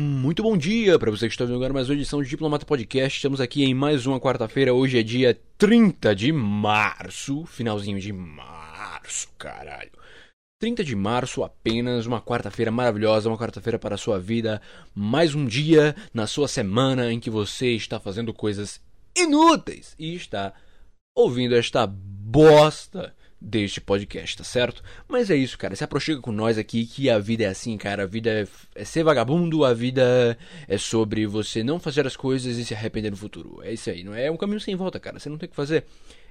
Muito 0.00 0.44
bom 0.44 0.56
dia 0.56 0.96
para 0.96 1.10
você 1.10 1.26
que 1.26 1.34
está 1.34 1.44
vendo 1.44 1.56
agora 1.56 1.72
mais 1.72 1.88
uma 1.88 1.96
edição 1.96 2.22
de 2.22 2.28
Diplomata 2.28 2.64
Podcast. 2.64 3.18
Estamos 3.18 3.40
aqui 3.40 3.64
em 3.64 3.74
mais 3.74 4.06
uma 4.06 4.20
quarta-feira. 4.20 4.72
Hoje 4.72 4.96
é 4.96 5.02
dia 5.02 5.36
30 5.58 6.14
de 6.14 6.30
março. 6.30 7.44
Finalzinho 7.46 7.98
de 7.98 8.12
março, 8.12 9.28
caralho. 9.36 9.90
30 10.60 10.84
de 10.84 10.94
março, 10.94 11.42
apenas 11.42 12.06
uma 12.06 12.22
quarta-feira 12.22 12.70
maravilhosa, 12.70 13.28
uma 13.28 13.36
quarta-feira 13.36 13.76
para 13.76 13.96
a 13.96 13.98
sua 13.98 14.20
vida. 14.20 14.62
Mais 14.94 15.34
um 15.34 15.44
dia 15.44 15.96
na 16.14 16.28
sua 16.28 16.46
semana 16.46 17.12
em 17.12 17.18
que 17.18 17.28
você 17.28 17.70
está 17.72 17.98
fazendo 17.98 18.32
coisas 18.32 18.80
inúteis 19.16 19.96
e 19.98 20.14
está 20.14 20.54
ouvindo 21.12 21.56
esta 21.56 21.84
bosta 21.88 23.12
deste 23.40 23.80
podcast, 23.80 24.36
tá 24.36 24.44
certo? 24.44 24.82
Mas 25.06 25.30
é 25.30 25.36
isso, 25.36 25.56
cara. 25.56 25.76
Se 25.76 25.84
aproxima 25.84 26.20
com 26.20 26.32
nós 26.32 26.58
aqui 26.58 26.84
que 26.86 27.08
a 27.08 27.18
vida 27.18 27.44
é 27.44 27.46
assim, 27.46 27.76
cara. 27.76 28.02
A 28.02 28.06
vida 28.06 28.30
é, 28.30 28.46
é, 28.74 28.84
ser 28.84 29.04
vagabundo, 29.04 29.64
a 29.64 29.72
vida 29.72 30.36
é 30.66 30.78
sobre 30.78 31.26
você 31.26 31.62
não 31.62 31.78
fazer 31.78 32.06
as 32.06 32.16
coisas 32.16 32.56
e 32.56 32.64
se 32.64 32.74
arrepender 32.74 33.10
no 33.10 33.16
futuro. 33.16 33.60
É 33.62 33.72
isso 33.72 33.88
aí, 33.90 34.02
não 34.02 34.14
é? 34.14 34.26
é 34.26 34.30
um 34.30 34.36
caminho 34.36 34.60
sem 34.60 34.74
volta, 34.74 34.98
cara. 34.98 35.18
Você 35.18 35.28
não 35.28 35.38
tem 35.38 35.46
o 35.46 35.50
que 35.50 35.56
fazer. 35.56 35.84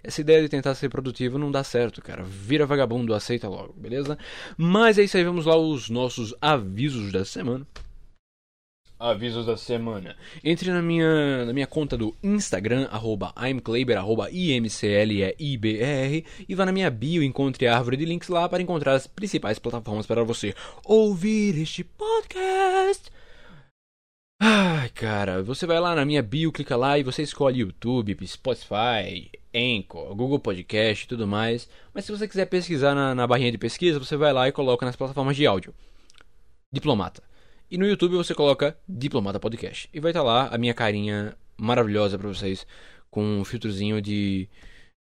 Essa 0.03 0.21
ideia 0.21 0.41
de 0.41 0.49
tentar 0.49 0.75
ser 0.75 0.89
produtivo 0.89 1.37
não 1.37 1.51
dá 1.51 1.63
certo, 1.63 2.01
cara. 2.01 2.23
Vira 2.23 2.65
vagabundo, 2.65 3.13
aceita 3.13 3.47
logo, 3.47 3.73
beleza? 3.73 4.17
Mas 4.57 4.97
é 4.97 5.03
isso 5.03 5.17
aí, 5.17 5.23
vamos 5.23 5.45
lá 5.45 5.57
os 5.57 5.89
nossos 5.89 6.33
avisos 6.41 7.11
da 7.11 7.25
semana. 7.25 7.65
Avisos 8.99 9.45
da 9.45 9.55
semana. 9.55 10.15
Entre 10.43 10.71
na 10.71 10.81
minha, 10.81 11.45
na 11.45 11.53
minha 11.53 11.67
conta 11.67 11.95
do 11.95 12.15
Instagram, 12.23 12.87
arroba 12.89 13.31
imkleiber, 13.47 13.95
arroba 13.95 14.31
imcleibr, 14.31 15.35
e 16.49 16.55
vá 16.55 16.65
na 16.65 16.71
minha 16.71 16.89
bio, 16.89 17.21
encontre 17.21 17.67
a 17.67 17.77
árvore 17.77 17.95
de 17.95 18.05
links 18.05 18.27
lá 18.27 18.49
para 18.49 18.61
encontrar 18.61 18.93
as 18.93 19.05
principais 19.05 19.59
plataformas 19.59 20.07
para 20.07 20.23
você 20.23 20.55
ouvir 20.83 21.59
este 21.61 21.83
podcast. 21.83 23.11
Ai, 24.41 24.89
cara, 24.89 25.43
você 25.43 25.67
vai 25.67 25.79
lá 25.79 25.93
na 25.93 26.03
minha 26.03 26.23
bio, 26.23 26.51
clica 26.51 26.75
lá 26.75 26.97
e 26.97 27.03
você 27.03 27.21
escolhe 27.21 27.59
YouTube, 27.59 28.17
Spotify, 28.25 29.29
Anchor, 29.53 30.15
Google 30.15 30.39
Podcast 30.39 31.05
e 31.05 31.07
tudo 31.07 31.27
mais. 31.27 31.69
Mas 31.93 32.05
se 32.05 32.11
você 32.11 32.27
quiser 32.27 32.47
pesquisar 32.47 32.95
na, 32.95 33.13
na 33.13 33.27
barrinha 33.27 33.51
de 33.51 33.57
pesquisa, 33.59 33.99
você 33.99 34.17
vai 34.17 34.33
lá 34.33 34.47
e 34.47 34.51
coloca 34.51 34.85
nas 34.85 34.95
plataformas 34.95 35.35
de 35.35 35.45
áudio. 35.45 35.73
Diplomata. 36.71 37.21
E 37.69 37.77
no 37.77 37.85
YouTube 37.85 38.15
você 38.15 38.33
coloca 38.33 38.77
Diplomata 38.87 39.39
Podcast. 39.39 39.89
E 39.93 39.99
vai 39.99 40.11
estar 40.11 40.21
tá 40.21 40.25
lá 40.25 40.47
a 40.47 40.57
minha 40.57 40.73
carinha 40.73 41.35
maravilhosa 41.57 42.17
para 42.17 42.29
vocês, 42.29 42.65
com 43.11 43.39
um 43.39 43.43
filtrozinho 43.43 44.01
de, 44.01 44.47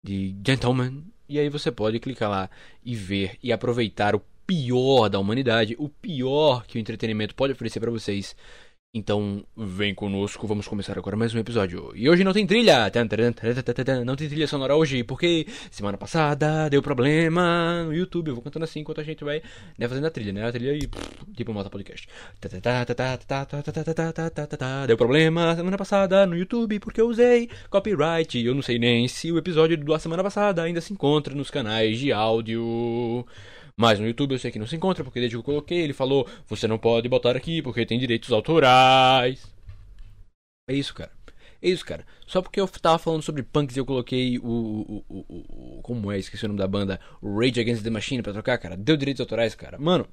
de 0.03 0.34
gentleman. 0.45 1.05
E 1.28 1.39
aí 1.39 1.48
você 1.48 1.70
pode 1.70 2.00
clicar 2.00 2.28
lá 2.28 2.50
e 2.84 2.94
ver 2.97 3.39
e 3.41 3.53
aproveitar 3.53 4.17
o 4.17 4.22
pior 4.44 5.09
da 5.09 5.19
humanidade, 5.19 5.77
o 5.78 5.89
pior 5.89 6.67
que 6.67 6.77
o 6.77 6.81
entretenimento 6.81 7.34
pode 7.34 7.53
oferecer 7.53 7.78
para 7.78 7.91
vocês 7.91 8.34
então, 8.97 9.44
vem 9.55 9.94
conosco, 9.94 10.47
vamos 10.47 10.66
começar 10.66 10.97
agora 10.97 11.14
mais 11.19 11.34
um 11.34 11.39
episódio. 11.39 11.92
E 11.94 12.08
hoje 12.08 12.25
não 12.25 12.33
tem 12.33 12.47
trilha! 12.47 12.91
Não 14.06 14.16
tem 14.16 14.27
trilha 14.27 14.47
sonora 14.48 14.75
hoje, 14.75 15.05
porque 15.05 15.47
semana 15.70 15.98
passada 15.98 16.70
deu 16.70 16.80
problema 16.80 17.84
no 17.84 17.92
YouTube. 17.92 18.28
Eu 18.28 18.34
vou 18.36 18.42
cantando 18.42 18.64
assim 18.64 18.80
enquanto 18.80 19.03
a 19.03 19.05
gente 19.05 19.22
vai 19.22 19.42
né, 19.77 19.86
fazendo 19.86 20.06
a 20.06 20.11
trilha, 20.11 20.33
né? 20.33 20.48
A 20.48 20.50
trilha 20.50 20.72
e 20.72 20.88
tipo 21.34 21.53
mota 21.53 21.69
podcast. 21.69 22.08
Deu 24.86 24.97
problema 24.97 25.55
semana 25.55 25.77
passada 25.77 26.25
no 26.25 26.34
YouTube 26.34 26.81
porque 26.81 26.98
eu 26.98 27.06
usei 27.06 27.50
copyright. 27.69 28.42
Eu 28.42 28.55
não 28.55 28.62
sei 28.62 28.78
nem 28.78 29.06
se 29.08 29.31
o 29.31 29.36
episódio 29.36 29.77
da 29.77 29.98
semana 29.98 30.22
passada 30.22 30.62
ainda 30.62 30.81
se 30.81 30.94
encontra 30.94 31.34
nos 31.34 31.50
canais 31.50 31.98
de 31.98 32.12
áudio. 32.12 33.27
Mas 33.78 34.00
no 34.00 34.06
YouTube 34.06 34.32
eu 34.32 34.38
sei 34.38 34.50
que 34.50 34.58
não 34.58 34.66
se 34.66 34.74
encontra, 34.74 35.05
porque 35.05 35.20
desde 35.20 35.36
que 35.36 35.38
eu 35.38 35.44
coloquei, 35.44 35.78
ele 35.78 35.92
falou: 35.92 36.27
você 36.46 36.66
não 36.66 36.78
pode 36.78 37.08
botar 37.08 37.36
aqui 37.36 37.60
porque 37.60 37.84
tem 37.84 37.98
direitos 37.98 38.32
autorais. 38.32 39.55
É 40.69 40.74
isso, 40.74 40.94
cara. 40.94 41.12
É 41.62 41.69
isso, 41.69 41.84
cara. 41.84 42.04
Só 42.27 42.41
porque 42.41 42.60
eu 42.60 42.66
tava 42.69 42.98
falando 42.98 43.22
sobre 43.22 43.42
punks 43.42 43.77
e 43.77 43.80
eu 43.80 43.86
coloquei 43.86 44.38
o, 44.38 44.44
o, 44.44 45.04
o, 45.09 45.78
o, 45.78 45.82
Como 45.82 46.10
é? 46.10 46.19
Esqueci 46.19 46.44
o 46.44 46.48
nome 46.48 46.59
da 46.59 46.66
banda. 46.66 47.00
Rage 47.22 47.60
Against 47.60 47.82
the 47.82 47.91
Machine 47.91 48.22
pra 48.22 48.32
trocar, 48.32 48.59
cara. 48.59 48.76
Deu 48.76 48.97
direitos 48.97 49.20
autorais, 49.20 49.54
cara. 49.54 49.78
Mano, 49.78 50.06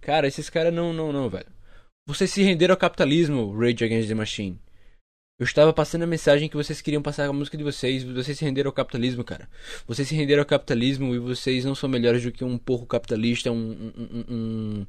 cara, 0.00 0.26
esses 0.26 0.50
caras 0.50 0.72
não, 0.72 0.92
não, 0.92 1.12
não, 1.12 1.28
velho. 1.28 1.46
Vocês 2.06 2.30
se 2.30 2.42
renderam 2.42 2.72
ao 2.72 2.78
capitalismo, 2.78 3.52
Rage 3.52 3.84
Against 3.84 4.08
the 4.08 4.14
Machine. 4.14 4.58
Eu 5.38 5.44
estava 5.44 5.72
passando 5.72 6.02
a 6.02 6.06
mensagem 6.06 6.48
que 6.48 6.56
vocês 6.56 6.80
queriam 6.80 7.00
passar 7.00 7.28
a 7.28 7.32
música 7.32 7.56
de 7.56 7.62
vocês. 7.62 8.02
Vocês 8.02 8.36
se 8.36 8.44
renderam 8.44 8.70
ao 8.70 8.72
capitalismo, 8.72 9.22
cara. 9.22 9.48
Vocês 9.86 10.08
se 10.08 10.14
renderam 10.16 10.40
ao 10.40 10.46
capitalismo 10.46 11.14
e 11.14 11.18
vocês 11.20 11.64
não 11.64 11.76
são 11.76 11.88
melhores 11.88 12.24
do 12.24 12.32
que 12.32 12.42
um 12.42 12.58
porco 12.58 12.86
capitalista, 12.86 13.52
um, 13.52 13.92
um, 13.96 14.24
um, 14.28 14.86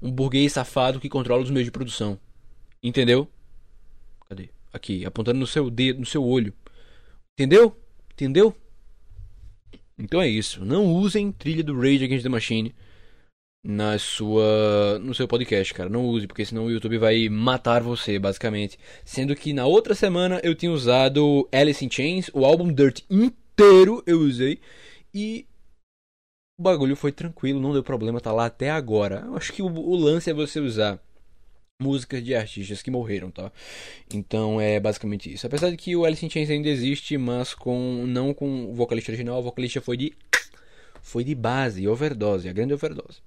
um 0.00 0.10
burguês 0.10 0.54
safado 0.54 0.98
que 0.98 1.08
controla 1.10 1.42
os 1.42 1.50
meios 1.50 1.66
de 1.66 1.70
produção. 1.70 2.18
Entendeu? 2.82 3.28
Cadê? 4.26 4.48
Aqui, 4.72 5.04
apontando 5.04 5.38
no 5.38 5.46
seu 5.46 5.68
dedo, 5.68 6.00
no 6.00 6.06
seu 6.06 6.24
olho. 6.24 6.54
Entendeu? 7.34 7.76
Entendeu? 8.14 8.56
Então 9.98 10.22
é 10.22 10.28
isso. 10.28 10.64
Não 10.64 10.86
usem 10.86 11.30
trilha 11.30 11.62
do 11.62 11.78
Rage 11.78 12.04
Against 12.04 12.22
the 12.22 12.30
Machine 12.30 12.74
na 13.62 13.98
sua 13.98 14.98
no 15.00 15.14
seu 15.14 15.28
podcast, 15.28 15.74
cara. 15.74 15.90
Não 15.90 16.06
use, 16.06 16.26
porque 16.26 16.44
senão 16.44 16.66
o 16.66 16.70
YouTube 16.70 16.98
vai 16.98 17.28
matar 17.28 17.82
você, 17.82 18.18
basicamente. 18.18 18.78
Sendo 19.04 19.36
que 19.36 19.52
na 19.52 19.66
outra 19.66 19.94
semana 19.94 20.40
eu 20.42 20.54
tinha 20.54 20.72
usado 20.72 21.48
Alice 21.52 21.84
in 21.84 21.90
Chains, 21.90 22.30
o 22.32 22.44
álbum 22.44 22.72
Dirt 22.72 23.02
inteiro 23.10 24.02
eu 24.06 24.20
usei 24.20 24.60
e 25.14 25.46
o 26.58 26.62
bagulho 26.62 26.96
foi 26.96 27.12
tranquilo, 27.12 27.60
não 27.60 27.72
deu 27.72 27.82
problema, 27.82 28.20
tá 28.20 28.32
lá 28.32 28.46
até 28.46 28.70
agora. 28.70 29.22
Eu 29.26 29.36
acho 29.36 29.52
que 29.52 29.62
o, 29.62 29.66
o 29.66 29.96
lance 29.96 30.30
é 30.30 30.34
você 30.34 30.60
usar 30.60 31.00
músicas 31.80 32.22
de 32.22 32.34
artistas 32.34 32.82
que 32.82 32.90
morreram, 32.90 33.30
tá? 33.30 33.50
Então 34.12 34.60
é 34.60 34.78
basicamente 34.78 35.32
isso. 35.32 35.46
Apesar 35.46 35.70
de 35.70 35.76
que 35.76 35.96
o 35.96 36.04
Alice 36.04 36.24
in 36.24 36.30
Chains 36.30 36.50
ainda 36.50 36.68
existe, 36.68 37.16
mas 37.16 37.54
com 37.54 38.04
não 38.06 38.34
com 38.34 38.66
o 38.66 38.74
vocalista 38.74 39.10
original, 39.10 39.38
o 39.40 39.42
vocalista 39.42 39.80
foi 39.80 39.96
de 39.96 40.12
foi 41.02 41.24
de 41.24 41.34
base, 41.34 41.88
overdose, 41.88 42.48
a 42.48 42.52
grande 42.52 42.74
overdose. 42.74 43.20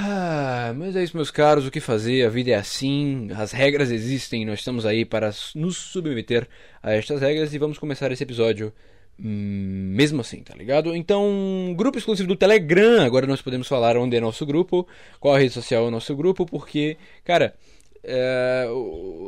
Ah, 0.00 0.72
mas 0.76 0.94
é 0.94 1.02
isso, 1.02 1.16
meus 1.16 1.28
caros. 1.28 1.66
O 1.66 1.72
que 1.72 1.80
fazer? 1.80 2.24
A 2.24 2.28
vida 2.28 2.52
é 2.52 2.54
assim. 2.54 3.30
As 3.36 3.50
regras 3.50 3.90
existem. 3.90 4.46
Nós 4.46 4.60
estamos 4.60 4.86
aí 4.86 5.04
para 5.04 5.32
nos 5.56 5.76
submeter 5.76 6.46
a 6.80 6.92
estas 6.92 7.20
regras 7.20 7.52
e 7.52 7.58
vamos 7.58 7.78
começar 7.78 8.12
esse 8.12 8.22
episódio 8.22 8.72
hum, 9.18 9.90
mesmo 9.96 10.20
assim, 10.20 10.40
tá 10.40 10.54
ligado? 10.54 10.94
Então, 10.94 11.74
grupo 11.76 11.98
exclusivo 11.98 12.28
do 12.28 12.36
Telegram. 12.36 13.04
Agora 13.04 13.26
nós 13.26 13.42
podemos 13.42 13.66
falar 13.66 13.96
onde 13.96 14.16
é 14.16 14.20
nosso 14.20 14.46
grupo, 14.46 14.86
qual 15.18 15.34
a 15.34 15.38
rede 15.40 15.52
social 15.52 15.84
é 15.86 15.88
o 15.88 15.90
nosso 15.90 16.14
grupo, 16.14 16.46
porque, 16.46 16.96
cara, 17.24 17.56
é, 18.04 18.68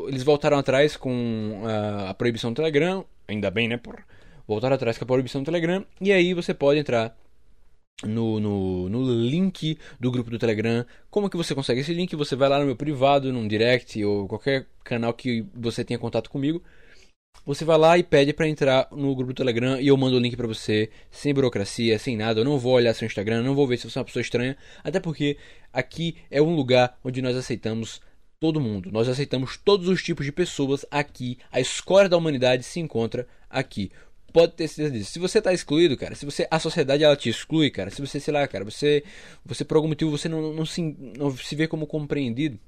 eles 0.07 0.23
voltaram 0.23 0.57
atrás 0.57 0.97
com 0.97 1.63
a, 1.65 2.11
a 2.11 2.15
proibição 2.15 2.53
do 2.53 2.57
Telegram. 2.57 3.05
Ainda 3.27 3.51
bem, 3.51 3.67
né? 3.67 3.77
Por 3.77 4.05
voltar 4.47 4.73
atrás 4.73 4.97
com 4.97 5.03
a 5.03 5.07
proibição 5.09 5.43
do 5.43 5.47
Telegram. 5.47 5.85
E 6.01 6.13
aí 6.13 6.33
você 6.33 6.55
pode 6.55 6.79
entrar 6.79 7.17
no, 8.05 8.41
no, 8.41 8.89
no, 8.89 9.15
link 9.15 9.79
do 9.99 10.11
grupo 10.11 10.31
do 10.31 10.39
Telegram. 10.39 10.85
Como 11.11 11.29
que 11.29 11.37
você 11.37 11.55
consegue 11.55 11.81
esse 11.81 11.93
link? 11.93 12.15
Você 12.17 12.35
vai 12.37 12.49
lá 12.49 12.59
no 12.59 12.67
meu 12.67 12.77
privado, 12.77 13.33
num 13.33 13.47
direct 13.47 14.03
ou 14.05 14.27
qualquer 14.27 14.67
canal 14.85 15.13
que 15.13 15.45
você 15.55 15.85
tenha 15.85 15.99
contato 15.99 16.31
comigo. 16.31 16.63
Você 17.45 17.65
vai 17.65 17.79
lá 17.79 17.97
e 17.97 18.03
pede 18.03 18.33
para 18.33 18.49
entrar 18.49 18.89
no 18.91 19.15
grupo 19.15 19.33
do 19.33 19.37
Telegram 19.37 19.81
e 19.81 19.89
eu 19.89 19.97
mando 19.97 20.17
o 20.17 20.21
link 20.21 20.37
para 20.37 20.47
você, 20.47 20.91
sem 21.11 21.33
burocracia, 21.33 21.99
sem 21.99 22.17
nada. 22.17 22.41
Eu 22.41 22.45
não 22.45 22.59
vou 22.59 22.75
olhar 22.75 22.95
seu 22.95 23.07
Instagram, 23.07 23.43
não 23.43 23.55
vou 23.55 23.67
ver 23.67 23.79
se 23.79 23.89
você 23.89 23.99
é 23.99 24.01
uma 24.01 24.05
pessoa 24.05 24.21
estranha, 24.21 24.57
até 24.85 25.01
porque 25.01 25.37
aqui 25.73 26.17
é 26.31 26.43
um 26.43 26.55
lugar 26.55 26.99
onde 27.03 27.23
nós 27.23 27.37
aceitamos 27.37 28.01
todo 28.39 28.61
mundo. 28.61 28.91
Nós 28.93 29.09
aceitamos 29.09 29.57
todos 29.57 29.89
os 29.89 30.03
tipos 30.03 30.27
de 30.27 30.33
pessoas 30.33 30.85
aqui. 30.91 31.39
A 31.51 31.61
escória 31.61 32.09
da 32.09 32.17
humanidade 32.17 32.63
se 32.63 32.81
encontra 32.81 33.27
aqui 33.49 33.91
pode 34.33 34.53
ter 34.53 34.69
certeza 34.69 34.91
disso. 34.99 35.13
Se 35.13 35.19
você 35.19 35.41
tá 35.43 35.53
excluído, 35.53 35.97
cara, 35.97 36.15
se 36.15 36.25
você 36.25 36.47
a 36.51 36.59
sociedade 36.59 37.05
ela 37.05 37.17
te 37.17 37.29
exclui, 37.29 37.71
cara, 37.71 37.91
se 37.91 38.01
você, 38.01 38.19
sei 38.21 38.33
lá, 38.33 38.47
cara, 38.49 38.65
você 38.65 39.05
você 39.45 39.65
por 39.65 39.77
algum 39.77 39.89
motivo 39.89 40.11
você 40.11 40.29
não, 40.29 40.53
não, 40.53 40.67
se, 40.67 40.83
não 41.19 41.37
se 41.37 41.55
vê 41.57 41.69
como 41.69 41.87
compreendido, 41.87 42.59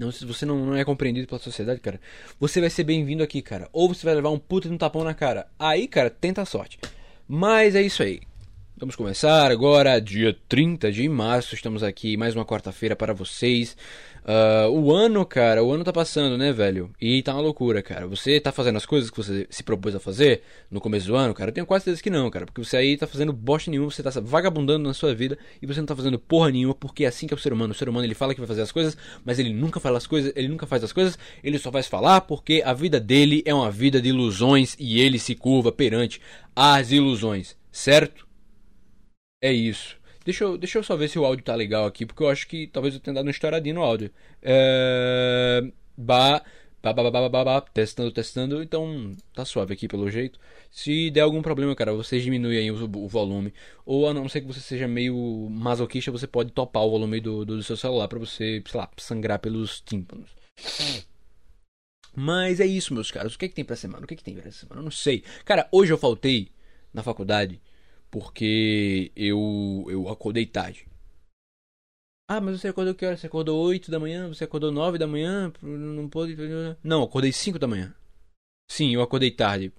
não, 0.00 0.10
se 0.10 0.24
você 0.24 0.46
não, 0.46 0.64
não 0.64 0.76
é 0.76 0.82
compreendido 0.82 1.26
pela 1.26 1.38
sociedade, 1.38 1.78
cara, 1.80 2.00
você 2.38 2.58
vai 2.58 2.70
ser 2.70 2.84
bem-vindo 2.84 3.22
aqui, 3.22 3.42
cara. 3.42 3.68
Ou 3.70 3.86
você 3.86 4.06
vai 4.06 4.14
levar 4.14 4.30
um 4.30 4.38
puta 4.38 4.66
de 4.66 4.74
um 4.74 4.78
tapão 4.78 5.04
na 5.04 5.12
cara. 5.12 5.46
Aí, 5.58 5.86
cara, 5.86 6.08
tenta 6.08 6.40
a 6.40 6.46
sorte. 6.46 6.78
Mas 7.28 7.74
é 7.74 7.82
isso 7.82 8.02
aí. 8.02 8.22
Vamos 8.80 8.96
começar 8.96 9.50
agora, 9.50 10.00
dia 10.00 10.34
30 10.48 10.90
de 10.90 11.06
março. 11.06 11.54
Estamos 11.54 11.82
aqui 11.82 12.16
mais 12.16 12.34
uma 12.34 12.46
quarta-feira 12.46 12.96
para 12.96 13.12
vocês. 13.12 13.76
Uh, 14.24 14.70
o 14.70 14.90
ano, 14.90 15.22
cara, 15.26 15.62
o 15.62 15.70
ano 15.70 15.84
tá 15.84 15.92
passando, 15.92 16.38
né, 16.38 16.50
velho? 16.50 16.90
E 16.98 17.22
tá 17.22 17.34
uma 17.34 17.42
loucura, 17.42 17.82
cara. 17.82 18.06
Você 18.06 18.40
tá 18.40 18.50
fazendo 18.50 18.76
as 18.76 18.86
coisas 18.86 19.10
que 19.10 19.18
você 19.18 19.46
se 19.50 19.62
propôs 19.62 19.94
a 19.94 20.00
fazer 20.00 20.40
no 20.70 20.80
começo 20.80 21.06
do 21.06 21.14
ano, 21.14 21.34
cara? 21.34 21.50
Eu 21.50 21.52
tenho 21.52 21.66
quase 21.66 21.84
certeza 21.84 22.02
que 22.02 22.08
não, 22.08 22.30
cara. 22.30 22.46
Porque 22.46 22.64
você 22.64 22.78
aí 22.78 22.96
tá 22.96 23.06
fazendo 23.06 23.34
bosta 23.34 23.70
nenhuma, 23.70 23.90
você 23.90 24.02
tá 24.02 24.08
vagabundando 24.18 24.88
na 24.88 24.94
sua 24.94 25.14
vida 25.14 25.36
e 25.60 25.66
você 25.66 25.78
não 25.78 25.86
tá 25.86 25.94
fazendo 25.94 26.18
porra 26.18 26.50
nenhuma, 26.50 26.74
porque 26.74 27.04
é 27.04 27.08
assim 27.08 27.26
que 27.26 27.34
é 27.34 27.36
o 27.36 27.40
ser 27.40 27.52
humano. 27.52 27.74
O 27.74 27.76
ser 27.76 27.86
humano 27.86 28.06
ele 28.06 28.14
fala 28.14 28.32
que 28.32 28.40
vai 28.40 28.48
fazer 28.48 28.62
as 28.62 28.72
coisas, 28.72 28.96
mas 29.22 29.38
ele 29.38 29.52
nunca 29.52 29.78
fala 29.78 29.98
as 29.98 30.06
coisas, 30.06 30.32
ele 30.34 30.48
nunca 30.48 30.66
faz 30.66 30.82
as 30.82 30.90
coisas, 30.90 31.18
ele 31.44 31.58
só 31.58 31.70
vai 31.70 31.82
falar 31.82 32.22
porque 32.22 32.62
a 32.64 32.72
vida 32.72 32.98
dele 32.98 33.42
é 33.44 33.52
uma 33.52 33.70
vida 33.70 34.00
de 34.00 34.08
ilusões 34.08 34.74
e 34.78 35.02
ele 35.02 35.18
se 35.18 35.34
curva 35.34 35.70
perante 35.70 36.18
as 36.56 36.90
ilusões, 36.92 37.54
certo? 37.70 38.29
É 39.40 39.52
isso. 39.52 39.98
Deixa 40.24 40.44
eu, 40.44 40.58
deixa 40.58 40.78
eu 40.78 40.82
só 40.82 40.96
ver 40.96 41.08
se 41.08 41.18
o 41.18 41.24
áudio 41.24 41.44
tá 41.44 41.54
legal 41.54 41.86
aqui, 41.86 42.04
porque 42.04 42.22
eu 42.22 42.28
acho 42.28 42.46
que 42.46 42.66
talvez 42.66 42.94
eu 42.94 43.00
tenha 43.00 43.14
dado 43.14 43.24
uma 43.24 43.30
estouradinha 43.30 43.74
no 43.74 43.82
áudio. 43.82 44.10
É... 44.42 45.62
Ba... 45.96 46.42
Ba, 46.82 46.94
ba, 46.94 47.10
ba, 47.10 47.28
ba, 47.28 47.44
ba, 47.44 47.60
testando, 47.60 48.10
testando, 48.10 48.62
então 48.62 49.14
tá 49.34 49.44
suave 49.44 49.74
aqui 49.74 49.86
pelo 49.86 50.10
jeito. 50.10 50.40
Se 50.70 51.10
der 51.10 51.20
algum 51.20 51.42
problema, 51.42 51.76
cara, 51.76 51.92
vocês 51.92 52.22
diminuem 52.22 52.56
aí 52.58 52.70
o, 52.70 52.84
o, 52.84 53.06
volume. 53.06 53.52
Ou 53.84 54.08
a 54.08 54.14
não 54.14 54.30
ser 54.30 54.40
que 54.40 54.46
você 54.46 54.60
seja 54.60 54.88
meio 54.88 55.14
masoquista, 55.50 56.10
você 56.10 56.26
pode 56.26 56.52
topar 56.52 56.82
o 56.82 56.90
volume 56.90 57.20
do, 57.20 57.44
do, 57.44 57.56
do 57.58 57.62
seu 57.62 57.76
celular 57.76 58.08
para 58.08 58.18
você, 58.18 58.62
sei 58.66 58.80
lá, 58.80 58.88
sangrar 58.96 59.38
pelos 59.40 59.82
tímpanos. 59.82 60.30
Mas 62.16 62.60
é 62.60 62.66
isso, 62.66 62.94
meus 62.94 63.10
caros. 63.10 63.34
O 63.34 63.38
que 63.38 63.44
é 63.44 63.48
que 63.48 63.54
tem 63.54 63.64
pra 63.64 63.76
semana? 63.76 64.04
O 64.04 64.06
que 64.06 64.14
é 64.14 64.16
que 64.16 64.24
tem 64.24 64.34
pra 64.34 64.50
semana? 64.50 64.80
Eu 64.80 64.84
não 64.84 64.90
sei. 64.90 65.22
Cara, 65.44 65.68
hoje 65.70 65.92
eu 65.92 65.98
faltei 65.98 66.48
na 66.94 67.02
faculdade 67.02 67.60
porque 68.10 69.12
eu, 69.14 69.86
eu 69.88 70.08
acordei 70.08 70.46
tarde. 70.46 70.86
Ah, 72.28 72.40
mas 72.40 72.60
você 72.60 72.68
acordou 72.68 72.94
que 72.94 73.04
hora? 73.04 73.16
Você 73.16 73.26
acordou 73.26 73.60
8 73.66 73.90
da 73.90 73.98
manhã? 73.98 74.28
Você 74.28 74.44
acordou 74.44 74.70
9 74.70 74.98
da 74.98 75.06
manhã? 75.06 75.52
Não 75.62 76.08
pode. 76.08 76.36
Não, 76.82 77.02
acordei 77.02 77.32
5 77.32 77.58
da 77.58 77.66
manhã. 77.66 77.94
Sim, 78.70 78.94
eu 78.94 79.02
acordei 79.02 79.30
tarde. 79.32 79.72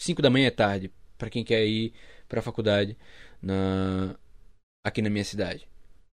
5 0.00 0.20
da 0.20 0.28
manhã 0.28 0.48
é 0.48 0.50
tarde. 0.50 0.92
para 1.16 1.30
quem 1.30 1.42
quer 1.44 1.64
ir 1.64 1.94
pra 2.28 2.42
faculdade 2.42 2.96
na 3.40 4.16
aqui 4.84 5.00
na 5.00 5.08
minha 5.08 5.24
cidade. 5.24 5.66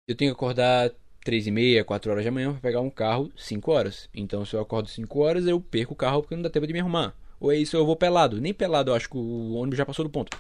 Eu 0.08 0.16
tenho 0.16 0.32
que 0.32 0.36
acordar 0.36 0.92
3 1.24 1.48
e 1.48 1.52
meia, 1.52 1.84
4 1.84 2.12
horas 2.12 2.24
da 2.24 2.32
manhã 2.32 2.52
pra 2.52 2.62
pegar 2.62 2.82
um 2.82 2.90
carro 2.90 3.32
5 3.36 3.72
horas. 3.72 4.10
Então 4.14 4.46
se 4.46 4.56
eu 4.56 4.60
acordo 4.62 4.90
5 4.90 5.20
horas, 5.20 5.48
eu 5.48 5.60
perco 5.60 5.94
o 5.94 5.98
carro 5.98 6.22
porque 6.22 6.36
não 6.36 6.44
dá 6.44 6.50
tempo 6.52 6.68
de 6.68 6.74
me 6.74 6.80
arrumar. 6.80 7.16
Ou 7.40 7.52
é 7.52 7.58
isso, 7.58 7.76
eu 7.76 7.86
vou 7.86 7.96
pelado. 7.96 8.40
Nem 8.40 8.54
pelado, 8.54 8.92
eu 8.92 8.96
acho 8.96 9.10
que 9.10 9.18
o 9.18 9.54
ônibus 9.54 9.78
já 9.78 9.86
passou 9.86 10.06
do 10.06 10.12
ponto. 10.12 10.38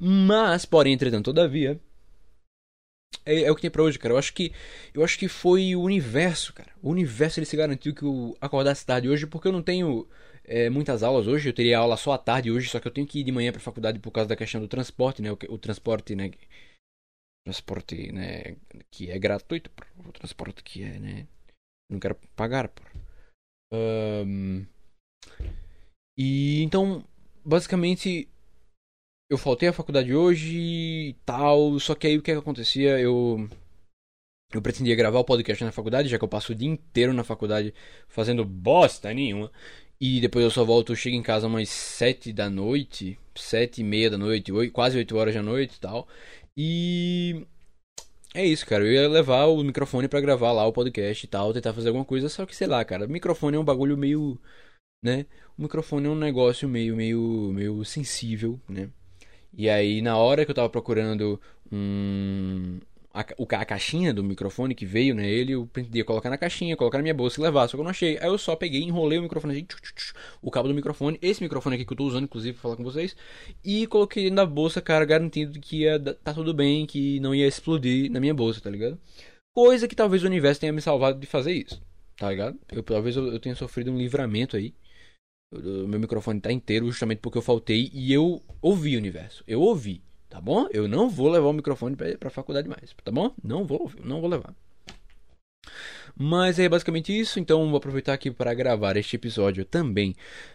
Mas, 0.00 0.64
porém, 0.64 0.94
entretanto, 0.94 1.26
todavia, 1.26 1.78
é, 3.24 3.42
é, 3.42 3.50
o 3.50 3.54
que 3.54 3.62
tem 3.62 3.70
pra 3.70 3.82
hoje, 3.82 3.98
cara. 3.98 4.14
Eu 4.14 4.18
acho 4.18 4.32
que 4.32 4.52
eu 4.94 5.04
acho 5.04 5.18
que 5.18 5.28
foi 5.28 5.74
o 5.76 5.82
universo, 5.82 6.52
cara. 6.52 6.70
O 6.82 6.90
universo 6.90 7.38
ele 7.38 7.46
se 7.46 7.56
garantiu 7.56 7.94
que 7.94 8.02
eu 8.02 8.36
acordasse 8.40 8.84
tarde 8.86 9.08
hoje, 9.08 9.26
porque 9.26 9.48
eu 9.48 9.52
não 9.52 9.62
tenho 9.62 10.08
é, 10.44 10.70
muitas 10.70 11.02
aulas 11.02 11.26
hoje. 11.26 11.48
Eu 11.48 11.52
teria 11.54 11.78
aula 11.78 11.96
só 11.96 12.12
à 12.12 12.18
tarde 12.18 12.50
hoje, 12.50 12.68
só 12.68 12.80
que 12.80 12.88
eu 12.88 12.92
tenho 12.92 13.06
que 13.06 13.20
ir 13.20 13.24
de 13.24 13.32
manhã 13.32 13.52
pra 13.52 13.60
faculdade 13.60 13.98
por 13.98 14.10
causa 14.10 14.28
da 14.28 14.36
questão 14.36 14.60
do 14.60 14.68
transporte, 14.68 15.22
né? 15.22 15.30
O, 15.32 15.38
o 15.48 15.58
transporte, 15.58 16.14
né? 16.16 16.30
Transporte, 17.44 18.12
né? 18.12 18.56
Que 18.90 19.10
é 19.10 19.18
gratuito, 19.18 19.70
o 19.98 20.12
transporte 20.12 20.62
que 20.62 20.82
é, 20.82 20.98
né? 20.98 21.26
Não 21.90 21.98
quero 22.00 22.14
pagar, 22.36 22.68
por. 22.68 22.86
Um... 23.72 24.64
E 26.18 26.62
então, 26.62 27.04
basicamente, 27.44 28.28
eu 29.30 29.38
faltei 29.38 29.68
à 29.68 29.72
faculdade 29.72 30.12
hoje 30.14 30.58
e 30.58 31.16
tal, 31.24 31.78
só 31.78 31.94
que 31.94 32.06
aí 32.08 32.18
o 32.18 32.22
que, 32.22 32.32
é 32.32 32.34
que 32.34 32.40
acontecia? 32.40 32.98
Eu 32.98 33.48
eu 34.52 34.60
pretendia 34.60 34.96
gravar 34.96 35.20
o 35.20 35.24
podcast 35.24 35.62
na 35.64 35.70
faculdade, 35.70 36.08
já 36.08 36.18
que 36.18 36.24
eu 36.24 36.28
passo 36.28 36.52
o 36.52 36.54
dia 36.54 36.68
inteiro 36.68 37.12
na 37.12 37.22
faculdade 37.22 37.72
fazendo 38.08 38.44
bosta 38.44 39.14
nenhuma. 39.14 39.52
E 40.00 40.20
depois 40.20 40.44
eu 40.44 40.50
só 40.50 40.64
volto, 40.64 40.96
chego 40.96 41.16
em 41.16 41.22
casa 41.22 41.46
umas 41.46 41.68
sete 41.68 42.32
da 42.32 42.50
noite, 42.50 43.18
sete 43.36 43.80
e 43.82 43.84
meia 43.84 44.10
da 44.10 44.18
noite, 44.18 44.50
oito, 44.52 44.72
quase 44.72 44.98
oito 44.98 45.16
horas 45.16 45.34
da 45.34 45.42
noite 45.42 45.76
e 45.76 45.80
tal. 45.80 46.08
E 46.56 47.46
é 48.34 48.44
isso, 48.44 48.66
cara. 48.66 48.84
Eu 48.84 48.92
ia 48.92 49.08
levar 49.08 49.46
o 49.46 49.62
microfone 49.62 50.08
para 50.08 50.20
gravar 50.20 50.52
lá 50.52 50.66
o 50.66 50.72
podcast 50.72 51.24
e 51.24 51.28
tal, 51.28 51.52
tentar 51.52 51.72
fazer 51.74 51.88
alguma 51.88 52.04
coisa, 52.04 52.28
só 52.28 52.46
que 52.46 52.56
sei 52.56 52.66
lá, 52.66 52.84
cara. 52.84 53.06
Microfone 53.06 53.56
é 53.56 53.60
um 53.60 53.64
bagulho 53.64 53.96
meio, 53.96 54.40
né? 55.04 55.26
O 55.58 55.62
microfone 55.62 56.06
é 56.08 56.10
um 56.10 56.16
negócio 56.16 56.68
meio, 56.68 56.96
meio, 56.96 57.52
meio 57.52 57.84
sensível, 57.84 58.60
né? 58.68 58.90
E 59.52 59.68
aí, 59.68 60.00
na 60.00 60.16
hora 60.16 60.44
que 60.44 60.50
eu 60.50 60.54
tava 60.54 60.68
procurando 60.68 61.40
um, 61.72 62.78
a, 63.12 63.20
a 63.20 63.64
caixinha 63.64 64.14
do 64.14 64.22
microfone 64.22 64.74
que 64.74 64.86
veio 64.86 65.14
nele, 65.14 65.52
eu 65.52 65.66
pretendia 65.66 66.04
colocar 66.04 66.30
na 66.30 66.38
caixinha, 66.38 66.76
colocar 66.76 66.98
na 66.98 67.02
minha 67.02 67.14
bolsa 67.14 67.40
e 67.40 67.42
levar, 67.42 67.66
só 67.68 67.76
que 67.76 67.80
eu 67.80 67.84
não 67.84 67.90
achei. 67.90 68.16
Aí 68.18 68.28
eu 68.28 68.38
só 68.38 68.54
peguei, 68.54 68.82
enrolei 68.82 69.18
o 69.18 69.22
microfone 69.22 69.54
assim, 69.54 69.66
o 70.40 70.50
cabo 70.50 70.68
do 70.68 70.74
microfone, 70.74 71.18
esse 71.20 71.42
microfone 71.42 71.74
aqui 71.76 71.84
que 71.84 71.92
eu 71.92 71.96
tô 71.96 72.04
usando, 72.04 72.24
inclusive, 72.24 72.54
pra 72.54 72.62
falar 72.62 72.76
com 72.76 72.84
vocês, 72.84 73.16
e 73.64 73.86
coloquei 73.86 74.30
na 74.30 74.46
bolsa, 74.46 74.80
cara, 74.80 75.04
garantindo 75.04 75.58
que 75.58 75.82
ia 75.82 75.98
tá 75.98 76.32
tudo 76.32 76.54
bem, 76.54 76.86
que 76.86 77.18
não 77.20 77.34
ia 77.34 77.46
explodir 77.46 78.10
na 78.10 78.20
minha 78.20 78.34
bolsa, 78.34 78.60
tá 78.60 78.70
ligado? 78.70 78.98
Coisa 79.52 79.88
que 79.88 79.96
talvez 79.96 80.22
o 80.22 80.26
universo 80.26 80.60
tenha 80.60 80.72
me 80.72 80.80
salvado 80.80 81.18
de 81.18 81.26
fazer 81.26 81.52
isso, 81.52 81.82
tá 82.16 82.30
ligado? 82.30 82.58
Eu, 82.70 82.82
talvez 82.82 83.16
eu, 83.16 83.26
eu 83.32 83.40
tenha 83.40 83.54
sofrido 83.56 83.90
um 83.90 83.98
livramento 83.98 84.56
aí. 84.56 84.72
O 85.52 85.88
meu 85.88 85.98
microfone 85.98 86.40
tá 86.40 86.52
inteiro 86.52 86.86
justamente 86.86 87.18
porque 87.18 87.38
eu 87.38 87.42
faltei 87.42 87.90
e 87.92 88.12
eu 88.12 88.40
ouvi 88.62 88.94
o 88.94 88.98
universo. 88.98 89.42
Eu 89.48 89.60
ouvi, 89.60 90.00
tá 90.28 90.40
bom? 90.40 90.68
Eu 90.70 90.86
não 90.86 91.10
vou 91.10 91.28
levar 91.28 91.48
o 91.48 91.52
microfone 91.52 91.96
pra, 91.96 92.16
pra 92.16 92.30
faculdade 92.30 92.68
mais, 92.68 92.94
tá 93.02 93.10
bom? 93.10 93.34
Não 93.42 93.64
vou, 93.64 93.90
não 94.04 94.20
vou 94.20 94.30
levar. 94.30 94.54
Mas 96.16 96.58
é 96.60 96.68
basicamente 96.68 97.18
isso, 97.18 97.40
então 97.40 97.68
vou 97.68 97.78
aproveitar 97.78 98.12
aqui 98.12 98.30
para 98.30 98.54
gravar 98.54 98.96
este 98.96 99.16
episódio 99.16 99.64
também 99.64 100.14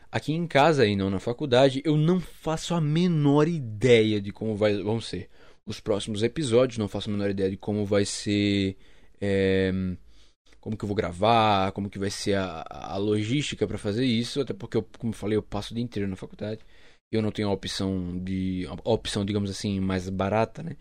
aqui 0.10 0.32
em 0.32 0.48
casa 0.48 0.86
e 0.86 0.96
não 0.96 1.10
na 1.10 1.20
faculdade. 1.20 1.82
Eu 1.84 1.98
não 1.98 2.22
faço 2.22 2.74
a 2.74 2.80
menor 2.80 3.50
ideia 3.50 4.22
de 4.22 4.32
como 4.32 4.56
vai, 4.56 4.82
vão 4.82 5.02
ser 5.02 5.30
os 5.66 5.82
próximos 5.82 6.24
episódios, 6.24 6.78
não 6.78 6.88
faço 6.88 7.10
a 7.10 7.14
menor 7.14 7.30
ideia 7.30 7.50
de 7.50 7.58
como 7.58 7.86
vai 7.86 8.06
ser. 8.06 8.78
É 9.20 9.74
como 10.66 10.76
que 10.76 10.84
eu 10.84 10.88
vou 10.88 10.96
gravar, 10.96 11.72
como 11.74 11.92
que 11.92 12.00
vai 12.00 12.10
ser 12.10 12.34
a, 12.40 12.66
a 12.68 12.98
logística 12.98 13.68
para 13.68 13.78
fazer 13.78 14.04
isso, 14.04 14.42
até 14.42 14.52
porque 14.52 14.76
eu, 14.76 14.82
como 14.98 15.14
eu 15.14 15.16
falei, 15.16 15.38
eu 15.38 15.44
passo 15.44 15.72
o 15.72 15.76
dia 15.76 15.84
inteiro 15.84 16.10
na 16.10 16.16
faculdade. 16.16 16.62
Eu 17.12 17.22
não 17.22 17.32
tenho 17.32 17.50
a 17.50 17.52
opção 17.52 18.18
de 18.24 18.66
a 18.68 18.90
opção, 18.90 19.24
digamos 19.24 19.52
assim, 19.52 19.80
mais 19.80 20.10
barata, 20.10 20.64
né, 20.64 20.76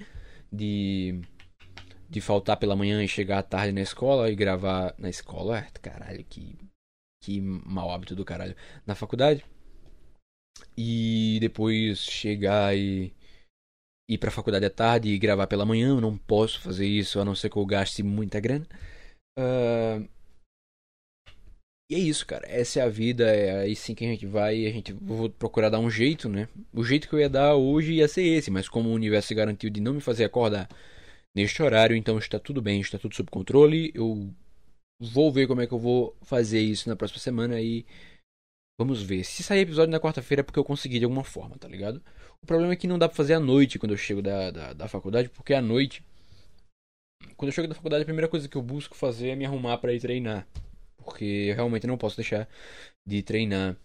de 0.51 1.21
de 2.09 2.21
faltar 2.21 2.57
pela 2.59 2.77
manhã 2.77 3.05
e 3.05 3.09
chegar 3.09 3.39
à 3.41 3.43
tarde 3.43 3.73
na 3.73 3.83
escola 3.83 4.31
e 4.31 4.35
gravar 4.37 4.95
na 4.99 5.11
escola, 5.11 5.59
é, 5.59 5.67
caralho, 5.83 6.25
que 6.25 6.57
que 7.23 7.41
mau 7.41 7.91
hábito 7.91 8.15
do 8.17 8.25
caralho, 8.25 8.57
na 8.87 8.95
faculdade. 8.95 9.45
E 10.77 11.39
depois 11.41 11.99
chegar 11.99 12.77
e 12.77 13.13
ir 14.09 14.19
pra 14.19 14.31
faculdade 14.31 14.65
à 14.65 14.71
tarde 14.71 15.11
e 15.11 15.19
gravar 15.19 15.47
pela 15.47 15.67
manhã, 15.67 15.89
eu 15.89 16.01
não 16.01 16.17
posso 16.17 16.61
fazer 16.61 16.87
isso, 16.87 17.21
a 17.21 17.25
não 17.25 17.35
ser 17.35 17.51
que 17.51 17.57
eu 17.59 17.67
gaste 17.67 18.03
muita 18.03 18.41
grana. 18.41 18.67
Uh... 19.39 20.09
E 21.91 21.95
é 21.97 21.99
isso, 21.99 22.27
cara. 22.27 22.47
Essa 22.49 22.81
é 22.81 22.83
a 22.83 22.89
vida. 22.89 23.25
É 23.25 23.61
aí 23.63 23.77
sim 23.77 23.95
que 23.95 24.05
a 24.05 24.09
gente 24.09 24.27
vai. 24.27 24.67
A 24.67 24.71
gente 24.71 24.93
vou 24.93 25.29
procurar 25.31 25.69
dar 25.69 25.81
um 25.81 25.91
jeito, 25.91 26.29
né? 26.29 26.49
O 26.73 26.83
jeito 26.83 27.09
que 27.09 27.15
eu 27.15 27.21
ia 27.21 27.29
dar 27.29 27.55
hoje 27.55 27.95
ia 27.95 28.09
ser 28.09 28.23
esse, 28.23 28.51
mas 28.51 28.69
como 28.69 28.89
o 28.89 28.95
universo 28.95 29.35
garantiu 29.35 29.71
de 29.71 29.81
não 29.81 29.95
me 29.95 30.01
fazer 30.01 30.25
acordar 30.25 30.69
neste 31.35 31.63
horário, 31.63 31.97
então 31.97 32.19
está 32.19 32.39
tudo 32.39 32.63
bem, 32.63 32.81
está 32.81 32.99
tudo 32.99 33.15
sob 33.15 33.31
controle. 33.31 33.93
Eu 33.95 34.33
vou 35.01 35.33
ver 35.33 35.47
como 35.47 35.61
é 35.61 35.67
que 35.67 35.75
eu 35.75 35.79
vou 35.79 36.17
fazer 36.23 36.61
isso 36.61 36.89
na 36.89 36.97
próxima 36.97 37.21
semana 37.21 37.61
e 37.61 37.85
vamos 38.79 39.03
ver. 39.03 39.25
Se 39.25 39.43
sair 39.43 39.61
episódio 39.61 39.93
na 39.93 40.01
quarta-feira 40.01 40.41
é 40.41 40.45
porque 40.45 40.59
eu 40.59 40.65
consegui 40.65 40.99
de 40.99 41.05
alguma 41.05 41.25
forma, 41.25 41.57
tá 41.59 41.69
ligado? 41.69 42.03
O 42.43 42.47
problema 42.47 42.73
é 42.73 42.77
que 42.77 42.87
não 42.87 42.99
dá 42.99 43.09
pra 43.09 43.17
fazer 43.17 43.35
à 43.35 43.41
noite 43.41 43.79
quando 43.79 43.93
eu 43.93 43.99
chego 43.99 44.23
da, 44.23 44.51
da, 44.51 44.73
da 44.73 44.89
faculdade, 44.89 45.29
porque 45.29 45.55
à 45.55 45.61
noite 45.63 46.03
quando 47.37 47.49
eu 47.49 47.53
chego 47.53 47.69
da 47.69 47.75
faculdade, 47.75 48.03
a 48.03 48.07
primeira 48.07 48.29
coisa 48.29 48.49
que 48.49 48.57
eu 48.57 48.63
busco 48.63 48.97
fazer 48.97 49.31
é 49.31 49.37
me 49.37 49.45
arrumar 49.45 49.79
para 49.79 49.93
ir 49.93 50.01
treinar. 50.01 50.47
Porque 50.97 51.25
eu 51.25 51.55
realmente 51.55 51.87
não 51.87 51.99
posso 51.99 52.17
deixar 52.17 52.49
de 53.07 53.23
treinar. 53.23 53.77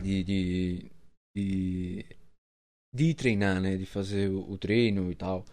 De. 0.00 0.24
de. 0.24 0.90
de, 1.36 2.06
de 2.94 3.14
treinar, 3.14 3.60
né? 3.60 3.76
De 3.76 3.86
fazer 3.86 4.30
o, 4.30 4.50
o 4.50 4.58
treino 4.58 5.10
e 5.10 5.14
tal. 5.14 5.44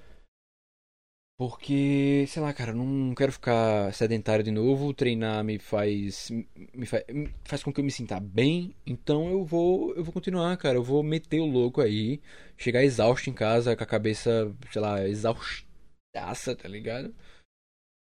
Porque, 1.38 2.25
sei 2.28 2.42
lá, 2.42 2.54
cara, 2.54 2.74
não 2.74 3.16
quero 3.16 3.32
ficar 3.32 3.94
sedentário 3.94 4.44
de 4.44 4.51
novo. 4.51 4.94
Treinar 4.94 5.44
me 5.44 5.58
faz, 5.58 6.30
me 6.74 6.86
faz. 6.86 7.04
faz 7.46 7.63
com 7.63 7.72
que 7.72 7.80
eu 7.80 7.84
me 7.86 7.92
sinta 7.92 8.20
bem. 8.20 8.75
Então 8.86 9.30
eu 9.30 9.46
vou. 9.46 9.94
Eu 9.96 10.04
vou 10.04 10.13
continuar, 10.13 10.56
cara. 10.58 10.78
Eu 10.78 10.84
vou 10.84 11.01
meter 11.04 11.39
o 11.39 11.46
louco 11.46 11.82
aí. 11.82 12.22
Chegar 12.58 12.84
exausto 12.84 13.30
em 13.30 13.34
casa, 13.34 13.75
com 13.75 13.84
a 13.84 13.88
cabeça, 13.88 14.54
sei 14.72 14.82
lá, 14.82 15.08
exausta 15.08 15.68
taça, 16.13 16.56
tá 16.56 16.68
ligado? 16.68 17.13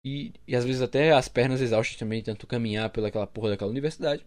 E, 0.05 0.33
e 0.47 0.55
às 0.55 0.65
vezes 0.65 0.81
até 0.81 1.11
as 1.11 1.27
pernas 1.27 1.61
exaustas 1.61 1.97
também, 1.97 2.21
tanto 2.21 2.47
caminhar 2.47 2.89
pelaquela 2.89 3.25
porra 3.25 3.51
daquela 3.51 3.71
universidade. 3.71 4.25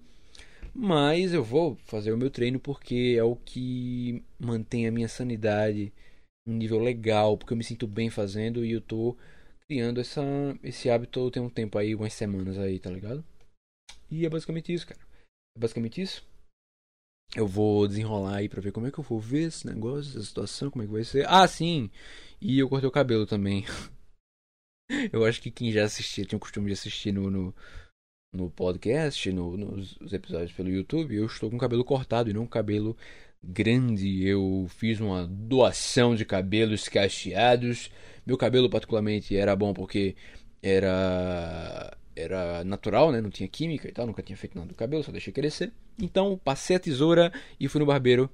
Mas 0.74 1.32
eu 1.32 1.42
vou 1.42 1.76
fazer 1.86 2.12
o 2.12 2.18
meu 2.18 2.30
treino 2.30 2.60
porque 2.60 3.16
é 3.18 3.22
o 3.22 3.36
que 3.36 4.22
mantém 4.38 4.86
a 4.86 4.92
minha 4.92 5.08
sanidade 5.08 5.92
um 6.46 6.54
nível 6.54 6.78
legal, 6.78 7.36
porque 7.36 7.52
eu 7.52 7.56
me 7.56 7.64
sinto 7.64 7.86
bem 7.86 8.08
fazendo 8.08 8.64
e 8.64 8.72
eu 8.72 8.80
tô 8.80 9.16
criando 9.68 10.00
essa, 10.00 10.22
esse 10.62 10.88
hábito 10.88 11.30
tem 11.30 11.42
um 11.42 11.50
tempo 11.50 11.76
aí, 11.76 11.94
umas 11.94 12.12
semanas 12.12 12.56
aí, 12.56 12.78
tá 12.78 12.88
ligado? 12.88 13.24
E 14.10 14.24
é 14.24 14.30
basicamente 14.30 14.72
isso, 14.72 14.86
cara. 14.86 15.00
É 15.56 15.60
basicamente 15.60 16.00
isso. 16.00 16.24
Eu 17.36 17.46
vou 17.46 17.86
desenrolar 17.86 18.36
aí 18.36 18.48
pra 18.48 18.62
ver 18.62 18.72
como 18.72 18.86
é 18.86 18.90
que 18.90 18.98
eu 18.98 19.04
vou 19.04 19.20
ver 19.20 19.48
esse 19.48 19.66
negócio, 19.66 20.10
essa 20.10 20.22
situação, 20.22 20.70
como 20.70 20.82
é 20.82 20.86
que 20.86 20.92
vai 20.92 21.04
ser. 21.04 21.26
Ah, 21.28 21.46
sim! 21.46 21.90
E 22.40 22.58
eu 22.58 22.66
cortei 22.66 22.88
o 22.88 22.92
cabelo 22.92 23.26
também. 23.26 23.66
eu 25.12 25.22
acho 25.22 25.42
que 25.42 25.50
quem 25.50 25.70
já 25.70 25.84
assistia, 25.84 26.24
tinha 26.24 26.38
o 26.38 26.40
costume 26.40 26.68
de 26.68 26.72
assistir 26.72 27.12
no, 27.12 27.30
no, 27.30 27.54
no 28.32 28.50
podcast, 28.50 29.30
no, 29.32 29.54
nos 29.54 30.12
episódios 30.14 30.52
pelo 30.52 30.70
YouTube, 30.70 31.14
eu 31.14 31.26
estou 31.26 31.50
com 31.50 31.56
o 31.56 31.58
cabelo 31.58 31.84
cortado 31.84 32.30
e 32.30 32.32
não 32.32 32.44
com 32.44 32.48
cabelo 32.48 32.96
grande. 33.44 34.26
Eu 34.26 34.66
fiz 34.70 34.98
uma 34.98 35.26
doação 35.26 36.16
de 36.16 36.24
cabelos 36.24 36.88
cacheados. 36.88 37.90
Meu 38.24 38.38
cabelo, 38.38 38.70
particularmente, 38.70 39.36
era 39.36 39.54
bom 39.54 39.74
porque 39.74 40.16
era 40.62 41.94
era 42.16 42.64
natural, 42.64 43.12
né? 43.12 43.20
Não 43.20 43.30
tinha 43.30 43.48
química 43.48 43.86
e 43.88 43.92
tal, 43.92 44.06
nunca 44.06 44.22
tinha 44.22 44.36
feito 44.36 44.56
nada 44.56 44.68
do 44.68 44.74
cabelo, 44.74 45.04
só 45.04 45.12
deixei 45.12 45.32
crescer. 45.32 45.72
Então, 46.00 46.40
passei 46.42 46.76
a 46.76 46.80
tesoura 46.80 47.32
e 47.60 47.68
fui 47.68 47.78
no 47.78 47.86
barbeiro 47.86 48.30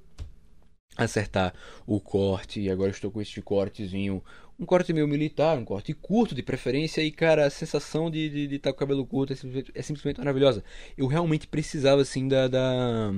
acertar 0.95 1.53
o 1.85 1.99
corte. 1.99 2.61
E 2.61 2.69
agora 2.69 2.91
estou 2.91 3.11
com 3.11 3.21
este 3.21 3.41
cortezinho, 3.41 4.23
um 4.59 4.65
corte 4.65 4.93
meio 4.93 5.07
militar, 5.07 5.57
um 5.57 5.65
corte 5.65 5.93
curto 5.93 6.33
de 6.33 6.41
preferência. 6.41 7.01
E 7.01 7.11
cara, 7.11 7.45
a 7.45 7.49
sensação 7.49 8.09
de 8.09 8.45
estar 8.55 8.69
tá 8.69 8.71
com 8.71 8.77
o 8.77 8.79
cabelo 8.79 9.05
curto 9.05 9.33
é 9.33 9.35
simplesmente, 9.35 9.71
é 9.75 9.81
simplesmente, 9.81 10.17
maravilhosa. 10.19 10.63
Eu 10.97 11.07
realmente 11.07 11.47
precisava 11.47 12.01
assim 12.01 12.27
da, 12.27 12.47
da. 12.47 13.13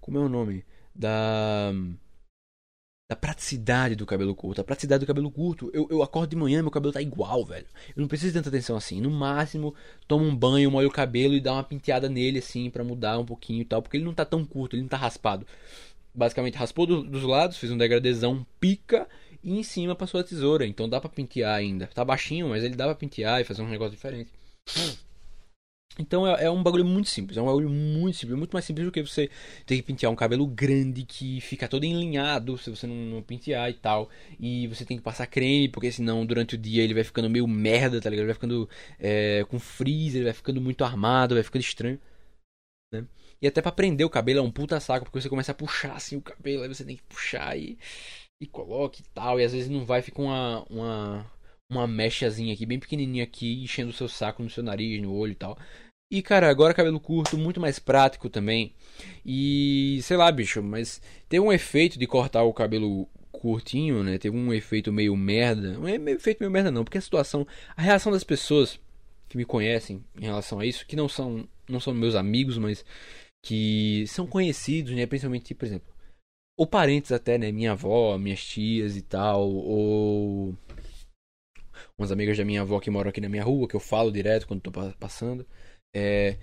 Como 0.00 0.18
é 0.18 0.20
o 0.20 0.28
nome? 0.28 0.64
Da 0.94 1.72
da 3.08 3.14
praticidade 3.14 3.94
do 3.94 4.06
cabelo 4.06 4.34
curto. 4.34 4.60
A 4.60 4.64
praticidade 4.64 5.00
do 5.00 5.06
cabelo 5.06 5.30
curto, 5.30 5.70
eu, 5.74 5.86
eu 5.90 6.02
acordo 6.02 6.30
de 6.30 6.36
manhã 6.36 6.62
meu 6.62 6.70
cabelo 6.70 6.92
tá 6.92 7.02
igual, 7.02 7.44
velho. 7.44 7.66
Eu 7.94 8.00
não 8.00 8.08
preciso 8.08 8.32
de 8.32 8.38
tanta 8.38 8.48
atenção 8.48 8.76
assim. 8.76 9.00
No 9.00 9.10
máximo, 9.10 9.74
tomo 10.08 10.24
um 10.24 10.34
banho, 10.34 10.70
molho 10.70 10.88
o 10.88 10.92
cabelo 10.92 11.34
e 11.34 11.40
dá 11.40 11.52
uma 11.52 11.64
penteada 11.64 12.08
nele 12.08 12.38
assim 12.38 12.70
para 12.70 12.82
mudar 12.82 13.18
um 13.18 13.24
pouquinho 13.24 13.60
e 13.60 13.64
tal, 13.64 13.82
porque 13.82 13.96
ele 13.96 14.04
não 14.04 14.14
tá 14.14 14.24
tão 14.24 14.44
curto, 14.44 14.74
ele 14.74 14.82
não 14.82 14.88
tá 14.88 14.96
raspado. 14.96 15.46
Basicamente 16.14 16.56
raspou 16.56 16.86
do, 16.86 17.02
dos 17.02 17.24
lados, 17.24 17.58
fez 17.58 17.70
um 17.70 17.76
degradezão, 17.76 18.46
pica 18.58 19.06
e 19.42 19.58
em 19.58 19.62
cima 19.62 19.94
passou 19.94 20.20
a 20.20 20.24
tesoura, 20.24 20.66
então 20.66 20.88
dá 20.88 21.00
para 21.00 21.10
pentear 21.10 21.54
ainda. 21.54 21.86
Tá 21.88 22.04
baixinho, 22.04 22.48
mas 22.48 22.64
ele 22.64 22.76
dá 22.76 22.86
pra 22.86 22.94
pentear 22.94 23.40
e 23.40 23.44
fazer 23.44 23.60
um 23.62 23.68
negócio 23.68 23.94
diferente. 23.94 24.30
Então 25.98 26.26
é, 26.26 26.44
é, 26.44 26.50
um 26.50 26.62
bagulho 26.62 26.84
muito 26.84 27.08
simples, 27.08 27.38
é 27.38 27.42
um 27.42 27.46
bagulho 27.46 27.70
muito 27.70 28.16
simples, 28.16 28.36
muito 28.36 28.52
mais 28.52 28.64
simples 28.64 28.84
do 28.84 28.90
que 28.90 29.00
você 29.00 29.30
ter 29.64 29.76
que 29.76 29.82
pentear 29.82 30.10
um 30.10 30.16
cabelo 30.16 30.46
grande 30.46 31.04
que 31.04 31.40
fica 31.40 31.68
todo 31.68 31.84
enlinhado 31.84 32.58
se 32.58 32.68
você 32.68 32.86
não, 32.86 32.96
não 32.96 33.22
pentear 33.22 33.70
e 33.70 33.74
tal. 33.74 34.10
E 34.40 34.66
você 34.66 34.84
tem 34.84 34.96
que 34.96 35.02
passar 35.02 35.26
creme, 35.26 35.68
porque 35.68 35.92
senão 35.92 36.26
durante 36.26 36.56
o 36.56 36.58
dia 36.58 36.82
ele 36.82 36.94
vai 36.94 37.04
ficando 37.04 37.30
meio 37.30 37.46
merda, 37.46 38.00
tá 38.00 38.10
ligado? 38.10 38.24
Ele 38.24 38.32
vai 38.32 38.34
ficando 38.34 38.68
é, 38.98 39.44
com 39.48 39.58
frizz, 39.58 40.16
ele 40.16 40.24
vai 40.24 40.32
ficando 40.32 40.60
muito 40.60 40.84
armado, 40.84 41.34
vai 41.34 41.44
ficando 41.44 41.62
estranho. 41.62 42.00
Né? 42.92 43.06
E 43.40 43.46
até 43.46 43.60
pra 43.62 43.72
prender 43.72 44.06
o 44.06 44.10
cabelo 44.10 44.40
é 44.40 44.42
um 44.42 44.50
puta 44.50 44.80
saco, 44.80 45.04
porque 45.04 45.20
você 45.20 45.28
começa 45.28 45.52
a 45.52 45.54
puxar 45.54 45.94
assim 45.94 46.16
o 46.16 46.22
cabelo, 46.22 46.62
aí 46.62 46.68
você 46.68 46.84
tem 46.84 46.96
que 46.96 47.02
puxar 47.04 47.56
e, 47.58 47.78
e 48.40 48.46
coloca 48.46 49.00
e 49.00 49.04
tal. 49.14 49.40
E 49.40 49.44
às 49.44 49.52
vezes 49.52 49.68
não 49.70 49.84
vai, 49.84 50.02
fica 50.02 50.20
uma, 50.22 50.64
uma, 50.70 51.32
uma 51.70 51.86
mechazinha 51.86 52.54
aqui, 52.54 52.66
bem 52.66 52.78
pequenininha 52.78 53.24
aqui, 53.24 53.62
enchendo 53.62 53.90
o 53.90 53.92
seu 53.92 54.08
saco 54.08 54.42
no 54.42 54.50
seu 54.50 54.62
nariz, 54.62 55.00
no 55.02 55.14
olho 55.14 55.32
e 55.32 55.36
tal. 55.36 55.58
E, 56.14 56.22
cara, 56.22 56.48
agora 56.48 56.72
cabelo 56.72 57.00
curto, 57.00 57.36
muito 57.36 57.60
mais 57.60 57.80
prático 57.80 58.30
também. 58.30 58.72
E, 59.26 59.98
sei 60.04 60.16
lá, 60.16 60.30
bicho, 60.30 60.62
mas 60.62 61.02
teve 61.28 61.44
um 61.44 61.52
efeito 61.52 61.98
de 61.98 62.06
cortar 62.06 62.44
o 62.44 62.54
cabelo 62.54 63.08
curtinho, 63.32 64.04
né? 64.04 64.16
Teve 64.16 64.36
um 64.36 64.54
efeito 64.54 64.92
meio 64.92 65.16
merda. 65.16 65.72
Não 65.72 65.88
é 65.88 65.96
efeito 66.12 66.38
meio 66.38 66.52
merda, 66.52 66.70
não, 66.70 66.84
porque 66.84 66.98
a 66.98 67.00
situação, 67.00 67.44
a 67.76 67.82
reação 67.82 68.12
das 68.12 68.22
pessoas 68.22 68.78
que 69.28 69.36
me 69.36 69.44
conhecem 69.44 70.04
em 70.16 70.24
relação 70.24 70.60
a 70.60 70.66
isso, 70.66 70.86
que 70.86 70.94
não 70.94 71.08
são, 71.08 71.48
não 71.68 71.80
são 71.80 71.92
meus 71.92 72.14
amigos, 72.14 72.58
mas 72.58 72.84
que 73.44 74.04
são 74.06 74.24
conhecidos, 74.24 74.92
né? 74.92 75.06
Principalmente, 75.06 75.52
por 75.52 75.66
exemplo, 75.66 75.92
ou 76.56 76.64
parentes 76.64 77.10
até, 77.10 77.36
né? 77.38 77.50
Minha 77.50 77.72
avó, 77.72 78.16
minhas 78.18 78.44
tias 78.44 78.96
e 78.96 79.02
tal, 79.02 79.50
ou 79.50 80.56
umas 81.98 82.12
amigas 82.12 82.38
da 82.38 82.44
minha 82.44 82.60
avó 82.62 82.78
que 82.78 82.88
moram 82.88 83.10
aqui 83.10 83.20
na 83.20 83.28
minha 83.28 83.42
rua, 83.42 83.66
que 83.66 83.74
eu 83.74 83.80
falo 83.80 84.12
direto 84.12 84.46
quando 84.46 84.60
tô 84.60 84.70
passando. 84.70 85.44
É, 85.94 86.36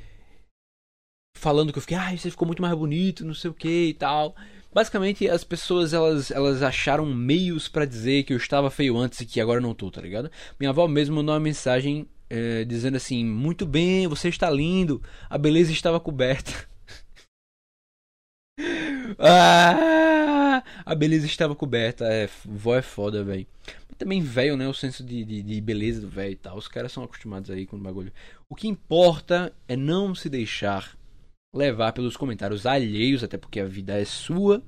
falando 1.35 1.71
que 1.71 1.77
eu 1.79 1.81
fiquei, 1.81 1.97
ah, 1.97 2.15
você 2.15 2.29
ficou 2.29 2.45
muito 2.45 2.61
mais 2.61 2.73
bonito, 2.75 3.25
não 3.25 3.33
sei 3.33 3.49
o 3.49 3.53
que 3.53 3.87
e 3.87 3.93
tal. 3.93 4.35
Basicamente, 4.73 5.27
as 5.27 5.43
pessoas 5.43 5.93
elas, 5.93 6.31
elas 6.31 6.63
acharam 6.63 7.05
meios 7.05 7.67
para 7.67 7.83
dizer 7.85 8.23
que 8.23 8.31
eu 8.31 8.37
estava 8.37 8.69
feio 8.69 8.97
antes 8.97 9.19
e 9.19 9.25
que 9.25 9.41
agora 9.41 9.59
não 9.59 9.73
tô, 9.73 9.91
tá 9.91 10.01
ligado? 10.01 10.31
Minha 10.59 10.69
avó 10.69 10.87
mesmo 10.87 11.15
mandou 11.15 11.33
uma 11.33 11.41
mensagem 11.41 12.07
é, 12.29 12.63
dizendo 12.63 12.95
assim: 12.95 13.25
Muito 13.25 13.65
bem, 13.65 14.07
você 14.07 14.29
está 14.29 14.49
lindo, 14.49 15.01
a 15.29 15.37
beleza 15.37 15.71
estava 15.73 15.99
coberta. 15.99 16.53
ah, 19.19 20.30
a 20.85 20.95
beleza 20.95 21.25
estava 21.25 21.55
coberta. 21.55 22.05
É, 22.05 22.29
vó 22.45 22.75
é 22.75 22.81
foda, 22.81 23.23
velho 23.23 23.47
também 24.01 24.21
velho, 24.21 24.57
né? 24.57 24.67
O 24.67 24.73
senso 24.73 25.03
de, 25.03 25.23
de, 25.23 25.43
de 25.43 25.61
beleza 25.61 26.01
do 26.01 26.09
velho 26.09 26.33
e 26.33 26.35
tal. 26.35 26.57
Os 26.57 26.67
caras 26.67 26.91
são 26.91 27.03
acostumados 27.03 27.51
aí 27.51 27.67
com 27.67 27.75
o 27.75 27.79
bagulho. 27.79 28.11
O 28.49 28.55
que 28.55 28.67
importa 28.67 29.53
é 29.67 29.75
não 29.75 30.15
se 30.15 30.27
deixar 30.27 30.97
levar 31.53 31.93
pelos 31.93 32.17
comentários 32.17 32.65
alheios, 32.65 33.23
até 33.23 33.37
porque 33.37 33.59
a 33.59 33.67
vida 33.67 33.99
é 33.99 34.05
sua. 34.05 34.63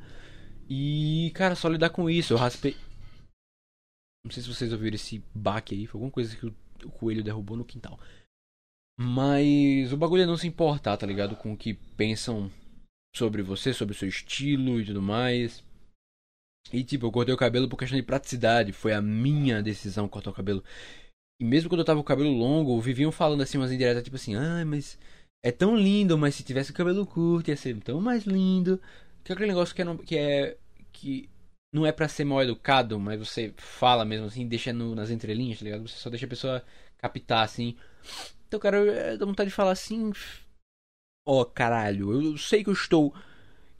E, 0.69 1.31
cara, 1.33 1.55
só 1.55 1.67
lidar 1.67 1.89
com 1.89 2.09
isso. 2.09 2.33
Eu 2.33 2.37
raspei. 2.37 2.77
Não 4.23 4.31
sei 4.31 4.43
se 4.43 4.49
vocês 4.49 4.71
ouviram 4.71 4.95
esse 4.95 5.23
baque 5.33 5.73
aí. 5.73 5.87
Foi 5.87 5.97
alguma 5.97 6.11
coisa 6.11 6.35
que 6.35 6.45
o, 6.45 6.55
o 6.85 6.91
coelho 6.91 7.23
derrubou 7.23 7.57
no 7.57 7.65
quintal. 7.65 7.99
Mas 8.99 9.91
o 9.91 9.97
bagulho 9.97 10.23
é 10.23 10.27
não 10.27 10.37
se 10.37 10.47
importar, 10.47 10.95
tá 10.95 11.07
ligado? 11.07 11.35
Com 11.35 11.53
o 11.53 11.57
que 11.57 11.73
pensam 11.73 12.51
sobre 13.15 13.41
você, 13.41 13.73
sobre 13.73 13.95
o 13.95 13.97
seu 13.97 14.07
estilo 14.07 14.79
e 14.79 14.85
tudo 14.85 15.01
mais. 15.01 15.63
E 16.71 16.83
tipo, 16.83 17.05
eu 17.05 17.11
cortei 17.11 17.33
o 17.33 17.37
cabelo 17.37 17.67
por 17.67 17.77
questão 17.77 17.97
de 17.97 18.05
praticidade. 18.05 18.71
Foi 18.71 18.93
a 18.93 19.01
minha 19.01 19.61
decisão 19.61 20.07
cortar 20.07 20.31
o 20.31 20.33
cabelo. 20.33 20.63
E 21.39 21.45
mesmo 21.45 21.69
quando 21.69 21.79
eu 21.79 21.85
tava 21.85 21.99
com 21.99 22.03
o 22.03 22.07
cabelo 22.07 22.31
longo, 22.31 22.79
viviam 22.79 23.11
falando 23.11 23.41
assim 23.41 23.57
umas 23.57 23.71
indiretas, 23.71 24.03
tipo 24.03 24.15
assim, 24.15 24.35
ah, 24.35 24.63
mas 24.65 24.97
é 25.43 25.51
tão 25.51 25.75
lindo, 25.75 26.17
mas 26.17 26.35
se 26.35 26.43
tivesse 26.43 26.71
o 26.71 26.73
cabelo 26.73 27.05
curto 27.05 27.49
ia 27.49 27.57
ser 27.57 27.77
tão 27.81 27.99
mais 27.99 28.23
lindo. 28.23 28.79
Que 29.23 29.31
é 29.31 29.35
aquele 29.35 29.49
negócio 29.49 29.75
que 29.75 29.81
é, 29.81 29.97
que 29.97 30.17
é. 30.17 30.57
que 30.91 31.29
não 31.73 31.85
é 31.85 31.91
para 31.91 32.07
ser 32.07 32.23
mal 32.23 32.41
educado, 32.41 32.99
mas 32.99 33.19
você 33.19 33.53
fala 33.57 34.05
mesmo 34.05 34.27
assim, 34.27 34.47
deixa 34.47 34.71
no, 34.71 34.93
nas 34.93 35.09
entrelinhas, 35.09 35.57
tá 35.59 35.65
ligado? 35.65 35.87
Você 35.87 35.97
só 35.97 36.09
deixa 36.09 36.25
a 36.25 36.29
pessoa 36.29 36.63
captar 36.97 37.43
assim. 37.43 37.75
Então, 38.47 38.59
cara, 38.59 38.77
eu 38.77 39.17
dá 39.17 39.25
vontade 39.25 39.49
de 39.49 39.55
falar 39.55 39.71
assim. 39.71 40.11
Ó, 41.25 41.41
oh, 41.41 41.45
caralho, 41.45 42.11
eu 42.11 42.37
sei 42.37 42.63
que 42.63 42.69
eu 42.69 42.73
estou 42.73 43.13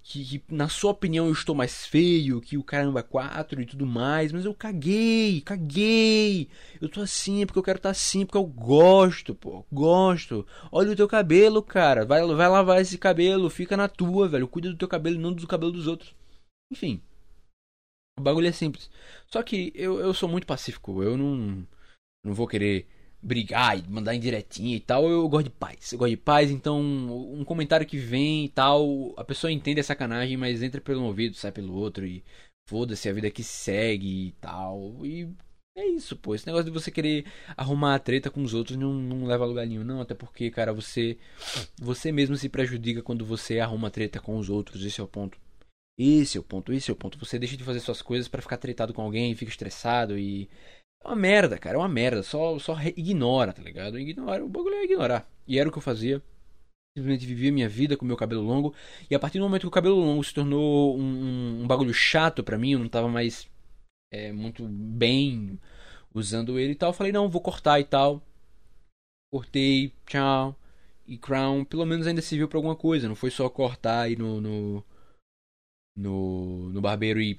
que, 0.04 0.40
que, 0.40 0.44
na 0.54 0.68
sua 0.68 0.92
opinião 0.92 1.28
eu 1.28 1.32
estou 1.32 1.56
mais 1.56 1.86
feio 1.86 2.42
que 2.42 2.58
o 2.58 2.64
caramba 2.64 3.02
4 3.02 3.62
e 3.62 3.66
tudo 3.66 3.86
mais, 3.86 4.32
mas 4.34 4.44
eu 4.44 4.54
caguei, 4.54 5.42
caguei. 5.42 6.50
Eu 6.82 6.90
tô 6.90 7.02
assim 7.02 7.46
porque 7.46 7.58
eu 7.58 7.64
quero 7.64 7.78
estar 7.78 7.90
tá 7.90 7.92
assim, 7.92 8.26
porque 8.26 8.38
eu 8.38 8.46
gosto, 8.46 9.34
pô, 9.34 9.66
gosto. 9.72 10.46
Olha 10.72 10.92
o 10.92 10.96
teu 10.96 11.08
cabelo, 11.08 11.64
cara, 11.64 12.06
vai, 12.06 12.22
vai 12.26 12.50
lavar 12.50 12.82
esse 12.82 12.98
cabelo, 12.98 13.50
fica 13.50 13.78
na 13.78 13.88
tua, 13.88 14.28
velho, 14.28 14.48
cuida 14.48 14.70
do 14.70 14.78
teu 14.78 14.88
cabelo, 14.88 15.20
não 15.20 15.34
do 15.34 15.48
cabelo 15.48 15.72
dos 15.72 15.88
outros. 15.88 16.14
Enfim, 16.72 17.02
o 18.20 18.22
bagulho 18.22 18.48
é 18.48 18.52
simples. 18.52 18.90
Só 19.28 19.42
que 19.42 19.72
eu, 19.76 20.00
eu 20.00 20.14
sou 20.14 20.28
muito 20.28 20.46
pacífico, 20.46 21.02
eu 21.02 21.18
não, 21.18 21.66
não 22.26 22.34
vou 22.34 22.48
querer 22.48 22.88
brigar 23.24 23.80
e 23.80 23.84
mandar 23.90 24.14
indiretinha 24.14 24.76
e 24.76 24.80
tal, 24.80 25.10
eu 25.10 25.28
gosto 25.30 25.46
de 25.46 25.50
paz. 25.52 25.92
Eu 25.92 26.00
gosto 26.00 26.12
de 26.12 26.18
paz, 26.18 26.52
então 26.52 26.82
um 26.82 27.44
comentário 27.46 27.88
que 27.88 27.98
vem 27.98 28.46
e 28.46 28.50
tal, 28.50 29.14
a 29.18 29.24
pessoa 29.24 29.52
entende 29.52 29.80
a 29.80 29.84
sacanagem, 29.84 30.36
mas 30.38 30.62
entra 30.62 30.82
pelo 30.82 31.02
um 31.02 31.06
ouvido, 31.06 31.36
sai 31.36 31.52
pelo 31.52 31.74
outro 31.74 32.06
e 32.06 32.24
foda-se 32.68 33.08
a 33.10 33.14
vida 33.14 33.32
que 33.32 33.44
segue 33.44 34.28
e 34.28 34.32
tal. 34.34 35.06
E 35.06 35.30
é 35.76 35.88
isso, 35.88 36.16
pô. 36.18 36.36
Esse 36.36 36.46
negócio 36.46 36.66
de 36.66 36.72
você 36.72 36.92
querer 36.92 37.26
arrumar 37.58 37.96
a 37.96 38.00
treta 38.00 38.30
com 38.30 38.44
os 38.44 38.54
outros 38.54 38.78
não, 38.78 38.94
não 38.94 39.26
leva 39.26 39.44
a 39.44 39.48
lugar 39.48 39.66
nenhum, 39.66 39.84
não. 39.84 40.02
Até 40.02 40.14
porque, 40.14 40.52
cara, 40.52 40.74
você 40.74 41.18
você 41.82 42.12
mesmo 42.12 42.36
se 42.36 42.50
prejudica 42.50 43.02
quando 43.02 43.26
você 43.26 43.60
arruma 43.60 43.90
treta 43.90 44.20
com 44.20 44.38
os 44.38 44.50
outros. 44.50 44.86
Esse 44.86 45.02
é 45.02 45.04
o 45.04 45.08
ponto. 45.08 45.38
Esse 45.98 46.38
é 46.38 46.40
o 46.40 46.44
ponto, 46.44 46.74
esse 46.74 46.90
é 46.90 46.94
o 46.94 46.96
ponto. 46.96 47.20
Você 47.20 47.38
deixa 47.40 47.56
de 47.56 47.64
fazer 47.64 47.80
suas 47.80 48.02
coisas 48.02 48.28
para 48.28 48.42
ficar 48.42 48.58
tretado 48.58 48.94
com 48.94 49.02
alguém, 49.02 49.36
fica 49.36 49.52
estressado 49.52 50.18
e 50.18 50.50
é 51.04 51.08
uma 51.08 51.16
merda, 51.16 51.58
cara, 51.58 51.76
é 51.76 51.80
uma 51.80 51.88
merda. 51.88 52.24
Só, 52.24 52.58
só 52.60 52.76
ignora, 52.96 53.54
tá 53.54 53.62
ligado? 53.62 54.00
Ignora, 54.00 54.44
o 54.44 54.50
bagulho 54.50 54.76
é 54.76 54.84
ignorar. 54.86 55.28
E 55.48 55.60
era 55.60 55.68
o 55.68 55.72
que 55.72 55.78
eu 55.78 55.82
fazia. 55.82 56.22
Simplesmente 56.98 57.26
vivia 57.26 57.52
minha 57.52 57.68
vida 57.68 57.98
com 57.98 58.06
meu 58.06 58.16
cabelo 58.16 58.44
longo. 58.44 58.74
E 59.10 59.16
a 59.16 59.20
partir 59.20 59.40
do 59.40 59.46
momento 59.46 59.62
que 59.62 59.68
o 59.68 59.72
cabelo 59.72 59.98
longo 59.98 60.24
se 60.24 60.34
tornou 60.34 60.98
um, 60.98 61.02
um, 61.02 61.64
um 61.64 61.68
bagulho 61.68 61.94
chato 61.94 62.44
para 62.44 62.58
mim, 62.58 62.74
eu 62.74 62.80
não 62.80 62.88
tava 62.88 63.08
mais 63.10 63.50
é, 64.12 64.32
muito 64.32 64.64
bem 64.68 65.60
usando 66.14 66.60
ele 66.60 66.74
e 66.74 66.76
tal. 66.76 66.90
Eu 66.90 66.94
falei, 66.94 67.12
não, 67.12 67.30
vou 67.30 67.42
cortar 67.42 67.80
e 67.80 67.84
tal. 67.84 68.22
Cortei, 69.32 69.92
tchau. 70.06 70.56
E 71.08 71.18
Crown, 71.18 71.66
pelo 71.66 71.86
menos 71.86 72.08
ainda 72.08 72.22
serviu 72.22 72.48
pra 72.48 72.58
alguma 72.58 72.76
coisa. 72.76 73.08
Não 73.08 73.16
foi 73.16 73.32
só 73.32 73.50
cortar 73.50 74.02
aí 74.02 74.16
no, 74.16 74.40
no 74.40 74.84
no, 75.96 76.70
no 76.70 76.82
barbeiro 76.82 77.22
e 77.22 77.36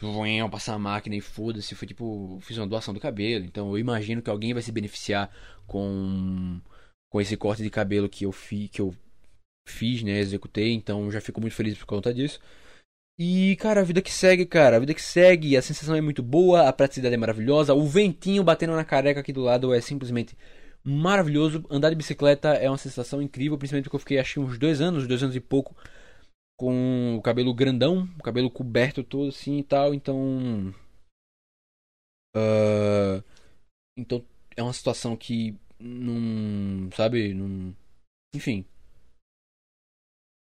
passar 0.50 0.74
a 0.74 0.78
máquina 0.78 1.16
e 1.16 1.20
foda-se. 1.20 1.74
Foi 1.74 1.88
tipo, 1.88 2.38
fiz 2.42 2.56
uma 2.58 2.66
doação 2.66 2.94
do 2.94 3.00
cabelo. 3.00 3.44
Então 3.44 3.70
eu 3.70 3.78
imagino 3.78 4.22
que 4.22 4.30
alguém 4.30 4.52
vai 4.52 4.62
se 4.62 4.72
beneficiar 4.72 5.30
com, 5.66 6.60
com 7.10 7.20
esse 7.20 7.36
corte 7.36 7.62
de 7.62 7.70
cabelo 7.70 8.08
que 8.08 8.24
eu, 8.24 8.32
fi, 8.32 8.68
que 8.68 8.80
eu 8.80 8.94
fiz, 9.68 10.02
né? 10.02 10.18
Executei. 10.18 10.72
Então 10.72 11.10
já 11.10 11.20
fico 11.20 11.40
muito 11.40 11.54
feliz 11.54 11.76
por 11.76 11.86
conta 11.86 12.12
disso. 12.12 12.40
E, 13.18 13.54
cara, 13.56 13.80
a 13.80 13.84
vida 13.84 14.02
que 14.02 14.12
segue, 14.12 14.44
cara, 14.44 14.76
a 14.76 14.80
vida 14.80 14.92
que 14.92 15.02
segue, 15.02 15.56
a 15.56 15.62
sensação 15.62 15.94
é 15.94 16.00
muito 16.00 16.20
boa, 16.20 16.68
a 16.68 16.72
praticidade 16.72 17.14
é 17.14 17.16
maravilhosa, 17.16 17.72
o 17.72 17.86
ventinho 17.86 18.42
batendo 18.42 18.74
na 18.74 18.84
careca 18.84 19.20
aqui 19.20 19.32
do 19.32 19.40
lado 19.40 19.72
é 19.72 19.80
simplesmente 19.80 20.36
maravilhoso. 20.82 21.64
Andar 21.70 21.90
de 21.90 21.94
bicicleta 21.96 22.48
é 22.54 22.68
uma 22.68 22.76
sensação 22.76 23.22
incrível, 23.22 23.56
principalmente 23.56 23.84
porque 23.84 23.96
eu 23.96 24.00
fiquei 24.00 24.18
acho 24.18 24.40
uns 24.40 24.58
dois 24.58 24.80
anos, 24.80 25.06
dois 25.06 25.22
anos 25.22 25.36
e 25.36 25.40
pouco 25.40 25.76
com 26.56 27.16
o 27.16 27.22
cabelo 27.22 27.54
grandão, 27.54 28.04
o 28.18 28.22
cabelo 28.22 28.50
coberto 28.50 29.02
todo 29.02 29.28
assim 29.28 29.58
e 29.58 29.64
tal, 29.64 29.94
então. 29.94 30.74
Uh, 32.36 33.22
então 33.96 34.24
é 34.56 34.62
uma 34.62 34.72
situação 34.72 35.16
que 35.16 35.56
não. 35.78 36.90
Sabe? 36.92 37.34
Não. 37.34 37.74
Enfim. 38.34 38.64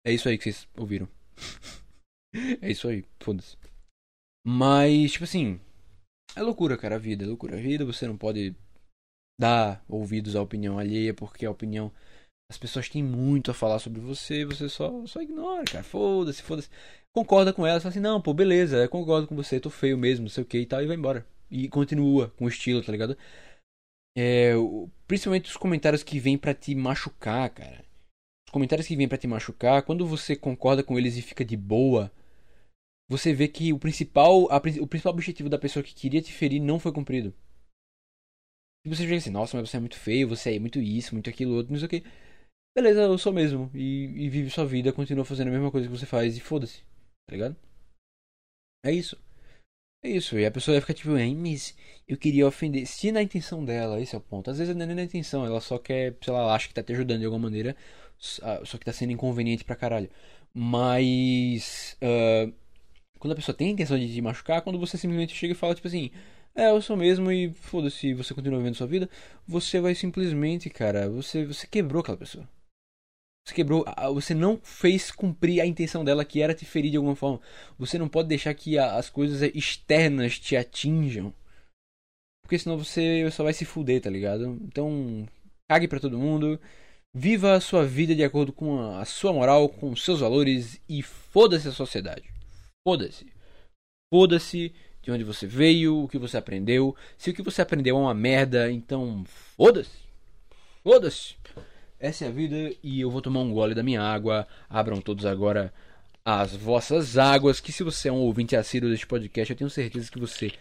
É 0.05 0.11
isso 0.11 0.27
aí 0.27 0.37
que 0.37 0.43
vocês 0.43 0.67
ouviram. 0.77 1.07
é 2.61 2.71
isso 2.71 2.87
aí, 2.87 3.05
foda-se. 3.19 3.57
Mas, 4.45 5.13
tipo 5.13 5.23
assim. 5.23 5.59
É 6.35 6.41
loucura, 6.41 6.77
cara, 6.77 6.95
a 6.95 6.99
vida. 6.99 7.23
É 7.23 7.27
loucura. 7.27 7.57
A 7.57 7.61
vida 7.61 7.85
você 7.85 8.07
não 8.07 8.17
pode 8.17 8.55
dar 9.39 9.83
ouvidos 9.87 10.35
à 10.35 10.41
opinião 10.41 10.77
alheia, 10.77 11.13
porque 11.13 11.45
a 11.45 11.51
opinião. 11.51 11.91
As 12.53 12.57
pessoas 12.59 12.87
têm 12.87 13.01
muito 13.01 13.49
a 13.49 13.53
falar 13.53 13.79
sobre 13.79 13.99
você 13.99 14.41
e 14.41 14.45
você 14.45 14.69
só, 14.69 15.03
só 15.07 15.19
ignora, 15.19 15.65
cara. 15.65 15.83
Foda-se, 15.83 16.43
foda-se. 16.43 16.69
Concorda 17.11 17.51
com 17.51 17.65
ela, 17.65 17.79
fala 17.79 17.89
assim, 17.89 17.99
não, 17.99 18.21
pô, 18.21 18.31
beleza, 18.31 18.87
concordo 18.87 19.27
com 19.27 19.35
você, 19.35 19.59
tô 19.59 19.71
feio 19.71 19.97
mesmo, 19.97 20.25
não 20.25 20.29
sei 20.29 20.43
o 20.43 20.45
que 20.45 20.59
e 20.59 20.65
tal, 20.67 20.83
e 20.83 20.85
vai 20.85 20.95
embora. 20.95 21.25
E 21.49 21.67
continua 21.67 22.29
com 22.37 22.45
o 22.45 22.47
estilo, 22.47 22.83
tá 22.83 22.91
ligado? 22.91 23.17
É, 24.15 24.53
principalmente 25.07 25.49
os 25.49 25.57
comentários 25.57 26.03
que 26.03 26.19
vêm 26.19 26.37
para 26.37 26.53
te 26.53 26.75
machucar, 26.75 27.49
cara. 27.49 27.83
Os 28.47 28.51
comentários 28.51 28.87
que 28.87 28.95
vêm 28.95 29.07
para 29.07 29.17
te 29.17 29.25
machucar, 29.25 29.81
quando 29.81 30.05
você 30.05 30.35
concorda 30.35 30.83
com 30.83 30.95
eles 30.99 31.17
e 31.17 31.23
fica 31.23 31.43
de 31.43 31.57
boa, 31.57 32.11
você 33.09 33.33
vê 33.33 33.47
que 33.47 33.73
o 33.73 33.79
principal, 33.79 34.47
a, 34.51 34.57
o 34.57 34.87
principal 34.87 35.13
objetivo 35.13 35.49
da 35.49 35.57
pessoa 35.57 35.81
que 35.81 35.95
queria 35.95 36.21
te 36.21 36.31
ferir 36.31 36.61
não 36.61 36.77
foi 36.77 36.91
cumprido. 36.91 37.33
E 38.85 38.89
você 38.89 39.05
fica 39.05 39.15
assim, 39.15 39.31
nossa, 39.31 39.57
mas 39.57 39.71
você 39.71 39.77
é 39.77 39.79
muito 39.79 39.97
feio, 39.97 40.27
você 40.27 40.55
é 40.55 40.59
muito 40.59 40.79
isso, 40.79 41.15
muito 41.15 41.31
aquilo, 41.31 41.55
outro, 41.55 41.71
não 41.71 41.79
sei 41.79 41.87
o 41.87 41.89
que. 41.89 42.03
Beleza, 42.75 43.01
eu 43.01 43.17
sou 43.17 43.31
mesmo. 43.31 43.69
E, 43.73 44.05
e 44.25 44.29
vive 44.29 44.49
sua 44.49 44.65
vida, 44.65 44.91
continua 44.91 45.25
fazendo 45.25 45.49
a 45.49 45.51
mesma 45.51 45.71
coisa 45.71 45.87
que 45.87 45.95
você 45.95 46.05
faz 46.05 46.35
e 46.35 46.39
foda-se. 46.39 46.81
Tá 47.27 47.33
ligado? 47.33 47.55
É 48.85 48.91
isso. 48.91 49.17
É 50.03 50.09
isso. 50.09 50.37
E 50.37 50.45
a 50.45 50.51
pessoa 50.51 50.75
vai 50.75 50.81
ficar 50.81 50.93
tipo, 50.93 51.11
mas 51.11 51.75
eu 52.07 52.17
queria 52.17 52.47
ofender. 52.47 52.85
Se 52.87 53.11
na 53.11 53.21
intenção 53.21 53.63
dela, 53.63 54.01
esse 54.01 54.15
é 54.15 54.17
o 54.17 54.21
ponto. 54.21 54.49
Às 54.51 54.57
vezes 54.57 54.75
não 54.75 54.83
é 54.83 54.87
nem 54.87 54.95
na 54.95 55.03
intenção, 55.03 55.45
ela 55.45 55.61
só 55.61 55.77
quer, 55.77 56.15
sei 56.21 56.33
lá, 56.33 56.41
ela 56.41 56.55
acha 56.55 56.67
que 56.67 56.73
tá 56.73 56.83
te 56.83 56.93
ajudando 56.93 57.19
de 57.19 57.25
alguma 57.25 57.43
maneira, 57.43 57.75
só 58.19 58.77
que 58.77 58.85
tá 58.85 58.93
sendo 58.93 59.11
inconveniente 59.13 59.63
pra 59.63 59.75
caralho. 59.75 60.09
Mas. 60.53 61.97
Uh, 62.01 62.53
quando 63.19 63.33
a 63.33 63.35
pessoa 63.35 63.55
tem 63.55 63.69
a 63.69 63.71
intenção 63.71 63.97
de 63.99 64.13
te 64.13 64.21
machucar, 64.21 64.61
quando 64.61 64.79
você 64.79 64.97
simplesmente 64.97 65.35
chega 65.35 65.53
e 65.53 65.55
fala, 65.55 65.75
tipo 65.75 65.87
assim, 65.87 66.11
é, 66.55 66.69
eu 66.69 66.81
sou 66.81 66.97
mesmo 66.97 67.31
e 67.31 67.51
foda-se, 67.53 68.13
você 68.13 68.33
continua 68.33 68.59
vivendo 68.59 68.75
sua 68.75 68.87
vida, 68.87 69.09
você 69.47 69.79
vai 69.81 69.95
simplesmente, 69.95 70.69
cara, 70.69 71.09
você, 71.09 71.45
você 71.45 71.67
quebrou 71.67 72.01
aquela 72.01 72.17
pessoa. 72.17 72.47
Você 73.45 73.55
quebrou, 73.55 73.83
você 74.13 74.33
não 74.33 74.57
fez 74.63 75.11
cumprir 75.11 75.59
a 75.59 75.65
intenção 75.65 76.03
dela 76.05 76.23
que 76.23 76.41
era 76.41 76.53
te 76.53 76.65
ferir 76.65 76.91
de 76.91 76.97
alguma 76.97 77.15
forma. 77.15 77.41
Você 77.77 77.97
não 77.97 78.07
pode 78.07 78.29
deixar 78.29 78.53
que 78.53 78.77
as 78.77 79.09
coisas 79.09 79.41
externas 79.53 80.39
te 80.39 80.55
atinjam. 80.55 81.33
Porque 82.41 82.57
senão 82.57 82.77
você 82.77 83.29
só 83.31 83.43
vai 83.43 83.53
se 83.53 83.65
fuder, 83.65 84.01
tá 84.01 84.09
ligado? 84.09 84.57
Então, 84.63 85.27
cague 85.69 85.87
para 85.87 85.99
todo 85.99 86.17
mundo. 86.17 86.59
Viva 87.13 87.53
a 87.53 87.61
sua 87.61 87.85
vida 87.85 88.15
de 88.15 88.23
acordo 88.23 88.53
com 88.53 88.95
a 88.95 89.05
sua 89.05 89.33
moral, 89.33 89.67
com 89.67 89.91
os 89.91 90.03
seus 90.03 90.21
valores 90.21 90.81
e 90.87 91.01
foda-se 91.01 91.67
a 91.67 91.71
sociedade. 91.71 92.29
Foda-se. 92.87 93.27
Foda-se 94.11 94.73
de 95.01 95.11
onde 95.11 95.23
você 95.23 95.45
veio, 95.45 96.03
o 96.03 96.07
que 96.07 96.17
você 96.17 96.37
aprendeu. 96.37 96.95
Se 97.17 97.29
o 97.29 97.33
que 97.33 97.41
você 97.41 97.61
aprendeu 97.61 97.97
é 97.97 97.99
uma 97.99 98.13
merda, 98.13 98.71
então 98.71 99.25
foda-se. 99.25 99.99
Foda-se. 100.81 101.35
Essa 102.03 102.25
é 102.25 102.27
a 102.27 102.31
vida 102.31 102.75
e 102.83 102.99
eu 102.99 103.09
vou 103.09 103.21
tomar 103.21 103.39
um 103.39 103.53
gole 103.53 103.73
da 103.73 103.81
minha 103.81 104.01
água. 104.01 104.45
Abram 104.69 104.99
todos 104.99 105.25
agora 105.25 105.73
as 106.25 106.53
vossas 106.53 107.17
águas. 107.17 107.61
Que 107.61 107.71
se 107.71 107.81
você 107.81 108.09
é 108.09 108.11
um 108.11 108.17
ouvinte 108.17 108.57
assíduo 108.57 108.89
deste 108.89 109.07
podcast, 109.07 109.49
eu 109.49 109.57
tenho 109.57 109.69
certeza 109.69 110.11
que 110.11 110.19
você 110.19 110.51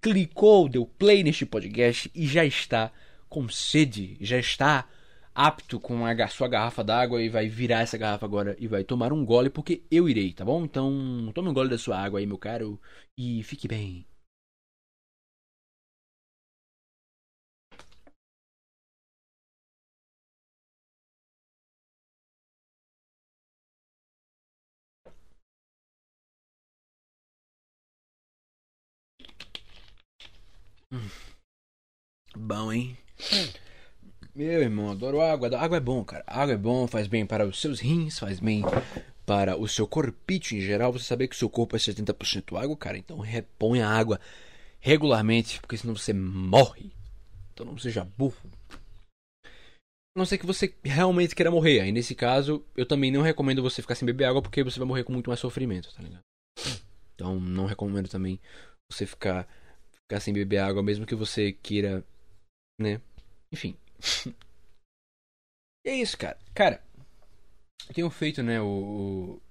clicou, 0.00 0.66
deu 0.66 0.86
play 0.86 1.22
neste 1.22 1.44
podcast 1.44 2.10
e 2.14 2.26
já 2.26 2.42
está 2.42 2.90
com 3.28 3.46
sede, 3.50 4.16
já 4.18 4.38
está 4.38 4.86
apto 5.34 5.78
com 5.78 6.06
a 6.06 6.28
sua 6.28 6.48
garrafa 6.48 6.82
d'água 6.82 7.22
e 7.22 7.28
vai 7.28 7.48
virar 7.48 7.82
essa 7.82 7.98
garrafa 7.98 8.24
agora 8.24 8.56
e 8.58 8.66
vai 8.66 8.82
tomar 8.82 9.12
um 9.12 9.26
gole 9.26 9.50
porque 9.50 9.82
eu 9.90 10.08
irei, 10.08 10.32
tá 10.32 10.42
bom? 10.42 10.64
Então 10.64 11.30
tome 11.34 11.50
um 11.50 11.54
gole 11.54 11.68
da 11.68 11.76
sua 11.76 11.98
água 11.98 12.18
aí, 12.18 12.24
meu 12.24 12.38
caro, 12.38 12.80
e 13.14 13.42
fique 13.42 13.68
bem. 13.68 14.06
Hum. 30.92 31.08
Bom, 32.36 32.72
hein? 32.72 32.96
Meu 34.34 34.62
irmão, 34.62 34.90
adoro 34.90 35.20
água. 35.20 35.48
Água 35.58 35.76
é 35.76 35.80
bom, 35.80 36.04
cara. 36.04 36.24
Água 36.26 36.54
é 36.54 36.56
bom, 36.56 36.86
faz 36.86 37.06
bem 37.06 37.26
para 37.26 37.46
os 37.46 37.60
seus 37.60 37.80
rins, 37.80 38.18
faz 38.18 38.40
bem 38.40 38.62
para 39.26 39.58
o 39.58 39.68
seu 39.68 39.86
corpite 39.86 40.56
em 40.56 40.60
geral. 40.60 40.92
Você 40.92 41.04
saber 41.04 41.28
que 41.28 41.34
o 41.34 41.38
seu 41.38 41.50
corpo 41.50 41.76
é 41.76 41.78
70% 41.78 42.56
água, 42.56 42.76
cara. 42.76 42.96
Então 42.96 43.18
reponha 43.18 43.86
a 43.86 43.92
água 43.92 44.20
regularmente, 44.80 45.60
porque 45.60 45.76
senão 45.76 45.94
você 45.94 46.12
morre. 46.12 46.92
Então 47.52 47.66
não 47.66 47.76
seja 47.76 48.04
burro. 48.04 48.50
A 48.72 50.18
não 50.18 50.24
ser 50.24 50.38
que 50.38 50.46
você 50.46 50.74
realmente 50.82 51.34
queira 51.34 51.50
morrer. 51.50 51.80
Aí 51.80 51.92
nesse 51.92 52.14
caso, 52.14 52.64
eu 52.76 52.86
também 52.86 53.10
não 53.10 53.22
recomendo 53.22 53.62
você 53.62 53.82
ficar 53.82 53.94
sem 53.94 54.06
beber 54.06 54.24
água, 54.24 54.40
porque 54.40 54.64
você 54.64 54.78
vai 54.78 54.88
morrer 54.88 55.04
com 55.04 55.12
muito 55.12 55.28
mais 55.28 55.40
sofrimento, 55.40 55.92
tá 55.94 56.02
ligado? 56.02 56.22
Então 57.14 57.38
não 57.38 57.66
recomendo 57.66 58.08
também 58.08 58.40
você 58.90 59.04
ficar 59.04 59.46
ficar 60.08 60.20
sem 60.20 60.32
beber 60.32 60.58
água, 60.58 60.82
mesmo 60.82 61.06
que 61.06 61.14
você 61.14 61.52
queira, 61.52 62.02
né? 62.80 63.00
Enfim. 63.52 63.76
é 65.86 65.94
isso, 65.94 66.16
cara. 66.16 66.38
Cara, 66.54 66.82
eu 67.88 67.94
tenho 67.94 68.10
feito, 68.10 68.42
né, 68.42 68.58
o, 68.58 68.64
o... 68.66 69.42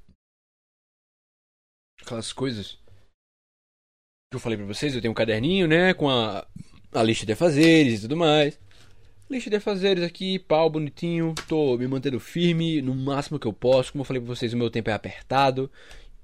aquelas 2.02 2.34
coisas 2.34 2.80
que 4.32 4.36
eu 4.36 4.40
falei 4.40 4.58
pra 4.58 4.66
vocês. 4.66 4.96
Eu 4.96 5.02
tenho 5.02 5.12
um 5.12 5.16
caderninho, 5.16 5.68
né, 5.68 5.94
com 5.94 6.10
a, 6.10 6.48
a 6.92 7.04
lista 7.04 7.26
de 7.26 7.34
afazeres 7.34 8.00
e 8.00 8.02
tudo 8.02 8.18
mais. 8.18 8.60
Lista 9.30 9.52
de 9.52 9.58
afazeres 9.58 10.04
aqui, 10.04 10.40
pau, 10.40 10.70
bonitinho. 10.72 11.36
Tô 11.48 11.78
me 11.78 11.88
mantendo 11.88 12.20
firme 12.20 12.82
no 12.82 12.96
máximo 12.96 13.38
que 13.38 13.46
eu 13.46 13.54
posso. 13.54 13.92
Como 13.92 14.02
eu 14.02 14.06
falei 14.06 14.22
pra 14.22 14.34
vocês, 14.34 14.54
o 14.54 14.58
meu 14.58 14.72
tempo 14.72 14.90
é 14.90 14.94
apertado 14.94 15.70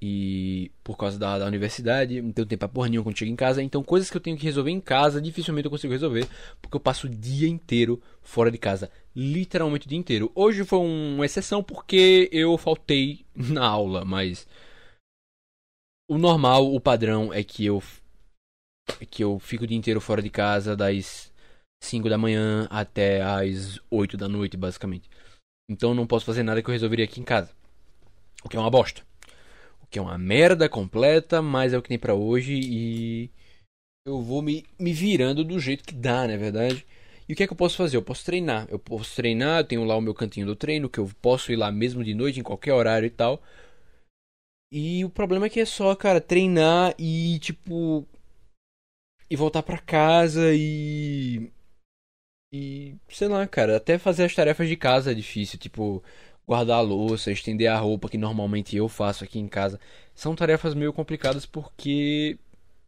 e 0.00 0.70
por 0.82 0.96
causa 0.96 1.18
da, 1.18 1.38
da 1.38 1.46
universidade, 1.46 2.20
não 2.20 2.32
tenho 2.32 2.46
tempo 2.46 2.60
pra 2.60 2.68
porra 2.68 2.88
nenhuma 2.88 3.04
quando 3.04 3.18
chego 3.18 3.30
em 3.30 3.36
casa. 3.36 3.62
Então, 3.62 3.82
coisas 3.82 4.10
que 4.10 4.16
eu 4.16 4.20
tenho 4.20 4.36
que 4.36 4.44
resolver 4.44 4.70
em 4.70 4.80
casa, 4.80 5.20
dificilmente 5.20 5.64
eu 5.64 5.70
consigo 5.70 5.92
resolver, 5.92 6.28
porque 6.60 6.76
eu 6.76 6.80
passo 6.80 7.06
o 7.06 7.10
dia 7.10 7.48
inteiro 7.48 8.02
fora 8.20 8.50
de 8.50 8.58
casa. 8.58 8.90
Literalmente 9.16 9.86
o 9.86 9.88
dia 9.88 9.98
inteiro. 9.98 10.30
Hoje 10.34 10.64
foi 10.64 10.78
uma 10.78 11.24
exceção 11.24 11.62
porque 11.62 12.28
eu 12.32 12.56
faltei 12.58 13.24
na 13.34 13.66
aula, 13.66 14.04
mas. 14.04 14.46
O 16.06 16.18
normal, 16.18 16.74
o 16.74 16.80
padrão 16.80 17.32
é 17.32 17.42
que 17.42 17.64
eu. 17.64 17.82
É 19.00 19.06
que 19.06 19.24
eu 19.24 19.38
fico 19.38 19.64
o 19.64 19.66
dia 19.66 19.78
inteiro 19.78 20.00
fora 20.00 20.20
de 20.20 20.28
casa, 20.28 20.76
das 20.76 21.32
5 21.82 22.10
da 22.10 22.18
manhã 22.18 22.66
até 22.70 23.22
as 23.22 23.80
8 23.90 24.18
da 24.18 24.28
noite, 24.28 24.56
basicamente. 24.56 25.08
Então 25.70 25.94
não 25.94 26.06
posso 26.06 26.26
fazer 26.26 26.42
nada 26.42 26.62
que 26.62 26.68
eu 26.68 26.72
resolveria 26.72 27.06
aqui 27.06 27.20
em 27.20 27.24
casa. 27.24 27.50
O 28.44 28.48
que 28.50 28.56
é 28.58 28.60
uma 28.60 28.70
bosta 28.70 29.02
que 29.94 29.98
é 30.00 30.02
uma 30.02 30.18
merda 30.18 30.68
completa, 30.68 31.40
mas 31.40 31.72
é 31.72 31.78
o 31.78 31.82
que 31.82 31.88
tem 31.88 31.98
para 31.98 32.14
hoje 32.14 32.52
e 32.52 33.30
eu 34.04 34.20
vou 34.20 34.42
me, 34.42 34.64
me 34.76 34.92
virando 34.92 35.44
do 35.44 35.56
jeito 35.60 35.84
que 35.84 35.94
dá, 35.94 36.26
na 36.26 36.32
é 36.32 36.36
verdade. 36.36 36.84
E 37.28 37.32
o 37.32 37.36
que 37.36 37.44
é 37.44 37.46
que 37.46 37.52
eu 37.52 37.56
posso 37.56 37.76
fazer? 37.76 37.96
Eu 37.96 38.02
posso 38.02 38.24
treinar. 38.24 38.66
Eu 38.68 38.78
posso 38.78 39.14
treinar, 39.14 39.60
eu 39.60 39.64
tenho 39.64 39.84
lá 39.84 39.96
o 39.96 40.00
meu 40.00 40.12
cantinho 40.12 40.46
do 40.46 40.56
treino, 40.56 40.88
que 40.88 40.98
eu 40.98 41.08
posso 41.22 41.52
ir 41.52 41.56
lá 41.56 41.70
mesmo 41.70 42.02
de 42.02 42.12
noite, 42.12 42.40
em 42.40 42.42
qualquer 42.42 42.72
horário 42.72 43.06
e 43.06 43.10
tal. 43.10 43.40
E 44.72 45.04
o 45.04 45.10
problema 45.10 45.46
é 45.46 45.48
que 45.48 45.60
é 45.60 45.64
só, 45.64 45.94
cara, 45.94 46.20
treinar 46.20 46.92
e, 46.98 47.38
tipo. 47.38 48.04
E 49.30 49.36
voltar 49.36 49.62
pra 49.62 49.78
casa 49.78 50.52
e. 50.52 51.52
E. 52.52 52.96
Sei 53.08 53.28
lá, 53.28 53.46
cara, 53.46 53.76
até 53.76 53.96
fazer 53.96 54.24
as 54.24 54.34
tarefas 54.34 54.68
de 54.68 54.76
casa 54.76 55.12
é 55.12 55.14
difícil. 55.14 55.56
Tipo, 55.58 56.02
guardar 56.46 56.78
a 56.78 56.80
louça, 56.80 57.32
estender 57.32 57.70
a 57.70 57.78
roupa 57.78 58.08
que 58.08 58.18
normalmente 58.18 58.76
eu 58.76 58.88
faço 58.88 59.24
aqui 59.24 59.38
em 59.38 59.48
casa. 59.48 59.80
São 60.14 60.34
tarefas 60.34 60.74
meio 60.74 60.92
complicadas 60.92 61.46
porque 61.46 62.38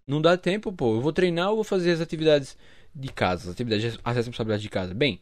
não 0.07 0.21
dá 0.21 0.37
tempo, 0.37 0.73
pô. 0.73 0.97
Eu 0.97 1.01
vou 1.01 1.13
treinar 1.13 1.51
ou 1.51 1.57
vou 1.57 1.65
fazer 1.65 1.93
as 1.93 2.01
atividades 2.01 2.57
de 2.95 3.09
casa, 3.09 3.45
as 3.45 3.55
atividades, 3.55 3.99
as 4.05 4.17
responsabilidades 4.17 4.63
de 4.63 4.69
casa. 4.69 4.95
Bem, 4.95 5.21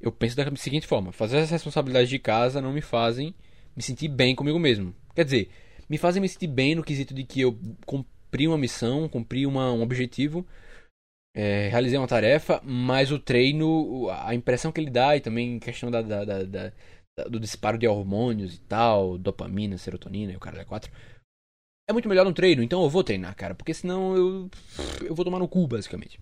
eu 0.00 0.12
penso 0.12 0.36
da 0.36 0.44
seguinte 0.56 0.86
forma: 0.86 1.12
fazer 1.12 1.38
as 1.38 1.50
responsabilidades 1.50 2.08
de 2.08 2.18
casa 2.18 2.60
não 2.60 2.72
me 2.72 2.80
fazem 2.80 3.34
me 3.76 3.82
sentir 3.82 4.08
bem 4.08 4.34
comigo 4.34 4.58
mesmo. 4.58 4.94
Quer 5.14 5.24
dizer, 5.24 5.50
me 5.88 5.98
fazem 5.98 6.20
me 6.20 6.28
sentir 6.28 6.48
bem 6.48 6.74
no 6.74 6.82
quesito 6.82 7.14
de 7.14 7.24
que 7.24 7.40
eu 7.40 7.58
cumpri 7.86 8.46
uma 8.46 8.58
missão, 8.58 9.08
cumpri 9.08 9.46
uma, 9.46 9.72
um 9.72 9.82
objetivo, 9.82 10.46
é, 11.34 11.68
realizei 11.68 11.98
uma 11.98 12.06
tarefa, 12.08 12.60
mas 12.64 13.10
o 13.10 13.18
treino, 13.18 14.08
a 14.10 14.34
impressão 14.34 14.72
que 14.72 14.80
ele 14.80 14.90
dá 14.90 15.16
e 15.16 15.20
também 15.20 15.58
questão 15.58 15.90
da, 15.90 16.02
da, 16.02 16.24
da, 16.24 16.42
da 16.44 16.72
do 17.28 17.40
disparo 17.40 17.78
de 17.78 17.86
hormônios 17.86 18.54
e 18.54 18.60
tal, 18.60 19.18
dopamina, 19.18 19.76
serotonina 19.78 20.32
e 20.32 20.36
o 20.36 20.40
cara 20.40 20.60
é 20.60 20.64
4. 20.64 20.90
É 21.88 21.92
muito 21.92 22.08
melhor 22.08 22.24
no 22.24 22.32
treino, 22.32 22.62
então 22.62 22.82
eu 22.82 22.88
vou 22.88 23.02
treinar, 23.02 23.34
cara, 23.34 23.54
porque 23.54 23.74
senão 23.74 24.16
eu 24.16 24.50
eu 25.04 25.14
vou 25.14 25.24
tomar 25.24 25.38
no 25.38 25.48
cu, 25.48 25.66
basicamente. 25.66 26.20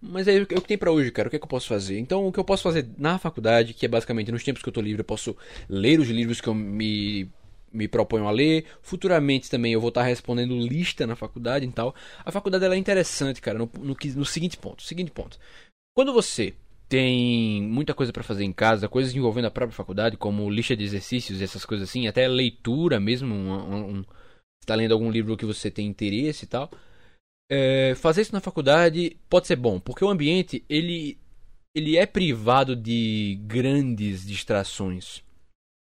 Mas 0.00 0.28
é 0.28 0.36
o 0.38 0.46
que 0.46 0.60
tem 0.60 0.76
para 0.76 0.92
hoje, 0.92 1.10
cara. 1.10 1.28
O 1.28 1.30
que 1.30 1.36
é 1.36 1.38
que 1.38 1.44
eu 1.44 1.48
posso 1.48 1.66
fazer? 1.66 1.98
Então, 1.98 2.26
o 2.26 2.32
que 2.32 2.38
eu 2.38 2.44
posso 2.44 2.62
fazer 2.62 2.86
na 2.98 3.18
faculdade, 3.18 3.72
que 3.72 3.86
é 3.86 3.88
basicamente 3.88 4.30
nos 4.30 4.44
tempos 4.44 4.62
que 4.62 4.68
eu 4.68 4.72
tô 4.72 4.82
livre, 4.82 5.00
eu 5.00 5.04
posso 5.04 5.34
ler 5.66 5.98
os 5.98 6.08
livros 6.08 6.42
que 6.42 6.48
eu 6.48 6.54
me 6.54 7.30
me 7.74 7.88
proponho 7.88 8.26
a 8.28 8.30
ler. 8.30 8.66
Futuramente 8.80 9.50
também 9.50 9.72
eu 9.72 9.80
vou 9.80 9.88
estar 9.88 10.04
respondendo 10.04 10.56
lista 10.56 11.06
na 11.06 11.16
faculdade 11.16 11.66
e 11.66 11.72
tal. 11.72 11.94
A 12.24 12.30
faculdade 12.30 12.64
ela 12.64 12.76
é 12.76 12.78
interessante, 12.78 13.42
cara, 13.42 13.58
no, 13.58 13.68
no, 13.78 13.96
no 14.14 14.24
seguinte 14.24 14.56
ponto. 14.56 14.82
Seguinte 14.82 15.10
ponto. 15.10 15.38
Quando 15.94 16.12
você 16.12 16.54
tem 16.88 17.62
muita 17.62 17.94
coisa 17.94 18.12
para 18.12 18.22
fazer 18.22 18.44
em 18.44 18.52
casa, 18.52 18.88
coisas 18.88 19.14
envolvendo 19.14 19.46
a 19.46 19.50
própria 19.50 19.76
faculdade, 19.76 20.16
como 20.16 20.48
lista 20.50 20.76
de 20.76 20.84
exercícios 20.84 21.40
e 21.40 21.44
essas 21.44 21.64
coisas 21.64 21.88
assim, 21.88 22.06
até 22.06 22.28
leitura 22.28 23.00
mesmo, 23.00 23.34
um, 23.34 23.98
um, 23.98 24.04
está 24.60 24.74
lendo 24.74 24.92
algum 24.92 25.10
livro 25.10 25.36
que 25.36 25.46
você 25.46 25.70
tem 25.70 25.86
interesse 25.86 26.44
e 26.44 26.48
tal. 26.48 26.70
É, 27.50 27.94
fazer 27.96 28.22
isso 28.22 28.32
na 28.32 28.40
faculdade 28.40 29.16
pode 29.28 29.46
ser 29.46 29.56
bom, 29.56 29.78
porque 29.78 30.04
o 30.04 30.08
ambiente 30.08 30.64
ele, 30.68 31.18
ele 31.74 31.96
é 31.96 32.06
privado 32.06 32.74
de 32.74 33.38
grandes 33.42 34.26
distrações. 34.26 35.22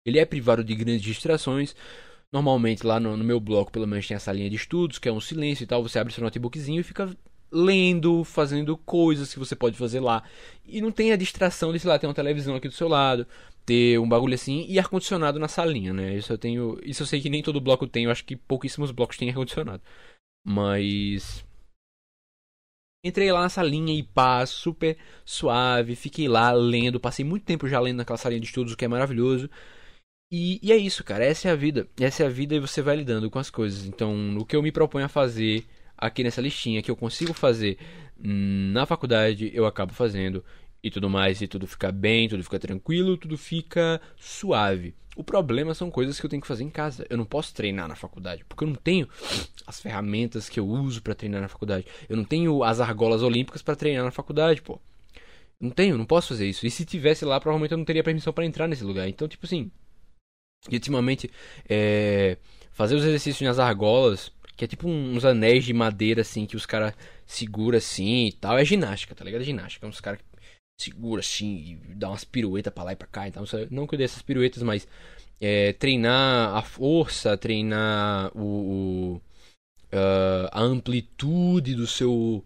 Ele 0.04 0.18
é 0.18 0.24
privado 0.24 0.64
de 0.64 0.74
grandes 0.74 1.02
distrações. 1.02 1.74
Normalmente 2.32 2.86
lá 2.86 3.00
no, 3.00 3.16
no, 3.16 3.24
meu 3.24 3.40
bloco, 3.40 3.72
pelo 3.72 3.86
menos, 3.86 4.06
tem 4.06 4.14
essa 4.14 4.32
linha 4.32 4.48
de 4.48 4.56
estudos, 4.56 4.98
que 4.98 5.08
é 5.08 5.12
um 5.12 5.20
silêncio 5.20 5.64
e 5.64 5.66
tal. 5.66 5.82
Você 5.82 5.98
abre 5.98 6.12
seu 6.12 6.22
notebookzinho 6.22 6.80
e 6.80 6.84
fica 6.84 7.14
lendo, 7.52 8.24
fazendo 8.24 8.76
coisas 8.76 9.32
que 9.32 9.38
você 9.38 9.56
pode 9.56 9.76
fazer 9.76 10.00
lá. 10.00 10.22
E 10.64 10.80
não 10.80 10.92
tem 10.92 11.12
a 11.12 11.16
distração 11.16 11.72
de, 11.72 11.78
sei 11.78 11.90
lá, 11.90 11.98
ter 11.98 12.06
uma 12.06 12.14
televisão 12.14 12.54
aqui 12.54 12.68
do 12.68 12.74
seu 12.74 12.88
lado, 12.88 13.26
ter 13.66 13.98
um 13.98 14.08
bagulho 14.08 14.34
assim 14.34 14.66
e 14.68 14.78
ar-condicionado 14.78 15.38
na 15.38 15.48
salinha, 15.48 15.92
né? 15.92 16.16
Isso 16.16 16.32
eu 16.32 16.38
tenho. 16.38 16.78
Isso 16.84 17.02
eu 17.02 17.06
sei 17.06 17.20
que 17.20 17.30
nem 17.30 17.42
todo 17.42 17.60
bloco 17.60 17.86
tem, 17.86 18.04
eu 18.04 18.10
acho 18.10 18.24
que 18.24 18.36
pouquíssimos 18.36 18.90
blocos 18.90 19.16
têm 19.16 19.30
ar-condicionado. 19.30 19.82
Mas. 20.44 21.44
Entrei 23.04 23.32
lá 23.32 23.40
na 23.40 23.48
salinha 23.48 23.98
e 23.98 24.02
paz, 24.02 24.50
super 24.50 24.98
suave, 25.24 25.96
fiquei 25.96 26.28
lá 26.28 26.52
lendo, 26.52 27.00
passei 27.00 27.24
muito 27.24 27.46
tempo 27.46 27.66
já 27.66 27.80
lendo 27.80 27.96
naquela 27.96 28.18
salinha 28.18 28.40
de 28.40 28.46
estudos, 28.46 28.74
o 28.74 28.76
que 28.76 28.84
é 28.84 28.88
maravilhoso. 28.88 29.48
E, 30.30 30.60
e, 30.62 30.70
é 30.70 30.76
isso, 30.76 31.02
cara. 31.02 31.24
Essa 31.24 31.48
é 31.48 31.50
a 31.50 31.56
vida. 31.56 31.88
Essa 31.98 32.22
é 32.22 32.26
a 32.26 32.28
vida 32.28 32.54
e 32.54 32.60
você 32.60 32.80
vai 32.82 32.96
lidando 32.96 33.30
com 33.30 33.38
as 33.38 33.50
coisas. 33.50 33.86
Então, 33.86 34.36
o 34.38 34.44
que 34.44 34.54
eu 34.54 34.62
me 34.62 34.70
proponho 34.70 35.06
a 35.06 35.08
fazer 35.08 35.66
aqui 36.00 36.24
nessa 36.24 36.40
listinha, 36.40 36.82
que 36.82 36.90
eu 36.90 36.96
consigo 36.96 37.32
fazer 37.32 37.78
na 38.18 38.86
faculdade, 38.86 39.50
eu 39.54 39.66
acabo 39.66 39.92
fazendo. 39.92 40.44
E 40.82 40.90
tudo 40.90 41.10
mais, 41.10 41.42
e 41.42 41.46
tudo 41.46 41.66
fica 41.66 41.92
bem, 41.92 42.26
tudo 42.26 42.42
fica 42.42 42.58
tranquilo, 42.58 43.18
tudo 43.18 43.36
fica 43.36 44.00
suave. 44.16 44.94
O 45.14 45.22
problema 45.22 45.74
são 45.74 45.90
coisas 45.90 46.18
que 46.18 46.24
eu 46.24 46.30
tenho 46.30 46.40
que 46.40 46.48
fazer 46.48 46.64
em 46.64 46.70
casa. 46.70 47.06
Eu 47.10 47.18
não 47.18 47.26
posso 47.26 47.52
treinar 47.52 47.86
na 47.86 47.94
faculdade, 47.94 48.44
porque 48.48 48.64
eu 48.64 48.68
não 48.68 48.76
tenho 48.76 49.06
as 49.66 49.78
ferramentas 49.78 50.48
que 50.48 50.58
eu 50.58 50.66
uso 50.66 51.02
para 51.02 51.14
treinar 51.14 51.42
na 51.42 51.48
faculdade. 51.48 51.84
Eu 52.08 52.16
não 52.16 52.24
tenho 52.24 52.64
as 52.64 52.80
argolas 52.80 53.22
olímpicas 53.22 53.60
para 53.60 53.76
treinar 53.76 54.04
na 54.04 54.10
faculdade, 54.10 54.62
pô. 54.62 54.80
Não 55.60 55.68
tenho, 55.68 55.98
não 55.98 56.06
posso 56.06 56.28
fazer 56.28 56.48
isso. 56.48 56.66
E 56.66 56.70
se 56.70 56.86
tivesse 56.86 57.26
lá, 57.26 57.38
provavelmente 57.38 57.72
eu 57.72 57.78
não 57.78 57.84
teria 57.84 58.02
permissão 58.02 58.32
para 58.32 58.46
entrar 58.46 58.66
nesse 58.66 58.82
lugar. 58.82 59.06
Então, 59.06 59.28
tipo 59.28 59.44
assim, 59.44 59.70
e 60.68 60.74
ultimamente, 60.74 61.30
é, 61.68 62.36
fazer 62.72 62.94
os 62.94 63.04
exercícios 63.04 63.46
nas 63.46 63.58
argolas, 63.58 64.32
que 64.60 64.64
é 64.66 64.68
tipo 64.68 64.86
uns 64.86 65.24
anéis 65.24 65.64
de 65.64 65.72
madeira 65.72 66.20
assim 66.20 66.44
que 66.44 66.54
os 66.54 66.66
caras 66.66 66.92
segura 67.24 67.78
assim 67.78 68.26
e 68.26 68.32
tal, 68.32 68.58
é 68.58 68.64
ginástica, 68.64 69.14
tá 69.14 69.24
ligado? 69.24 69.40
É 69.40 69.44
ginástica, 69.44 69.86
é 69.86 69.88
uns 69.88 70.02
caras 70.02 70.20
que 70.20 70.26
segura 70.78 71.20
assim 71.20 71.80
e 71.88 71.94
dá 71.94 72.10
umas 72.10 72.24
piruetas 72.24 72.70
pra 72.70 72.84
lá 72.84 72.92
e 72.92 72.96
pra 72.96 73.06
cá, 73.06 73.26
então 73.26 73.42
não 73.70 73.86
que 73.86 73.94
eu 73.94 73.98
dê 73.98 74.04
essas 74.04 74.20
piruetas, 74.20 74.62
mas 74.62 74.86
é, 75.40 75.72
treinar 75.72 76.54
a 76.54 76.60
força, 76.60 77.38
treinar 77.38 78.30
o, 78.36 78.42
o 78.42 79.16
uh, 79.94 80.48
a 80.52 80.60
amplitude 80.60 81.74
do 81.74 81.86
seu 81.86 82.44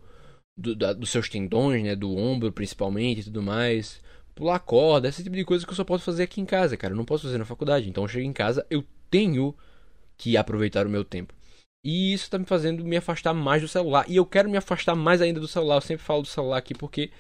do, 0.56 0.76
da, 0.76 0.92
dos 0.92 1.10
seus 1.10 1.28
tendões, 1.28 1.82
né, 1.82 1.96
do 1.96 2.16
ombro 2.16 2.52
principalmente 2.52 3.22
e 3.22 3.24
tudo 3.24 3.42
mais 3.42 4.00
pular 4.36 4.60
corda, 4.60 5.08
esse 5.08 5.24
tipo 5.24 5.34
de 5.34 5.44
coisa 5.44 5.66
que 5.66 5.72
eu 5.72 5.76
só 5.76 5.84
posso 5.84 6.04
fazer 6.04 6.22
aqui 6.24 6.40
em 6.40 6.46
casa, 6.46 6.76
cara. 6.76 6.92
Eu 6.92 6.96
não 6.96 7.04
posso 7.04 7.24
fazer 7.24 7.38
na 7.38 7.44
faculdade. 7.44 7.88
Então 7.88 8.04
eu 8.04 8.08
chego 8.08 8.26
em 8.26 8.32
casa, 8.32 8.66
eu 8.68 8.84
tenho 9.10 9.54
que 10.16 10.36
aproveitar 10.36 10.86
o 10.86 10.90
meu 10.90 11.04
tempo. 11.04 11.34
E 11.84 12.14
isso 12.14 12.30
tá 12.30 12.38
me 12.38 12.46
fazendo 12.46 12.82
me 12.82 12.96
afastar 12.96 13.34
mais 13.34 13.60
do 13.60 13.68
celular. 13.68 14.06
E 14.08 14.16
eu 14.16 14.24
quero 14.24 14.48
me 14.48 14.56
afastar 14.56 14.94
mais 14.94 15.20
ainda 15.20 15.38
do 15.38 15.46
celular. 15.46 15.76
Eu 15.76 15.80
sempre 15.82 16.04
falo 16.04 16.22
do 16.22 16.28
celular 16.28 16.56
aqui 16.56 16.72
porque 16.74 17.10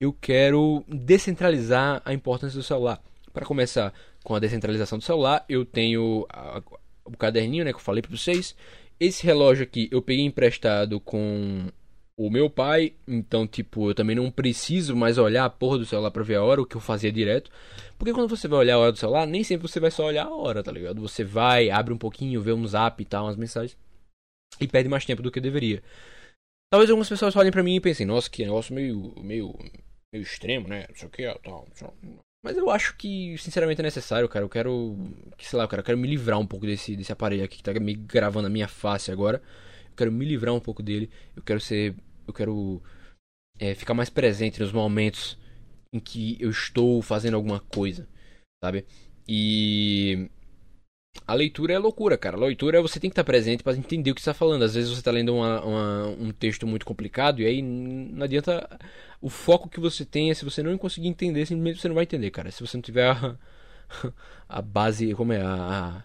eu 0.00 0.12
quero 0.12 0.84
descentralizar 0.88 2.00
a 2.04 2.14
importância 2.14 2.56
do 2.56 2.62
celular. 2.62 3.02
Para 3.32 3.44
começar 3.44 3.92
com 4.22 4.34
a 4.34 4.38
descentralização 4.38 4.98
do 4.98 5.04
celular, 5.04 5.44
eu 5.48 5.64
tenho 5.64 6.24
a, 6.30 6.62
o 7.04 7.16
caderninho, 7.16 7.64
né, 7.64 7.72
que 7.72 7.78
eu 7.78 7.82
falei 7.82 8.00
para 8.00 8.16
vocês. 8.16 8.54
Esse 8.98 9.26
relógio 9.26 9.64
aqui 9.64 9.88
eu 9.90 10.00
peguei 10.00 10.24
emprestado 10.24 11.00
com 11.00 11.66
o 12.16 12.30
meu 12.30 12.48
pai, 12.48 12.94
então, 13.06 13.46
tipo, 13.46 13.90
eu 13.90 13.94
também 13.94 14.16
não 14.16 14.30
preciso 14.30 14.96
mais 14.96 15.18
olhar 15.18 15.44
a 15.44 15.50
porra 15.50 15.78
do 15.78 15.84
celular 15.84 16.10
pra 16.10 16.22
ver 16.22 16.36
a 16.36 16.42
hora, 16.42 16.62
o 16.62 16.66
que 16.66 16.74
eu 16.74 16.80
fazia 16.80 17.12
direto. 17.12 17.50
Porque 17.98 18.12
quando 18.14 18.30
você 18.30 18.48
vai 18.48 18.60
olhar 18.60 18.76
a 18.76 18.78
hora 18.78 18.92
do 18.92 18.98
celular, 18.98 19.26
nem 19.26 19.44
sempre 19.44 19.68
você 19.68 19.78
vai 19.78 19.90
só 19.90 20.06
olhar 20.06 20.24
a 20.24 20.34
hora, 20.34 20.62
tá 20.62 20.72
ligado? 20.72 21.00
Você 21.02 21.22
vai, 21.22 21.68
abre 21.68 21.92
um 21.92 21.98
pouquinho, 21.98 22.40
vê 22.40 22.52
um 22.52 22.66
zap 22.66 23.02
e 23.02 23.04
tal, 23.04 23.26
umas 23.26 23.36
mensagens, 23.36 23.76
e 24.60 24.66
perde 24.66 24.88
mais 24.88 25.04
tempo 25.04 25.22
do 25.22 25.30
que 25.30 25.40
deveria. 25.40 25.82
Talvez 26.70 26.90
algumas 26.90 27.08
pessoas 27.08 27.36
olhem 27.36 27.52
pra 27.52 27.62
mim 27.62 27.76
e 27.76 27.80
pensem, 27.80 28.06
nossa, 28.06 28.28
que 28.28 28.44
negócio 28.44 28.74
meio, 28.74 29.14
meio, 29.22 29.54
meio 30.12 30.22
extremo, 30.22 30.68
né? 30.68 30.86
Não 30.88 30.96
sei 30.96 31.08
o 31.08 31.10
que, 31.10 31.34
tal. 31.42 31.68
Mas 32.44 32.56
eu 32.56 32.70
acho 32.70 32.96
que, 32.96 33.36
sinceramente, 33.38 33.80
é 33.80 33.84
necessário, 33.84 34.28
cara. 34.28 34.44
Eu 34.44 34.48
quero, 34.48 34.96
que 35.36 35.46
sei 35.46 35.58
lá, 35.58 35.66
cara, 35.66 35.80
eu 35.80 35.84
quero 35.84 35.98
me 35.98 36.08
livrar 36.08 36.38
um 36.38 36.46
pouco 36.46 36.66
desse, 36.66 36.96
desse 36.96 37.12
aparelho 37.12 37.44
aqui 37.44 37.58
que 37.58 37.62
tá 37.62 37.72
me 37.74 37.94
gravando 37.94 38.46
a 38.46 38.50
minha 38.50 38.68
face 38.68 39.10
agora. 39.10 39.42
Eu 39.90 39.96
quero 39.96 40.12
me 40.12 40.24
livrar 40.24 40.54
um 40.54 40.60
pouco 40.60 40.82
dele. 40.82 41.10
Eu 41.34 41.42
quero 41.42 41.60
ser 41.60 41.94
eu 42.26 42.34
quero 42.34 42.82
é, 43.58 43.74
ficar 43.74 43.94
mais 43.94 44.10
presente 44.10 44.60
nos 44.60 44.72
momentos 44.72 45.38
em 45.92 46.00
que 46.00 46.36
eu 46.40 46.50
estou 46.50 47.00
fazendo 47.00 47.34
alguma 47.34 47.60
coisa, 47.60 48.08
sabe? 48.62 48.84
E 49.28 50.28
a 51.26 51.34
leitura 51.34 51.74
é 51.74 51.78
loucura, 51.78 52.18
cara. 52.18 52.36
A 52.36 52.40
leitura 52.40 52.82
você 52.82 52.98
tem 52.98 53.10
que 53.10 53.12
estar 53.12 53.24
presente 53.24 53.62
para 53.62 53.76
entender 53.76 54.10
o 54.10 54.14
que 54.14 54.20
está 54.20 54.34
falando. 54.34 54.62
Às 54.62 54.74
vezes 54.74 54.90
você 54.90 55.00
está 55.00 55.10
lendo 55.10 55.34
uma, 55.34 55.64
uma, 55.64 56.06
um 56.08 56.30
texto 56.32 56.66
muito 56.66 56.86
complicado 56.86 57.40
e 57.40 57.46
aí 57.46 57.62
não 57.62 58.24
adianta 58.24 58.68
o 59.20 59.28
foco 59.28 59.68
que 59.68 59.80
você 59.80 60.04
tenha. 60.04 60.34
Se 60.34 60.44
você 60.44 60.62
não 60.62 60.76
conseguir 60.78 61.08
entender, 61.08 61.46
simplesmente 61.46 61.80
você 61.80 61.88
não 61.88 61.94
vai 61.94 62.04
entender, 62.04 62.30
cara. 62.30 62.50
Se 62.50 62.60
você 62.60 62.76
não 62.76 62.82
tiver 62.82 63.10
a, 63.10 63.36
a 64.48 64.62
base, 64.62 65.14
como 65.14 65.32
é 65.32 65.40
a, 65.40 66.04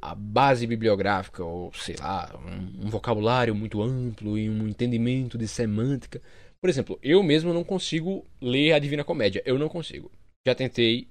a 0.00 0.14
base 0.14 0.66
bibliográfica, 0.66 1.44
ou 1.44 1.72
sei 1.72 1.96
lá, 1.98 2.30
um, 2.44 2.86
um, 2.86 2.90
vocabulário 2.90 3.54
muito 3.54 3.82
amplo 3.82 4.38
e 4.38 4.48
um 4.50 4.68
entendimento 4.68 5.38
de 5.38 5.48
semântica. 5.48 6.20
Por 6.60 6.70
exemplo, 6.70 6.98
eu 7.02 7.22
mesmo 7.22 7.52
não 7.52 7.64
consigo 7.64 8.26
ler 8.40 8.72
a 8.72 8.78
Divina 8.78 9.04
Comédia. 9.04 9.42
Eu 9.44 9.58
não 9.58 9.68
consigo. 9.68 10.10
Já 10.46 10.54
tentei, 10.54 11.08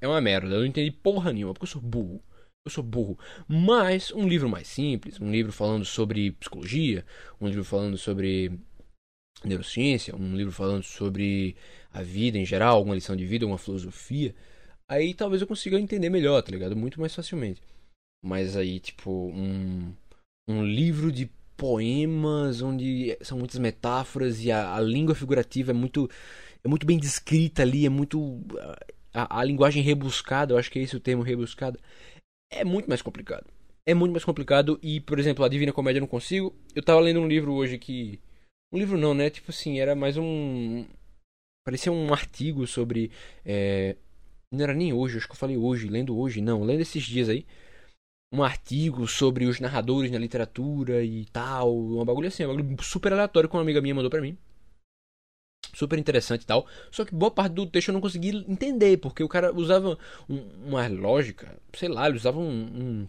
é 0.00 0.06
uma 0.06 0.20
merda. 0.20 0.48
Eu 0.48 0.60
não 0.60 0.66
entendi 0.66 0.90
porra 0.90 1.32
nenhuma, 1.32 1.52
porque 1.54 1.64
eu 1.64 1.70
sou 1.70 1.82
burro. 1.82 2.22
Eu 2.66 2.70
sou 2.70 2.82
burro. 2.82 3.16
Mas 3.46 4.10
um 4.10 4.26
livro 4.26 4.48
mais 4.48 4.66
simples, 4.66 5.20
um 5.20 5.30
livro 5.30 5.52
falando 5.52 5.84
sobre 5.84 6.32
psicologia, 6.32 7.06
um 7.40 7.46
livro 7.46 7.64
falando 7.64 7.96
sobre 7.96 8.58
neurociência, 9.44 10.16
um 10.16 10.36
livro 10.36 10.52
falando 10.52 10.82
sobre 10.82 11.54
a 11.92 12.02
vida 12.02 12.36
em 12.36 12.44
geral, 12.44 12.76
alguma 12.76 12.96
lição 12.96 13.14
de 13.14 13.24
vida, 13.24 13.44
alguma 13.44 13.56
filosofia, 13.56 14.34
aí 14.88 15.14
talvez 15.14 15.40
eu 15.40 15.46
consiga 15.46 15.78
entender 15.78 16.10
melhor, 16.10 16.42
tá 16.42 16.50
ligado? 16.50 16.74
Muito 16.74 16.98
mais 17.00 17.14
facilmente. 17.14 17.62
Mas 18.20 18.56
aí, 18.56 18.80
tipo, 18.80 19.10
um, 19.28 19.94
um 20.48 20.64
livro 20.64 21.12
de 21.12 21.30
poemas 21.56 22.62
onde 22.62 23.16
são 23.22 23.38
muitas 23.38 23.60
metáforas 23.60 24.42
e 24.42 24.50
a, 24.50 24.74
a 24.74 24.80
língua 24.80 25.14
figurativa 25.14 25.70
é 25.70 25.74
muito 25.74 26.10
é 26.64 26.68
muito 26.68 26.84
bem 26.84 26.98
descrita 26.98 27.62
ali, 27.62 27.86
é 27.86 27.88
muito 27.88 28.42
a, 29.14 29.40
a, 29.40 29.44
linguagem 29.44 29.82
rebuscada, 29.82 30.52
eu 30.52 30.58
acho 30.58 30.70
que 30.70 30.78
é 30.78 30.82
esse 30.82 30.96
o 30.96 31.00
termo 31.00 31.22
rebuscada, 31.22 31.78
é 32.50 32.64
muito 32.64 32.88
mais 32.88 33.02
complicado. 33.02 33.46
É 33.84 33.94
muito 33.94 34.12
mais 34.12 34.24
complicado 34.24 34.78
e, 34.82 35.00
por 35.00 35.18
exemplo, 35.18 35.44
a 35.44 35.48
Divina 35.48 35.72
Comédia 35.72 35.98
eu 35.98 36.02
não 36.02 36.08
consigo. 36.08 36.54
Eu 36.74 36.82
tava 36.82 37.00
lendo 37.00 37.20
um 37.20 37.28
livro 37.28 37.52
hoje 37.52 37.78
que 37.78 38.20
um 38.72 38.78
livro 38.78 38.98
não, 38.98 39.14
né? 39.14 39.30
Tipo 39.30 39.50
assim, 39.50 39.78
era 39.78 39.94
mais 39.94 40.16
um 40.16 40.84
parecia 41.64 41.92
um 41.92 42.12
artigo 42.12 42.66
sobre 42.66 43.10
é... 43.44 43.96
não 44.52 44.62
era 44.62 44.74
nem 44.74 44.92
hoje, 44.92 45.18
acho 45.18 45.26
que 45.26 45.32
eu 45.32 45.36
falei 45.36 45.56
hoje, 45.56 45.88
lendo 45.88 46.16
hoje, 46.16 46.40
não, 46.40 46.62
lendo 46.64 46.80
esses 46.80 47.02
dias 47.02 47.28
aí 47.28 47.44
um 48.32 48.42
artigo 48.42 49.06
sobre 49.06 49.46
os 49.46 49.60
narradores 49.60 50.10
na 50.10 50.18
literatura 50.18 51.04
e 51.04 51.24
tal. 51.26 51.74
Um 51.76 52.04
bagulho 52.04 52.28
assim, 52.28 52.44
um 52.44 52.56
bagulho 52.56 52.82
super 52.82 53.12
aleatório 53.12 53.48
que 53.48 53.56
uma 53.56 53.62
amiga 53.62 53.80
minha 53.80 53.94
mandou 53.94 54.10
pra 54.10 54.20
mim. 54.20 54.36
Super 55.74 55.98
interessante 55.98 56.42
e 56.42 56.46
tal. 56.46 56.66
Só 56.90 57.04
que 57.04 57.14
boa 57.14 57.30
parte 57.30 57.52
do 57.52 57.66
texto 57.66 57.88
eu 57.88 57.94
não 57.94 58.00
consegui 58.00 58.44
entender, 58.48 58.96
porque 58.96 59.22
o 59.22 59.28
cara 59.28 59.54
usava 59.54 59.98
um, 60.28 60.36
uma 60.66 60.86
lógica, 60.88 61.54
sei 61.74 61.88
lá, 61.88 62.08
ele 62.08 62.16
usava 62.16 62.38
um, 62.38 63.06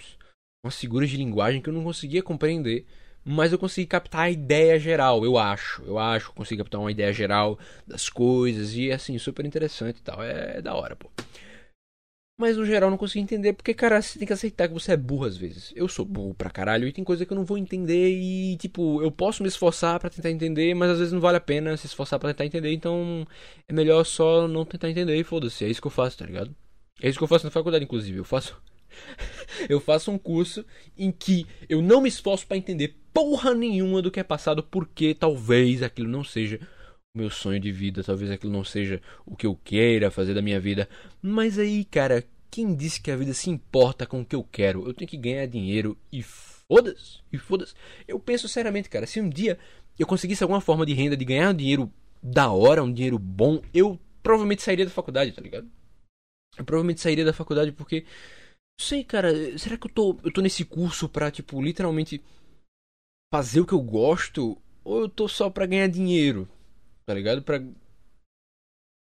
umas 0.63 0.77
figuras 0.77 1.09
de 1.09 1.17
linguagem 1.17 1.61
que 1.61 1.69
eu 1.69 1.73
não 1.73 1.83
conseguia 1.83 2.21
compreender. 2.21 2.85
Mas 3.29 3.51
eu 3.51 3.59
consegui 3.59 3.85
captar 3.85 4.21
a 4.21 4.29
ideia 4.29 4.79
geral, 4.79 5.25
eu 5.25 5.37
acho. 5.37 5.83
Eu 5.83 5.99
acho 5.99 6.29
que 6.29 6.35
consegui 6.35 6.59
captar 6.59 6.79
uma 6.79 6.91
ideia 6.91 7.11
geral 7.11 7.59
das 7.85 8.07
coisas. 8.07 8.73
E 8.73 8.89
assim, 8.89 9.17
super 9.17 9.45
interessante 9.45 9.97
e 9.97 10.01
tal. 10.01 10.23
É, 10.23 10.57
é 10.57 10.61
da 10.61 10.73
hora, 10.73 10.95
pô. 10.95 11.11
Mas 12.39 12.55
no 12.55 12.65
geral 12.65 12.91
não 12.91 12.97
consigo 12.97 13.23
entender 13.23 13.53
porque, 13.53 13.73
cara, 13.73 13.99
você 13.99 14.19
tem 14.19 14.27
que 14.27 14.33
aceitar 14.33 14.67
que 14.67 14.73
você 14.73 14.91
é 14.91 14.97
burro 14.97 15.25
às 15.25 15.35
vezes. 15.35 15.73
Eu 15.75 15.87
sou 15.87 16.05
burro 16.05 16.35
pra 16.35 16.51
caralho 16.51 16.87
e 16.87 16.93
tem 16.93 17.03
coisa 17.03 17.25
que 17.25 17.33
eu 17.33 17.35
não 17.35 17.43
vou 17.43 17.57
entender 17.57 18.11
e, 18.11 18.55
tipo, 18.57 19.01
eu 19.01 19.11
posso 19.11 19.41
me 19.41 19.49
esforçar 19.49 19.99
para 19.99 20.11
tentar 20.11 20.29
entender, 20.29 20.75
mas 20.75 20.91
às 20.91 20.99
vezes 20.99 21.11
não 21.11 21.19
vale 21.19 21.37
a 21.37 21.41
pena 21.41 21.75
se 21.75 21.87
esforçar 21.87 22.19
para 22.19 22.29
tentar 22.29 22.45
entender, 22.45 22.71
então 22.71 23.25
é 23.67 23.73
melhor 23.73 24.03
só 24.03 24.47
não 24.47 24.63
tentar 24.65 24.87
entender 24.87 25.15
e 25.15 25.23
foda-se. 25.23 25.65
É 25.65 25.67
isso 25.67 25.81
que 25.81 25.87
eu 25.87 25.91
faço, 25.91 26.19
tá 26.19 26.25
ligado? 26.25 26.55
É 27.01 27.09
isso 27.09 27.17
que 27.17 27.23
eu 27.23 27.27
faço 27.27 27.45
na 27.45 27.51
faculdade, 27.51 27.85
inclusive. 27.85 28.19
Eu 28.19 28.23
faço. 28.23 28.61
eu 29.67 29.79
faço 29.79 30.11
um 30.11 30.17
curso 30.17 30.63
em 30.95 31.11
que 31.11 31.47
eu 31.67 31.81
não 31.81 32.01
me 32.01 32.09
esforço 32.09 32.45
para 32.45 32.57
entender 32.57 32.95
porra 33.11 33.55
nenhuma 33.55 33.99
do 33.99 34.11
que 34.11 34.19
é 34.19 34.23
passado, 34.23 34.61
porque 34.61 35.15
talvez 35.15 35.81
aquilo 35.81 36.07
não 36.07 36.23
seja 36.23 36.59
meu 37.17 37.29
sonho 37.29 37.59
de 37.59 37.71
vida, 37.71 38.03
talvez 38.03 38.31
aquilo 38.31 38.53
não 38.53 38.63
seja 38.63 39.01
o 39.25 39.35
que 39.35 39.45
eu 39.45 39.55
queira 39.55 40.11
fazer 40.11 40.33
da 40.33 40.41
minha 40.41 40.59
vida. 40.59 40.87
Mas 41.21 41.59
aí, 41.59 41.83
cara, 41.85 42.23
quem 42.49 42.75
disse 42.75 43.01
que 43.01 43.11
a 43.11 43.15
vida 43.15 43.33
se 43.33 43.49
importa 43.49 44.05
com 44.05 44.21
o 44.21 44.25
que 44.25 44.35
eu 44.35 44.43
quero? 44.43 44.87
Eu 44.87 44.93
tenho 44.93 45.09
que 45.09 45.17
ganhar 45.17 45.45
dinheiro 45.45 45.97
e 46.11 46.23
foda-se, 46.23 47.19
e 47.31 47.37
foda-se. 47.37 47.73
Eu 48.07 48.19
penso 48.19 48.47
seriamente, 48.47 48.89
cara, 48.89 49.05
se 49.05 49.19
um 49.19 49.29
dia 49.29 49.57
eu 49.97 50.05
conseguisse 50.05 50.43
alguma 50.43 50.61
forma 50.61 50.85
de 50.85 50.93
renda, 50.93 51.17
de 51.17 51.25
ganhar 51.25 51.49
um 51.49 51.55
dinheiro 51.55 51.91
da 52.21 52.51
hora, 52.51 52.83
um 52.83 52.91
dinheiro 52.91 53.17
bom, 53.17 53.61
eu 53.73 53.99
provavelmente 54.21 54.61
sairia 54.61 54.85
da 54.85 54.91
faculdade, 54.91 55.31
tá 55.31 55.41
ligado? 55.41 55.69
Eu 56.57 56.65
provavelmente 56.65 57.01
sairia 57.01 57.25
da 57.25 57.33
faculdade 57.33 57.71
porque 57.71 58.05
sei, 58.79 59.03
cara, 59.03 59.57
será 59.57 59.77
que 59.77 59.87
eu 59.87 59.91
tô 59.91 60.19
eu 60.23 60.31
tô 60.31 60.41
nesse 60.41 60.65
curso 60.65 61.07
pra 61.07 61.31
tipo 61.31 61.61
literalmente 61.61 62.21
fazer 63.33 63.61
o 63.61 63.65
que 63.65 63.73
eu 63.73 63.81
gosto 63.81 64.57
ou 64.83 65.01
eu 65.01 65.09
tô 65.09 65.27
só 65.27 65.49
pra 65.49 65.65
ganhar 65.65 65.87
dinheiro? 65.87 66.47
Tá 67.07 67.13
ligado? 67.13 67.41
Pra, 67.41 67.63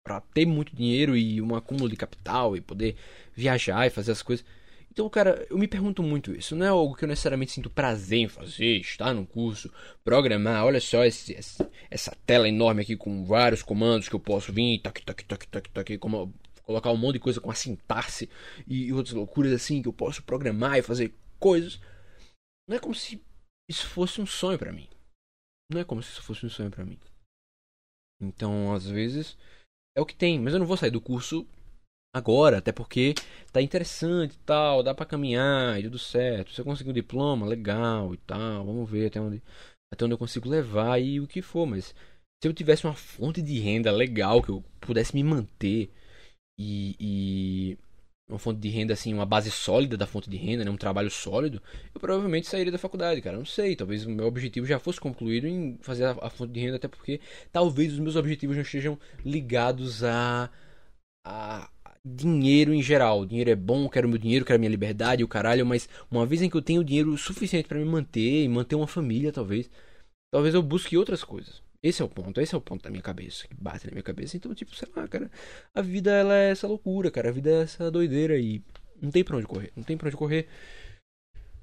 pra 0.05 0.21
ter 0.21 0.45
muito 0.45 0.75
dinheiro 0.75 1.17
e 1.17 1.41
um 1.41 1.55
acúmulo 1.55 1.89
de 1.89 1.97
capital 1.97 2.55
e 2.55 2.61
poder 2.61 2.95
viajar 3.33 3.87
e 3.87 3.89
fazer 3.89 4.11
as 4.11 4.21
coisas. 4.21 4.45
Então, 4.91 5.09
cara, 5.09 5.45
eu 5.49 5.57
me 5.57 5.67
pergunto 5.67 6.01
muito 6.01 6.31
isso. 6.31 6.55
Não 6.55 6.65
é 6.65 6.69
algo 6.69 6.95
que 6.95 7.03
eu 7.03 7.07
necessariamente 7.07 7.51
sinto 7.51 7.69
prazer 7.69 8.19
em 8.19 8.27
fazer, 8.29 8.77
estar 8.77 9.13
num 9.13 9.25
curso, 9.25 9.73
programar. 10.05 10.63
Olha 10.63 10.79
só 10.79 11.03
esse, 11.03 11.33
esse, 11.33 11.67
essa 11.89 12.15
tela 12.25 12.47
enorme 12.47 12.83
aqui 12.83 12.95
com 12.95 13.25
vários 13.25 13.61
comandos 13.61 14.07
que 14.07 14.15
eu 14.15 14.19
posso 14.19 14.53
vir, 14.53 14.79
toque, 14.79 15.03
toque, 15.03 15.25
toque, 15.25 15.47
toque, 15.47 15.69
toque, 15.69 15.97
como 15.97 16.33
colocar 16.63 16.91
um 16.91 16.97
monte 16.97 17.15
de 17.15 17.19
coisa 17.19 17.41
com 17.41 17.51
a 17.51 17.55
sintaxe 17.55 18.29
e, 18.65 18.85
e 18.85 18.93
outras 18.93 19.13
loucuras 19.13 19.51
assim 19.51 19.81
que 19.81 19.87
eu 19.87 19.93
posso 19.93 20.23
programar 20.23 20.77
e 20.77 20.81
fazer 20.81 21.13
coisas. 21.39 21.79
Não 22.69 22.77
é 22.77 22.79
como 22.79 22.95
se 22.95 23.21
isso 23.69 23.87
fosse 23.87 24.21
um 24.21 24.25
sonho 24.25 24.57
para 24.57 24.71
mim. 24.71 24.87
Não 25.69 25.81
é 25.81 25.83
como 25.83 26.01
se 26.01 26.11
isso 26.11 26.21
fosse 26.21 26.45
um 26.45 26.49
sonho 26.49 26.71
para 26.71 26.85
mim. 26.85 26.97
Então, 28.27 28.73
às 28.73 28.87
vezes, 28.87 29.37
é 29.95 30.01
o 30.01 30.05
que 30.05 30.15
tem. 30.15 30.39
Mas 30.39 30.53
eu 30.53 30.59
não 30.59 30.65
vou 30.65 30.77
sair 30.77 30.91
do 30.91 31.01
curso 31.01 31.47
agora, 32.15 32.59
até 32.59 32.71
porque 32.71 33.13
tá 33.51 33.61
interessante 33.61 34.35
e 34.35 34.39
tal, 34.39 34.81
dá 34.81 34.93
para 34.93 35.05
caminhar 35.05 35.79
e 35.79 35.83
tudo 35.83 35.99
certo. 35.99 36.51
Se 36.53 36.61
eu 36.61 36.65
conseguir 36.65 36.89
um 36.91 36.93
diploma, 36.93 37.45
legal 37.45 38.13
e 38.13 38.17
tal, 38.17 38.65
vamos 38.65 38.89
ver 38.89 39.07
até 39.07 39.19
onde, 39.19 39.41
até 39.93 40.05
onde 40.05 40.13
eu 40.13 40.17
consigo 40.17 40.49
levar 40.49 40.99
e 40.99 41.19
o 41.19 41.27
que 41.27 41.41
for. 41.41 41.65
Mas 41.65 41.93
se 42.41 42.47
eu 42.47 42.53
tivesse 42.53 42.85
uma 42.85 42.95
fonte 42.95 43.41
de 43.41 43.59
renda 43.59 43.91
legal, 43.91 44.41
que 44.41 44.49
eu 44.49 44.63
pudesse 44.79 45.13
me 45.15 45.23
manter 45.23 45.91
e, 46.57 46.95
e 46.99 47.77
uma 48.27 48.39
fonte 48.39 48.59
de 48.59 48.69
renda, 48.69 48.93
assim, 48.93 49.13
uma 49.13 49.25
base 49.25 49.51
sólida 49.51 49.95
da 49.95 50.07
fonte 50.07 50.29
de 50.29 50.37
renda, 50.37 50.65
né? 50.65 50.71
um 50.71 50.77
trabalho 50.77 51.11
sólido, 51.11 51.61
eu 51.93 52.01
provavelmente 52.01 52.47
sairia 52.47 52.71
da 52.71 52.77
faculdade, 52.77 53.21
cara. 53.21 53.37
Não 53.37 53.45
sei, 53.45 53.75
talvez 53.75 54.05
o 54.05 54.09
meu 54.09 54.25
objetivo 54.25 54.65
já 54.65 54.79
fosse 54.79 54.99
concluído 54.99 55.47
em 55.47 55.77
fazer 55.81 56.05
a, 56.05 56.11
a 56.21 56.29
fonte 56.29 56.51
de 56.51 56.59
renda, 56.59 56.77
até 56.77 56.87
porque 56.87 57.19
talvez 57.51 57.93
os 57.93 57.99
meus 57.99 58.15
objetivos 58.15 58.55
não 58.55 58.63
estejam 58.63 58.99
ligados 59.23 60.03
a, 60.03 60.49
a 61.23 61.69
dinheiro 62.03 62.73
em 62.73 62.81
geral. 62.81 63.25
Dinheiro 63.25 63.49
é 63.51 63.55
bom, 63.55 63.89
quero 63.89 64.09
meu 64.09 64.17
dinheiro, 64.17 64.45
quero 64.45 64.59
minha 64.59 64.69
liberdade, 64.69 65.23
o 65.23 65.27
caralho, 65.27 65.65
mas 65.65 65.89
uma 66.09 66.25
vez 66.25 66.41
em 66.41 66.49
que 66.49 66.57
eu 66.57 66.61
tenho 66.61 66.83
dinheiro 66.83 67.17
suficiente 67.17 67.67
para 67.67 67.79
me 67.79 67.85
manter 67.85 68.43
e 68.43 68.49
manter 68.49 68.75
uma 68.75 68.87
família, 68.87 69.31
talvez, 69.31 69.69
talvez 70.31 70.53
eu 70.55 70.61
busque 70.63 70.97
outras 70.97 71.23
coisas. 71.23 71.64
Esse 71.85 72.01
é 72.01 72.05
o 72.05 72.09
ponto, 72.09 72.41
esse 72.41 72.55
é 72.55 72.57
o 72.57 72.61
ponto 72.61 72.83
da 72.83 72.89
minha 72.89 73.03
cabeça, 73.03 73.47
que 73.47 73.53
bate 73.53 73.85
na 73.85 73.91
minha 73.91 74.01
cabeça. 74.01 74.35
Então, 74.35 74.55
tipo, 74.55 74.75
sei 74.75 74.87
lá, 74.95 75.07
cara, 75.07 75.29
a 75.71 75.83
vida 75.83 76.09
ela 76.09 76.35
é 76.35 76.49
essa 76.49 76.67
loucura, 76.67 77.11
cara, 77.11 77.29
a 77.29 77.31
vida 77.31 77.51
é 77.51 77.61
essa 77.61 77.91
doideira 77.91 78.39
e 78.39 78.59
não 78.99 79.11
tem 79.11 79.23
pra 79.23 79.37
onde 79.37 79.45
correr, 79.45 79.71
não 79.75 79.83
tem 79.83 79.95
pra 79.95 80.07
onde 80.07 80.17
correr. 80.17 80.47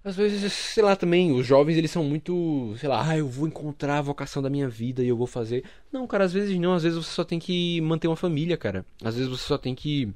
Às 0.05 0.15
vezes, 0.15 0.53
sei 0.53 0.81
lá, 0.85 0.95
também, 0.95 1.33
os 1.33 1.45
jovens 1.45 1.77
eles 1.77 1.91
são 1.91 2.05
muito, 2.05 2.73
sei 2.79 2.89
lá, 2.89 3.05
ah, 3.05 3.19
eu 3.19 3.29
vou 3.29 3.49
encontrar 3.49 3.99
a 3.99 4.03
vocação 4.03 4.41
da 4.41 4.49
minha 4.49 4.69
vida 4.69 5.03
e 5.03 5.09
eu 5.09 5.17
vou 5.17 5.27
fazer. 5.27 5.65
Não, 5.93 6.07
cara, 6.07 6.23
às 6.23 6.33
vezes 6.33 6.57
não, 6.57 6.73
às 6.75 6.85
vezes 6.85 7.05
você 7.05 7.11
só 7.11 7.25
tem 7.25 7.41
que 7.41 7.81
manter 7.81 8.07
uma 8.07 8.17
família, 8.17 8.57
cara. 8.57 8.87
Às 9.03 9.17
vezes 9.17 9.29
você 9.29 9.43
só 9.45 9.59
tem 9.59 9.75
que 9.75 10.15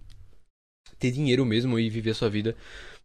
ter 1.01 1.11
dinheiro 1.11 1.45
mesmo 1.45 1.81
e 1.81 1.91
viver 1.91 2.11
a 2.11 2.15
sua 2.15 2.31
vida. 2.31 2.55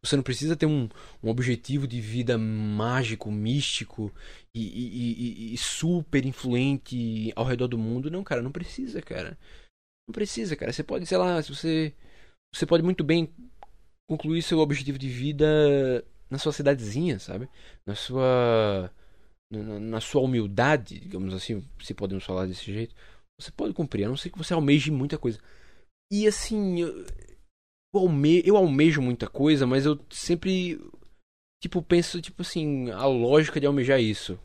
Você 0.04 0.16
não 0.16 0.24
precisa 0.24 0.56
ter 0.56 0.66
um, 0.66 0.88
um 1.24 1.30
objetivo 1.30 1.88
de 1.88 2.02
vida 2.02 2.38
mágico, 2.38 3.32
místico 3.32 4.12
e, 4.54 4.62
e, 4.62 5.54
e, 5.54 5.58
super 5.58 6.26
influente 6.26 7.32
ao 7.36 7.46
redor 7.46 7.68
do 7.68 7.78
mundo. 7.78 8.12
Não, 8.12 8.24
cara, 8.24 8.42
não 8.42 8.52
precisa, 8.52 9.02
cara. 9.02 9.38
Não 10.08 10.14
precisa, 10.14 10.56
cara. 10.56 10.74
Você 10.74 10.84
pode, 10.84 11.06
sei 11.06 11.18
lá, 11.18 11.42
você. 11.42 11.94
Você 12.54 12.66
pode 12.66 12.84
muito 12.84 13.04
bem 13.04 13.34
concluir 14.10 14.42
seu 14.42 14.60
objetivo 14.60 15.00
de 15.00 15.08
vida 15.08 16.06
na 16.30 16.38
sua 16.38 16.52
cidadezinha, 16.52 17.18
sabe? 17.20 17.50
Na 17.86 17.96
sua. 17.96 18.92
Na, 19.52 19.80
na 19.80 20.02
sua 20.02 20.22
humildade, 20.22 21.00
digamos 21.00 21.34
assim, 21.34 21.66
se 21.82 21.94
podemos 21.94 22.24
falar 22.24 22.46
desse 22.46 22.72
jeito. 22.72 22.96
Você 23.40 23.52
pode 23.52 23.74
cumprir, 23.74 24.06
a 24.06 24.10
não 24.10 24.18
ser 24.18 24.30
que 24.30 24.38
você 24.38 24.54
almeje 24.54 24.92
muita 24.92 25.18
coisa. 25.18 25.40
E 26.12 26.28
assim, 26.28 26.82
eu, 26.82 27.06
eu, 27.94 28.00
alme, 28.00 28.42
eu 28.46 28.58
almejo 28.58 29.02
muita 29.02 29.28
coisa, 29.28 29.66
mas 29.66 29.86
eu 29.86 30.00
sempre 30.10 30.80
tipo, 31.62 31.82
penso, 31.82 32.20
tipo 32.20 32.42
assim, 32.42 32.90
a 32.90 33.06
lógica 33.06 33.60
de 33.60 33.68
almejar 33.68 34.02
isso. 34.02 34.38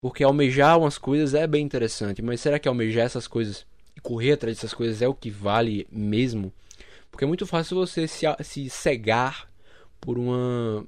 Porque 0.00 0.22
almejar 0.22 0.78
umas 0.78 0.98
coisas 0.98 1.34
é 1.34 1.46
bem 1.46 1.64
interessante, 1.64 2.22
mas 2.22 2.40
será 2.40 2.58
que 2.58 2.68
almejar 2.68 3.06
essas 3.06 3.26
coisas 3.26 3.66
e 3.96 4.00
correr 4.00 4.32
atrás 4.32 4.58
dessas 4.58 4.74
coisas 4.74 5.02
é 5.02 5.08
o 5.08 5.14
que 5.14 5.30
vale 5.30 5.88
mesmo? 5.90 6.52
Porque 7.10 7.24
é 7.24 7.26
muito 7.26 7.46
fácil 7.46 7.78
você 7.78 8.06
se, 8.06 8.26
se 8.44 8.70
cegar 8.70 9.50
por 10.00 10.18
uma 10.18 10.86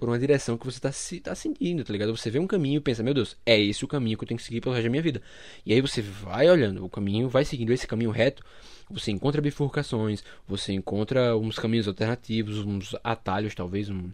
por 0.00 0.08
uma 0.08 0.18
direção 0.18 0.56
que 0.56 0.64
você 0.64 0.78
está 0.78 0.90
se, 0.90 1.20
tá 1.20 1.34
seguindo, 1.34 1.84
tá 1.84 1.92
ligado? 1.92 2.16
Você 2.16 2.30
vê 2.30 2.38
um 2.38 2.46
caminho 2.46 2.78
e 2.78 2.80
pensa, 2.80 3.02
meu 3.02 3.12
Deus, 3.12 3.36
é 3.44 3.60
esse 3.60 3.84
o 3.84 3.88
caminho 3.88 4.16
que 4.16 4.24
eu 4.24 4.28
tenho 4.28 4.38
que 4.38 4.44
seguir 4.44 4.62
pelo 4.62 4.74
resto 4.74 4.84
da 4.84 4.90
minha 4.90 5.02
vida. 5.02 5.20
E 5.64 5.74
aí 5.74 5.80
você 5.82 6.00
vai 6.00 6.48
olhando, 6.50 6.82
o 6.82 6.88
caminho 6.88 7.28
vai 7.28 7.44
seguindo 7.44 7.70
esse 7.70 7.86
caminho 7.86 8.10
reto, 8.10 8.42
você 8.88 9.10
encontra 9.10 9.42
bifurcações, 9.42 10.24
você 10.48 10.72
encontra 10.72 11.36
uns 11.36 11.58
caminhos 11.58 11.86
alternativos, 11.86 12.58
uns 12.60 12.96
atalhos, 13.04 13.54
talvez, 13.54 13.90
um, 13.90 14.10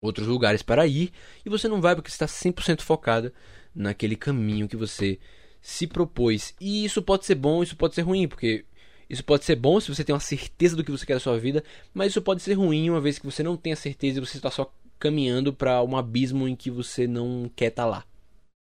outros 0.00 0.28
lugares 0.28 0.62
para 0.62 0.86
ir, 0.86 1.12
e 1.44 1.50
você 1.50 1.66
não 1.66 1.80
vai 1.80 1.96
porque 1.96 2.08
está 2.08 2.26
100% 2.26 2.80
focada 2.82 3.32
naquele 3.74 4.14
caminho 4.14 4.68
que 4.68 4.76
você 4.76 5.18
se 5.60 5.88
propôs. 5.88 6.54
E 6.60 6.84
isso 6.84 7.02
pode 7.02 7.26
ser 7.26 7.34
bom, 7.34 7.60
isso 7.60 7.76
pode 7.76 7.96
ser 7.96 8.02
ruim, 8.02 8.28
porque 8.28 8.64
isso 9.10 9.24
pode 9.24 9.44
ser 9.44 9.56
bom 9.56 9.80
se 9.80 9.92
você 9.92 10.04
tem 10.04 10.14
uma 10.14 10.20
certeza 10.20 10.76
do 10.76 10.84
que 10.84 10.92
você 10.92 11.04
quer 11.04 11.14
da 11.14 11.20
sua 11.20 11.38
vida, 11.38 11.64
mas 11.92 12.12
isso 12.12 12.22
pode 12.22 12.40
ser 12.40 12.54
ruim 12.54 12.88
uma 12.88 13.00
vez 13.00 13.18
que 13.18 13.26
você 13.26 13.42
não 13.42 13.56
tem 13.56 13.72
a 13.72 13.76
certeza 13.76 14.18
e 14.18 14.24
você 14.24 14.36
está 14.36 14.50
só 14.50 14.72
caminhando 15.02 15.52
para 15.52 15.82
um 15.82 15.96
abismo 15.96 16.46
em 16.46 16.54
que 16.54 16.70
você 16.70 17.08
não 17.08 17.50
quer 17.56 17.66
estar 17.66 17.82
tá 17.82 17.88
lá, 17.88 18.04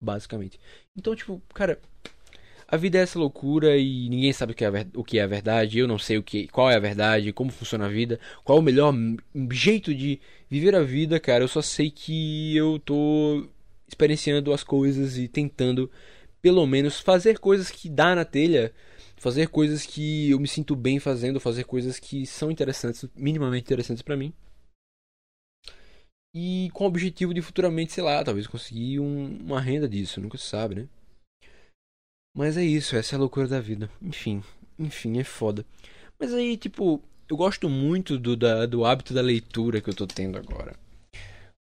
basicamente. 0.01 0.57
Então, 0.95 1.13
tipo, 1.13 1.41
cara, 1.53 1.77
a 2.65 2.77
vida 2.77 2.97
é 2.97 3.01
essa 3.01 3.19
loucura 3.19 3.75
e 3.75 4.07
ninguém 4.07 4.31
sabe 4.31 4.53
o 4.53 4.55
que, 4.55 4.63
é 4.63 4.67
a, 4.69 4.71
o 4.95 5.03
que 5.03 5.19
é 5.19 5.23
a 5.23 5.27
verdade. 5.27 5.77
Eu 5.77 5.89
não 5.89 5.99
sei 5.99 6.17
o 6.17 6.23
que, 6.23 6.47
qual 6.47 6.71
é 6.71 6.75
a 6.77 6.79
verdade, 6.79 7.33
como 7.33 7.51
funciona 7.51 7.85
a 7.85 7.89
vida, 7.89 8.17
qual 8.45 8.57
é 8.57 8.61
o 8.61 8.63
melhor 8.63 8.93
jeito 9.51 9.93
de 9.93 10.21
viver 10.49 10.73
a 10.73 10.81
vida, 10.81 11.19
cara. 11.19 11.43
Eu 11.43 11.49
só 11.49 11.61
sei 11.61 11.91
que 11.91 12.55
eu 12.55 12.79
tô 12.79 13.45
experienciando 13.85 14.53
as 14.53 14.63
coisas 14.63 15.17
e 15.17 15.27
tentando, 15.27 15.91
pelo 16.41 16.65
menos, 16.65 17.01
fazer 17.01 17.39
coisas 17.39 17.69
que 17.69 17.89
dá 17.89 18.15
na 18.15 18.23
telha, 18.23 18.71
fazer 19.17 19.49
coisas 19.49 19.85
que 19.85 20.29
eu 20.29 20.39
me 20.39 20.47
sinto 20.47 20.77
bem 20.77 20.97
fazendo, 20.97 21.41
fazer 21.41 21.65
coisas 21.65 21.99
que 21.99 22.25
são 22.25 22.49
interessantes, 22.49 23.05
minimamente 23.17 23.65
interessantes 23.65 24.01
para 24.01 24.15
mim. 24.15 24.31
E 26.33 26.69
com 26.73 26.85
o 26.85 26.87
objetivo 26.87 27.33
de 27.33 27.41
futuramente, 27.41 27.91
sei 27.91 28.03
lá, 28.03 28.23
talvez 28.23 28.47
conseguir 28.47 28.99
um, 28.99 29.37
uma 29.41 29.59
renda 29.59 29.87
disso, 29.87 30.21
nunca 30.21 30.37
se 30.37 30.45
sabe, 30.45 30.75
né? 30.75 30.87
Mas 32.33 32.55
é 32.55 32.63
isso, 32.63 32.95
essa 32.95 33.15
é 33.15 33.17
a 33.17 33.19
loucura 33.19 33.47
da 33.47 33.59
vida. 33.59 33.89
Enfim, 34.01 34.41
enfim, 34.79 35.19
é 35.19 35.23
foda. 35.23 35.65
Mas 36.17 36.33
aí, 36.33 36.55
tipo, 36.55 37.03
eu 37.27 37.35
gosto 37.35 37.69
muito 37.69 38.17
do, 38.17 38.37
da, 38.37 38.65
do 38.65 38.85
hábito 38.85 39.13
da 39.13 39.21
leitura 39.21 39.81
que 39.81 39.89
eu 39.89 39.95
tô 39.95 40.07
tendo 40.07 40.37
agora. 40.37 40.77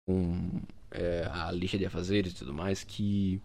Com 0.06 0.62
é, 0.90 1.28
a 1.30 1.50
lista 1.52 1.76
de 1.76 1.86
afazeres 1.86 2.32
e 2.32 2.36
tudo 2.36 2.54
mais, 2.54 2.82
que. 2.82 3.40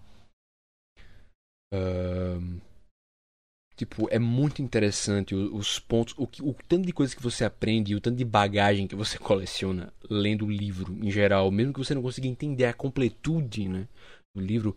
Tipo, 3.79 4.09
é 4.11 4.19
muito 4.19 4.61
interessante 4.61 5.33
os, 5.33 5.51
os 5.53 5.79
pontos, 5.79 6.13
o, 6.17 6.23
o, 6.41 6.55
tanto 6.67 6.85
de 6.85 6.91
coisas 6.91 7.15
que 7.15 7.23
você 7.23 7.45
aprende 7.45 7.93
e 7.93 7.95
o 7.95 8.01
tanto 8.01 8.17
de 8.17 8.25
bagagem 8.25 8.87
que 8.87 8.95
você 8.95 9.17
coleciona 9.19 9.93
lendo 10.09 10.45
o 10.45 10.51
livro 10.51 10.97
em 11.01 11.09
geral, 11.09 11.49
mesmo 11.49 11.71
que 11.71 11.79
você 11.79 11.95
não 11.95 12.01
consiga 12.01 12.27
entender 12.27 12.65
a 12.65 12.73
completude 12.73 13.69
né, 13.69 13.87
do 14.35 14.41
livro 14.41 14.75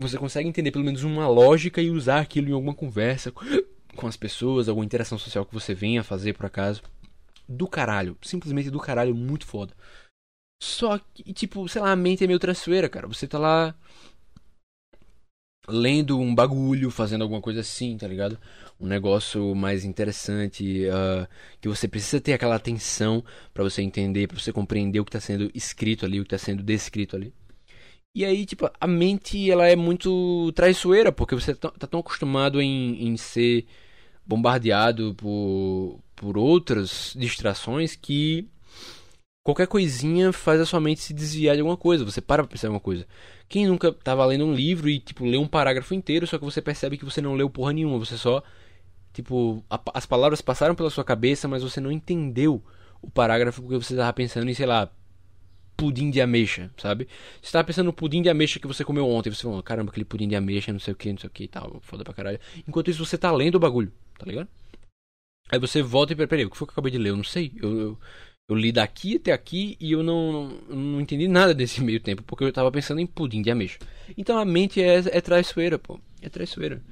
você 0.00 0.18
consegue 0.18 0.48
entender 0.48 0.72
pelo 0.72 0.84
menos 0.84 1.04
uma 1.04 1.28
lógica 1.28 1.80
e 1.80 1.90
usar 1.90 2.20
aquilo 2.20 2.48
em 2.48 2.52
alguma 2.52 2.74
conversa 2.74 3.30
com 3.30 4.06
as 4.08 4.16
pessoas, 4.16 4.68
alguma 4.68 4.84
interação 4.84 5.18
social 5.18 5.46
que 5.46 5.54
você 5.54 5.72
venha 5.74 6.02
fazer 6.02 6.32
por 6.32 6.46
acaso. 6.46 6.82
Do 7.48 7.68
caralho. 7.68 8.16
Simplesmente 8.22 8.70
do 8.70 8.80
caralho, 8.80 9.14
muito 9.14 9.46
foda. 9.46 9.74
Só 10.60 10.98
que, 10.98 11.32
tipo, 11.32 11.68
sei 11.68 11.80
lá, 11.80 11.92
a 11.92 11.96
mente 11.96 12.24
é 12.24 12.26
meio 12.26 12.38
traiçoeira, 12.38 12.88
cara. 12.88 13.06
Você 13.06 13.28
tá 13.28 13.38
lá 13.38 13.74
lendo 15.68 16.18
um 16.18 16.34
bagulho, 16.34 16.90
fazendo 16.90 17.22
alguma 17.22 17.40
coisa 17.40 17.60
assim, 17.60 17.96
tá 17.96 18.06
ligado? 18.06 18.38
Um 18.80 18.86
negócio 18.86 19.54
mais 19.54 19.84
interessante, 19.84 20.86
uh, 20.86 21.26
que 21.60 21.68
você 21.68 21.88
precisa 21.88 22.20
ter 22.20 22.34
aquela 22.34 22.56
atenção 22.56 23.24
para 23.52 23.64
você 23.64 23.82
entender, 23.82 24.28
para 24.28 24.38
você 24.38 24.52
compreender 24.52 25.00
o 25.00 25.04
que 25.04 25.12
tá 25.12 25.20
sendo 25.20 25.50
escrito 25.54 26.04
ali, 26.04 26.20
o 26.20 26.24
que 26.24 26.30
tá 26.30 26.38
sendo 26.38 26.62
descrito 26.62 27.16
ali. 27.16 27.32
E 28.14 28.24
aí, 28.24 28.46
tipo, 28.46 28.70
a 28.80 28.86
mente, 28.86 29.50
ela 29.50 29.66
é 29.66 29.74
muito 29.74 30.52
traiçoeira, 30.52 31.10
porque 31.10 31.34
você 31.34 31.54
tá, 31.54 31.70
tá 31.70 31.86
tão 31.86 32.00
acostumado 32.00 32.62
em, 32.62 33.08
em 33.08 33.16
ser 33.16 33.66
bombardeado 34.24 35.14
por, 35.16 36.00
por 36.14 36.38
outras 36.38 37.12
distrações 37.16 37.96
que 37.96 38.48
qualquer 39.44 39.66
coisinha 39.66 40.32
faz 40.32 40.60
a 40.60 40.66
sua 40.66 40.80
mente 40.80 41.02
se 41.02 41.12
desviar 41.12 41.56
de 41.56 41.60
alguma 41.60 41.76
coisa. 41.76 42.04
Você 42.04 42.20
para 42.20 42.42
pra 42.44 42.52
pensar 42.52 42.68
em 42.68 42.70
alguma 42.70 42.80
coisa. 42.80 43.06
Quem 43.48 43.66
nunca 43.66 43.92
tava 43.92 44.24
lendo 44.24 44.44
um 44.44 44.54
livro 44.54 44.88
e, 44.88 44.98
tipo, 44.98 45.24
lê 45.24 45.36
um 45.36 45.46
parágrafo 45.46 45.94
inteiro, 45.94 46.26
só 46.26 46.38
que 46.38 46.44
você 46.44 46.60
percebe 46.62 46.96
que 46.96 47.04
você 47.04 47.20
não 47.20 47.34
leu 47.34 47.48
porra 47.48 47.72
nenhuma. 47.72 47.98
Você 47.98 48.16
só, 48.16 48.42
tipo, 49.12 49.64
a, 49.70 49.80
as 49.94 50.06
palavras 50.06 50.40
passaram 50.40 50.74
pela 50.74 50.90
sua 50.90 51.04
cabeça, 51.04 51.46
mas 51.46 51.62
você 51.62 51.80
não 51.80 51.92
entendeu 51.92 52.62
o 53.00 53.10
parágrafo 53.10 53.62
porque 53.62 53.76
você 53.76 53.94
tava 53.94 54.12
pensando 54.12 54.48
em, 54.48 54.54
sei 54.54 54.66
lá, 54.66 54.90
pudim 55.76 56.10
de 56.10 56.20
ameixa, 56.20 56.70
sabe? 56.76 57.08
Você 57.42 57.52
tava 57.52 57.64
pensando 57.64 57.86
no 57.86 57.92
pudim 57.92 58.22
de 58.22 58.28
ameixa 58.28 58.58
que 58.58 58.66
você 58.66 58.84
comeu 58.84 59.08
ontem. 59.08 59.30
Você 59.30 59.42
falou, 59.42 59.62
caramba, 59.62 59.90
aquele 59.90 60.04
pudim 60.04 60.28
de 60.28 60.36
ameixa, 60.36 60.72
não 60.72 60.80
sei 60.80 60.94
o 60.94 60.96
que, 60.96 61.12
não 61.12 61.18
sei 61.18 61.28
o 61.28 61.30
que 61.30 61.44
e 61.44 61.48
tal. 61.48 61.80
Foda 61.82 62.04
pra 62.04 62.14
caralho. 62.14 62.40
Enquanto 62.66 62.90
isso, 62.90 63.04
você 63.04 63.18
tá 63.18 63.30
lendo 63.30 63.56
o 63.56 63.60
bagulho, 63.60 63.92
tá 64.18 64.26
ligado? 64.26 64.48
Aí 65.50 65.58
você 65.58 65.82
volta 65.82 66.12
e 66.12 66.16
peraí, 66.16 66.44
o 66.44 66.50
que 66.50 66.56
foi 66.56 66.66
que 66.66 66.70
eu 66.70 66.74
acabei 66.74 66.90
de 66.90 66.98
ler? 66.98 67.10
Eu 67.10 67.16
não 67.16 67.24
sei. 67.24 67.52
Eu, 67.56 67.80
eu, 67.80 67.98
eu 68.48 68.56
li 68.56 68.70
daqui 68.70 69.16
até 69.16 69.32
aqui 69.32 69.76
e 69.80 69.92
eu 69.92 70.02
não, 70.02 70.48
não, 70.68 71.00
entendi 71.00 71.26
nada 71.26 71.54
desse 71.54 71.82
meio 71.82 72.00
tempo, 72.00 72.22
porque 72.22 72.44
eu 72.44 72.52
tava 72.52 72.70
pensando 72.70 73.00
em 73.00 73.06
pudim 73.06 73.40
de 73.40 73.50
ameixa. 73.50 73.78
Então 74.16 74.38
a 74.38 74.44
mente 74.44 74.82
é, 74.82 74.96
é 74.96 75.20
traiçoeira, 75.20 75.78
pô. 75.78 75.98
É 76.20 76.28
traiçoeira. 76.28 76.82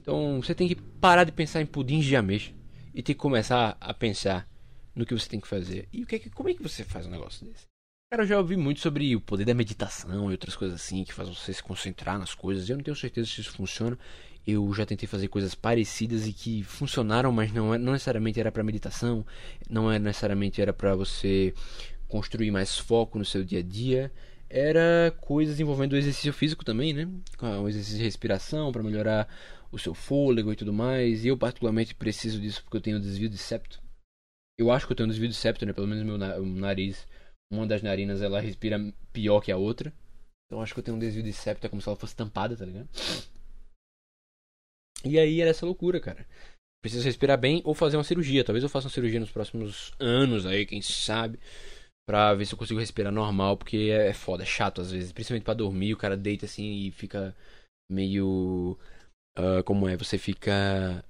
Então 0.00 0.40
você 0.42 0.54
tem 0.54 0.68
que 0.68 0.74
parar 0.74 1.24
de 1.24 1.32
pensar 1.32 1.60
em 1.60 1.66
pudins 1.66 2.04
de 2.04 2.16
ameixa 2.16 2.52
e 2.94 3.02
tem 3.02 3.14
que 3.14 3.20
começar 3.20 3.76
a 3.80 3.94
pensar 3.94 4.48
no 4.94 5.06
que 5.06 5.14
você 5.14 5.28
tem 5.28 5.40
que 5.40 5.48
fazer. 5.48 5.88
E 5.92 6.02
o 6.02 6.06
que, 6.06 6.30
como 6.30 6.48
é 6.48 6.54
que 6.54 6.62
você 6.62 6.84
faz 6.84 7.06
um 7.06 7.10
negócio 7.10 7.46
desse? 7.46 7.66
Cara, 8.10 8.24
eu 8.24 8.26
já 8.26 8.38
ouvi 8.38 8.56
muito 8.56 8.80
sobre 8.80 9.14
o 9.14 9.20
poder 9.20 9.44
da 9.44 9.54
meditação 9.54 10.28
e 10.28 10.32
outras 10.32 10.56
coisas 10.56 10.80
assim 10.80 11.04
que 11.04 11.14
faz 11.14 11.28
você 11.28 11.52
se 11.52 11.62
concentrar 11.62 12.18
nas 12.18 12.34
coisas. 12.34 12.68
Eu 12.68 12.76
não 12.76 12.82
tenho 12.82 12.96
certeza 12.96 13.28
se 13.28 13.40
isso 13.40 13.52
funciona. 13.52 13.96
Eu 14.46 14.72
já 14.74 14.86
tentei 14.86 15.06
fazer 15.06 15.28
coisas 15.28 15.54
parecidas 15.54 16.26
e 16.26 16.32
que 16.32 16.62
funcionaram, 16.62 17.30
mas 17.30 17.52
não, 17.52 17.74
é, 17.74 17.78
não 17.78 17.92
necessariamente 17.92 18.40
era 18.40 18.50
para 18.50 18.64
meditação, 18.64 19.24
não 19.68 19.90
é 19.90 19.98
necessariamente 19.98 20.60
era 20.60 20.72
para 20.72 20.94
você 20.94 21.54
construir 22.08 22.50
mais 22.50 22.76
foco 22.78 23.18
no 23.18 23.24
seu 23.24 23.44
dia 23.44 23.60
a 23.60 23.62
dia. 23.62 24.12
Era 24.48 25.14
coisas 25.20 25.60
envolvendo 25.60 25.92
o 25.92 25.96
exercício 25.96 26.32
físico 26.32 26.64
também, 26.64 26.92
né? 26.92 27.08
O 27.62 27.68
exercício 27.68 27.98
de 27.98 28.04
respiração 28.04 28.72
para 28.72 28.82
melhorar 28.82 29.28
o 29.70 29.78
seu 29.78 29.94
fôlego 29.94 30.52
e 30.52 30.56
tudo 30.56 30.72
mais. 30.72 31.24
E 31.24 31.28
eu 31.28 31.38
particularmente 31.38 31.94
preciso 31.94 32.40
disso 32.40 32.62
porque 32.64 32.76
eu 32.76 32.80
tenho 32.80 33.00
desvio 33.00 33.28
de 33.28 33.38
septo. 33.38 33.80
Eu 34.58 34.72
acho 34.72 34.86
que 34.86 34.92
eu 34.92 34.96
tenho 34.96 35.08
desvio 35.08 35.28
de 35.28 35.34
septo, 35.34 35.64
né? 35.64 35.72
Pelo 35.72 35.86
menos 35.86 36.04
meu 36.04 36.18
nariz 36.18 37.06
uma 37.50 37.66
das 37.66 37.82
narinas 37.82 38.22
ela 38.22 38.40
respira 38.40 38.78
pior 39.12 39.40
que 39.40 39.50
a 39.50 39.56
outra. 39.56 39.92
Então 40.46 40.62
acho 40.62 40.72
que 40.72 40.80
eu 40.80 40.84
tenho 40.84 40.96
um 40.96 41.00
desvio 41.00 41.22
de 41.22 41.32
septo, 41.32 41.66
é 41.66 41.70
como 41.70 41.82
se 41.82 41.88
ela 41.88 41.96
fosse 41.96 42.14
tampada, 42.14 42.56
tá 42.56 42.64
ligado? 42.64 42.88
E 45.04 45.18
aí 45.18 45.40
era 45.40 45.50
essa 45.50 45.66
loucura, 45.66 46.00
cara. 46.00 46.26
Preciso 46.82 47.04
respirar 47.04 47.38
bem 47.38 47.60
ou 47.64 47.74
fazer 47.74 47.96
uma 47.96 48.04
cirurgia. 48.04 48.44
Talvez 48.44 48.62
eu 48.62 48.68
faça 48.68 48.86
uma 48.86 48.92
cirurgia 48.92 49.20
nos 49.20 49.30
próximos 49.30 49.92
anos 49.98 50.46
aí, 50.46 50.66
quem 50.66 50.80
sabe. 50.82 51.38
Pra 52.08 52.34
ver 52.34 52.46
se 52.46 52.54
eu 52.54 52.58
consigo 52.58 52.80
respirar 52.80 53.12
normal, 53.12 53.56
porque 53.56 53.90
é, 53.92 54.08
é 54.08 54.14
foda, 54.14 54.42
é 54.42 54.46
chato 54.46 54.80
às 54.80 54.90
vezes. 54.90 55.12
Principalmente 55.12 55.44
para 55.44 55.54
dormir, 55.54 55.94
o 55.94 55.98
cara 55.98 56.16
deita 56.16 56.46
assim 56.46 56.86
e 56.86 56.90
fica 56.90 57.36
meio. 57.90 58.78
Uh, 59.38 59.62
como 59.64 59.88
é? 59.88 59.96
Você 59.96 60.18
fica. 60.18 61.04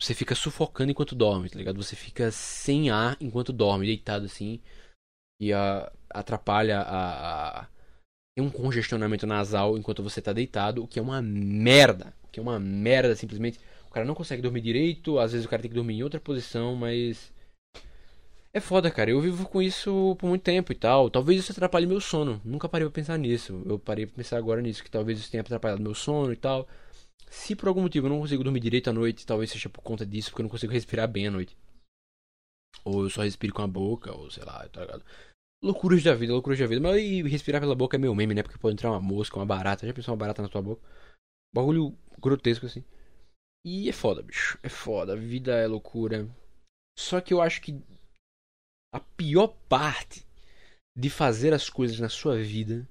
Você 0.00 0.14
fica 0.14 0.34
sufocando 0.34 0.90
enquanto 0.90 1.14
dorme, 1.14 1.48
tá 1.48 1.56
ligado? 1.56 1.80
Você 1.80 1.94
fica 1.94 2.30
sem 2.32 2.90
ar 2.90 3.16
enquanto 3.20 3.52
dorme, 3.52 3.86
deitado 3.86 4.24
assim 4.24 4.60
e 5.42 5.52
a, 5.52 5.92
atrapalha 6.08 6.78
a, 6.78 7.62
a, 7.62 7.68
Tem 8.36 8.46
um 8.46 8.50
congestionamento 8.50 9.26
nasal 9.26 9.76
enquanto 9.76 10.00
você 10.00 10.20
está 10.20 10.32
deitado, 10.32 10.84
o 10.84 10.86
que 10.86 11.00
é 11.00 11.02
uma 11.02 11.20
merda. 11.20 12.14
Que 12.32 12.40
é 12.40 12.42
uma 12.42 12.58
merda, 12.58 13.14
simplesmente. 13.14 13.60
O 13.88 13.92
cara 13.92 14.06
não 14.06 14.14
consegue 14.14 14.40
dormir 14.40 14.62
direito, 14.62 15.18
às 15.18 15.32
vezes 15.32 15.46
o 15.46 15.50
cara 15.50 15.60
tem 15.60 15.70
que 15.70 15.74
dormir 15.74 15.94
em 15.96 16.02
outra 16.02 16.18
posição, 16.18 16.74
mas. 16.74 17.30
É 18.54 18.60
foda, 18.60 18.90
cara. 18.90 19.10
Eu 19.10 19.20
vivo 19.20 19.46
com 19.46 19.60
isso 19.62 20.16
por 20.18 20.28
muito 20.28 20.42
tempo 20.42 20.72
e 20.72 20.74
tal. 20.74 21.10
Talvez 21.10 21.38
isso 21.40 21.52
atrapalhe 21.52 21.86
meu 21.86 22.00
sono. 22.00 22.40
Nunca 22.44 22.68
parei 22.68 22.86
pra 22.86 22.94
pensar 22.94 23.18
nisso. 23.18 23.62
Eu 23.66 23.78
parei 23.78 24.06
pra 24.06 24.16
pensar 24.16 24.38
agora 24.38 24.60
nisso, 24.62 24.82
que 24.82 24.90
talvez 24.90 25.18
isso 25.18 25.30
tenha 25.30 25.42
atrapalhado 25.42 25.82
meu 25.82 25.94
sono 25.94 26.32
e 26.32 26.36
tal. 26.36 26.66
Se 27.30 27.54
por 27.56 27.68
algum 27.68 27.82
motivo 27.82 28.06
eu 28.06 28.10
não 28.10 28.20
consigo 28.20 28.44
dormir 28.44 28.60
direito 28.60 28.90
à 28.90 28.92
noite, 28.92 29.26
talvez 29.26 29.50
seja 29.50 29.68
por 29.68 29.82
conta 29.82 30.04
disso, 30.04 30.30
porque 30.30 30.42
eu 30.42 30.44
não 30.44 30.50
consigo 30.50 30.72
respirar 30.72 31.08
bem 31.08 31.28
à 31.28 31.30
noite. 31.30 31.56
Ou 32.84 33.04
eu 33.04 33.10
só 33.10 33.22
respiro 33.22 33.54
com 33.54 33.62
a 33.62 33.66
boca, 33.66 34.12
ou 34.12 34.30
sei 34.30 34.44
lá, 34.44 34.68
tá 34.68 34.82
ligado? 34.82 35.04
Loucuras 35.62 36.02
da 36.02 36.14
vida, 36.14 36.32
loucuras 36.32 36.58
da 36.58 36.66
vida. 36.66 36.80
Mas 36.80 37.02
respirar 37.30 37.60
pela 37.60 37.74
boca 37.74 37.96
é 37.96 37.98
meio 37.98 38.14
meme, 38.14 38.34
né? 38.34 38.42
Porque 38.42 38.58
pode 38.58 38.74
entrar 38.74 38.90
uma 38.90 39.00
mosca, 39.00 39.38
uma 39.38 39.46
barata. 39.46 39.86
Já 39.86 39.94
pensou 39.94 40.12
uma 40.12 40.18
barata 40.18 40.42
na 40.42 40.48
tua 40.48 40.60
boca? 40.62 40.82
Bagulho 41.54 41.96
grotesco 42.18 42.66
assim. 42.66 42.84
E 43.64 43.88
é 43.88 43.92
foda, 43.92 44.22
bicho. 44.22 44.58
É 44.62 44.68
foda. 44.68 45.12
A 45.12 45.16
vida 45.16 45.52
é 45.54 45.66
loucura. 45.66 46.28
Só 46.98 47.20
que 47.20 47.32
eu 47.32 47.40
acho 47.40 47.60
que 47.60 47.80
a 48.94 49.00
pior 49.00 49.48
parte 49.68 50.26
de 50.96 51.08
fazer 51.08 51.54
as 51.54 51.68
coisas 51.70 51.98
na 51.98 52.08
sua 52.08 52.36
vida. 52.42 52.88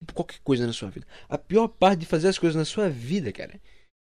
Tipo, 0.00 0.14
qualquer 0.14 0.40
coisa 0.40 0.66
na 0.66 0.72
sua 0.72 0.90
vida. 0.90 1.06
A 1.28 1.36
pior 1.36 1.68
parte 1.68 2.00
de 2.00 2.06
fazer 2.06 2.28
as 2.28 2.38
coisas 2.38 2.56
na 2.56 2.64
sua 2.64 2.88
vida, 2.88 3.32
cara. 3.32 3.60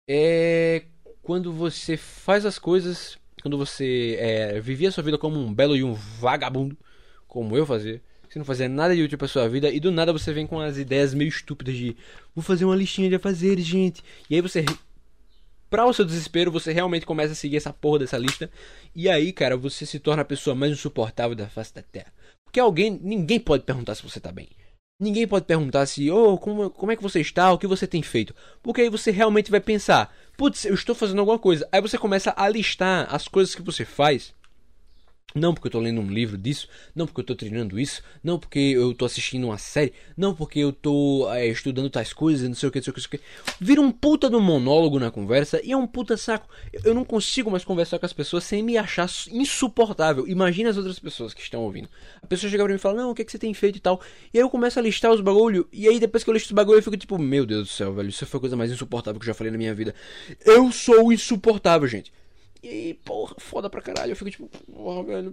É 0.09 0.87
quando 1.23 1.53
você 1.53 1.97
faz 1.97 2.47
as 2.47 2.59
coisas. 2.59 3.19
Quando 3.43 3.57
você 3.57 4.17
é, 4.19 4.61
vivia 4.61 4.89
a 4.89 4.93
sua 4.93 5.05
vida 5.05 5.19
como 5.19 5.39
um 5.39 5.55
belo 5.55 5.77
e 5.77 5.85
um 5.85 5.93
vagabundo 5.93 6.77
como 7.27 7.57
eu 7.57 7.65
fazia, 7.65 8.03
não 8.39 8.45
fazia 8.45 8.69
nada 8.69 8.95
de 8.95 9.03
útil 9.03 9.19
pra 9.19 9.29
sua 9.29 9.49
vida 9.49 9.69
e 9.71 9.79
do 9.79 9.91
nada 9.91 10.13
você 10.13 10.33
vem 10.33 10.47
com 10.47 10.61
as 10.61 10.79
ideias 10.79 11.13
meio 11.13 11.29
estúpidas 11.29 11.77
de 11.77 11.97
vou 12.35 12.43
fazer 12.43 12.65
uma 12.65 12.77
listinha 12.77 13.09
de 13.09 13.17
afazeres, 13.17 13.65
gente. 13.65 14.03
E 14.31 14.35
aí 14.35 14.41
você 14.41 14.65
Pra 15.71 15.85
o 15.85 15.93
seu 15.93 16.05
desespero, 16.05 16.51
você 16.51 16.73
realmente 16.73 17.05
começa 17.05 17.33
a 17.33 17.37
seguir 17.37 17.59
essa 17.59 17.73
porra 17.73 17.99
dessa 17.99 18.17
lista. 18.17 18.51
E 18.95 19.09
aí, 19.09 19.33
cara, 19.33 19.55
você 19.55 19.85
se 19.85 19.99
torna 19.99 20.23
a 20.23 20.25
pessoa 20.25 20.57
mais 20.57 20.73
insuportável 20.73 21.37
da 21.37 21.47
face 21.47 21.75
da 21.75 21.83
Terra. 21.83 22.11
Porque 22.45 22.59
alguém, 22.59 22.99
ninguém 23.03 23.39
pode 23.39 23.65
perguntar 23.65 23.95
se 23.95 24.03
você 24.03 24.19
tá 24.19 24.33
bem. 24.33 24.49
Ninguém 24.99 25.29
pode 25.29 25.45
perguntar 25.45 25.85
se, 25.85 26.11
oh, 26.11 26.39
como, 26.39 26.71
como 26.71 26.91
é 26.91 26.97
que 26.97 27.03
você 27.03 27.21
está, 27.21 27.53
o 27.53 27.59
que 27.59 27.67
você 27.67 27.87
tem 27.87 28.03
feito. 28.03 28.35
Porque 28.63 28.81
aí 28.81 28.89
você 28.89 29.11
realmente 29.11 29.51
vai 29.51 29.61
pensar, 29.61 30.13
putz, 30.39 30.65
eu 30.65 30.75
estou 30.75 30.95
fazendo 30.95 31.19
alguma 31.19 31.39
coisa. 31.39 31.69
Aí 31.71 31.83
você 31.83 31.99
começa 31.99 32.33
a 32.35 32.49
listar 32.49 33.07
as 33.15 33.29
coisas 33.29 33.55
que 33.55 33.63
você 33.63 33.85
faz 33.85 34.35
não 35.35 35.53
porque 35.53 35.67
eu 35.69 35.73
tô 35.73 35.79
lendo 35.79 36.01
um 36.01 36.11
livro 36.11 36.39
disso, 36.39 36.69
não 36.95 37.07
porque 37.07 37.21
eu 37.21 37.25
tô 37.25 37.35
treinando 37.35 37.79
isso, 37.79 38.03
não 38.25 38.39
porque 38.39 38.59
eu 38.59 38.95
tô 38.95 39.05
assistindo 39.05 39.45
uma 39.45 39.59
série, 39.59 39.93
não 40.17 40.35
porque 40.35 40.59
eu 40.59 40.73
tô 40.73 41.31
é, 41.31 41.47
estudando 41.47 41.91
tais 41.91 42.13
coisas, 42.15 42.49
não 42.49 42.55
sei 42.55 42.69
o 42.69 42.73
que, 42.73 42.79
não 42.79 42.85
sei 42.85 42.91
o 42.91 42.95
que, 42.95 43.01
não 43.01 43.09
sei 43.09 43.19
o 43.19 43.23
que. 43.23 43.65
Vira 43.65 43.81
um 43.81 43.91
puta 43.91 44.31
do 44.31 44.41
monólogo 44.41 44.99
na 44.99 45.11
conversa 45.11 45.61
e 45.63 45.73
é 45.73 45.77
um 45.77 45.87
puta 45.87 46.17
saco. 46.17 46.49
Eu 46.83 46.95
não 46.95 47.05
consigo 47.05 47.51
mais 47.51 47.65
conversar 47.65 47.99
com 47.99 48.07
as 48.07 48.13
pessoas 48.13 48.45
sem 48.45 48.63
me 48.63 48.79
achar 48.79 49.09
insuportável. 49.31 50.27
Imagina 50.27 50.71
as 50.71 50.79
outras 50.79 50.99
pessoas 50.99 51.35
que 51.35 51.43
estão 51.43 51.61
ouvindo. 51.61 51.89
A 52.23 52.27
pessoa 52.27 52.51
chega 52.51 52.65
pra 52.65 52.73
mim 52.73 52.77
e 52.77 52.81
fala, 52.81 53.03
não, 53.03 53.11
o 53.11 53.15
que, 53.15 53.23
é 53.23 53.25
que 53.25 53.33
você 53.33 53.39
tem 53.39 53.53
feito 53.53 53.77
e 53.77 53.81
tal. 53.81 54.01
E 54.33 54.39
aí 54.39 54.43
eu 54.43 54.49
começo 54.49 54.79
a 54.79 54.83
listar 54.83 55.13
os 55.13 55.21
bagulho, 55.21 55.69
e 55.73 55.87
aí 55.87 56.01
depois 56.01 56.25
que 56.25 56.31
eu 56.31 56.35
listo 56.35 56.47
os 56.47 56.53
bagulho 56.53 56.79
eu 56.79 56.83
fico 56.83 56.97
tipo, 56.97 57.19
meu 57.19 57.45
Deus 57.45 57.69
do 57.69 57.73
céu, 57.73 57.93
velho, 57.93 58.09
isso 58.09 58.25
foi 58.25 58.39
a 58.39 58.41
coisa 58.41 58.57
mais 58.57 58.73
insuportável 58.73 59.21
que 59.21 59.25
eu 59.25 59.29
já 59.29 59.35
falei 59.35 59.51
na 59.51 59.59
minha 59.59 59.75
vida. 59.75 59.95
Eu 60.45 60.73
sou 60.73 61.13
insuportável, 61.13 61.87
gente. 61.87 62.13
E, 62.63 62.95
porra, 63.05 63.35
foda 63.39 63.71
pra 63.71 63.83
caralho. 63.83 64.13
Eu 64.13 64.17
fico 64.17 64.31
tipo, 64.31 64.49
porra, 64.73 65.05
velho. 65.05 65.33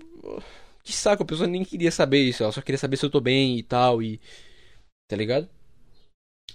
Que 0.84 0.94
saco, 0.94 1.24
a 1.24 1.26
pessoa 1.26 1.48
nem 1.48 1.64
queria 1.64 1.92
saber 1.92 2.20
isso. 2.20 2.44
Ela 2.44 2.52
só 2.52 2.62
queria 2.62 2.78
saber 2.78 2.98
se 2.98 3.06
eu 3.06 3.10
tô 3.10 3.20
bem 3.20 3.58
e 3.58 3.64
tal. 3.64 4.02
E. 4.02 4.20
Tá 5.08 5.16
ligado? 5.16 5.50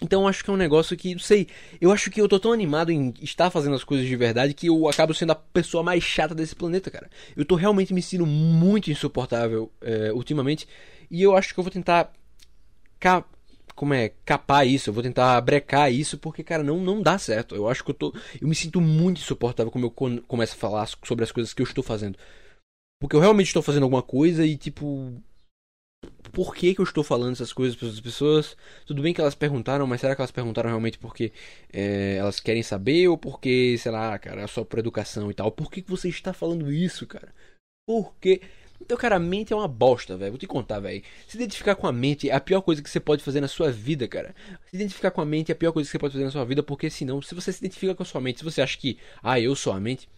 Então 0.03 0.27
acho 0.27 0.43
que 0.43 0.51
é 0.51 0.53
um 0.53 0.57
negócio 0.57 0.97
que, 0.97 1.13
não 1.13 1.21
sei, 1.21 1.47
eu 1.81 1.93
acho 1.93 2.11
que 2.11 2.21
eu 2.21 2.29
tô 2.29 2.41
tão 2.41 2.53
animado 2.53 2.91
em 2.91 3.13
estar 3.21 3.51
fazendo 3.51 3.75
as 3.75 3.85
coisas 3.85 4.07
de 4.07 4.17
verdade 4.17 4.55
que 4.55 4.67
eu 4.67 4.89
acabo 4.89 5.13
sendo 5.13 5.33
a 5.33 5.35
pessoa 5.35 5.83
mais 5.83 6.03
chata 6.03 6.35
desse 6.35 6.57
planeta, 6.57 6.91
cara. 6.91 7.11
Eu 7.37 7.45
tô 7.45 7.55
realmente 7.55 7.93
me 7.93 8.01
sentindo 8.01 8.25
muito 8.25 8.91
insuportável 8.91 9.71
é, 9.81 10.13
ultimamente. 10.13 10.67
E 11.11 11.23
eu 11.23 11.37
acho 11.37 11.53
que 11.53 11.61
eu 11.61 11.65
vou 11.65 11.71
tentar 11.71 12.13
como 13.81 13.95
é, 13.95 14.11
capar 14.27 14.67
isso, 14.67 14.91
eu 14.91 14.95
vou 14.95 15.03
tentar 15.03 15.41
brecar 15.41 15.91
isso, 15.91 16.19
porque, 16.19 16.45
cara, 16.45 16.63
não, 16.63 16.77
não 16.83 17.01
dá 17.01 17.17
certo. 17.19 17.55
Eu 17.57 17.67
acho 17.67 17.83
que 17.83 17.91
eu 17.91 17.95
tô. 17.95 18.15
Eu 18.39 18.47
me 18.47 18.55
sinto 18.55 18.79
muito 18.79 19.23
insuportável 19.23 19.73
quando 19.73 19.85
eu 19.85 20.23
começo 20.27 20.55
a 20.55 20.59
falar 20.59 20.87
sobre 21.03 21.25
as 21.25 21.33
coisas 21.33 21.55
que 21.55 21.63
eu 21.63 21.65
estou 21.65 21.83
fazendo. 21.83 22.19
Porque 23.01 23.17
eu 23.17 23.21
realmente 23.21 23.47
estou 23.47 23.63
fazendo 23.63 23.85
alguma 23.85 24.03
coisa 24.03 24.45
e, 24.45 24.55
tipo. 24.55 25.15
por 26.31 26.55
que, 26.55 26.75
que 26.75 26.81
eu 26.83 26.85
estou 26.85 27.03
falando 27.03 27.33
essas 27.33 27.55
coisas 27.55 27.75
para 27.75 27.89
as 27.89 27.99
pessoas. 28.01 28.55
Tudo 28.85 29.01
bem 29.01 29.15
que 29.15 29.21
elas 29.23 29.35
perguntaram, 29.35 29.87
mas 29.87 30.03
será 30.03 30.15
que 30.15 30.21
elas 30.21 30.31
perguntaram 30.31 30.69
realmente 30.69 30.99
porque 30.99 31.33
é, 31.73 32.17
elas 32.17 32.39
querem 32.39 32.63
saber 32.63 33.09
ou 33.09 33.17
porque, 33.17 33.79
sei 33.79 33.93
lá, 33.93 34.19
cara, 34.19 34.43
é 34.43 34.47
só 34.47 34.63
por 34.63 34.79
educação 34.79 35.31
e 35.31 35.35
tal? 35.35 35.51
Por 35.51 35.71
que, 35.71 35.81
que 35.81 35.91
você 35.91 36.11
está 36.11 36.35
falando 36.35 36.71
isso, 36.71 37.07
cara? 37.07 37.33
Por 37.87 38.15
quê? 38.21 38.43
Então, 38.81 38.97
cara, 38.97 39.17
a 39.17 39.19
mente 39.21 39.53
é 39.53 39.57
uma 39.57 39.69
bosta, 39.69 40.17
velho. 40.17 40.33
Vou 40.33 40.39
te 40.39 40.47
contar, 40.47 40.81
velho. 40.81 41.03
Se 41.29 41.37
identificar 41.37 41.75
com 41.75 41.87
a 41.87 41.93
mente 41.93 42.31
é 42.31 42.35
a 42.35 42.41
pior 42.41 42.61
coisa 42.63 42.83
que 42.83 42.91
você 42.91 42.99
pode 42.99 43.23
fazer 43.23 43.41
na 43.41 43.49
sua 43.49 43.71
vida, 43.71 44.09
cara. 44.09 44.35
Se 44.71 44.77
identificar 44.77 45.11
com 45.11 45.21
a 45.21 45.25
mente 45.25 45.51
é 45.51 45.55
a 45.55 45.57
pior 45.57 45.73
coisa 45.73 45.87
que 45.87 45.93
você 45.93 45.99
pode 45.99 46.13
fazer 46.13 46.25
na 46.25 46.31
sua 46.31 46.45
vida, 46.45 46.63
porque 46.63 46.89
senão, 46.91 47.21
se 47.23 47.35
você 47.35 47.53
se 47.53 47.59
identifica 47.59 47.95
com 47.95 48.03
a 48.03 48.07
sua 48.07 48.21
mente, 48.21 48.39
se 48.39 48.45
você 48.45 48.63
acha 48.63 48.77
que, 48.79 48.99
ah, 49.23 49.39
eu 49.39 49.55
sou 49.55 49.73
a 49.73 49.81
mente. 49.81 50.09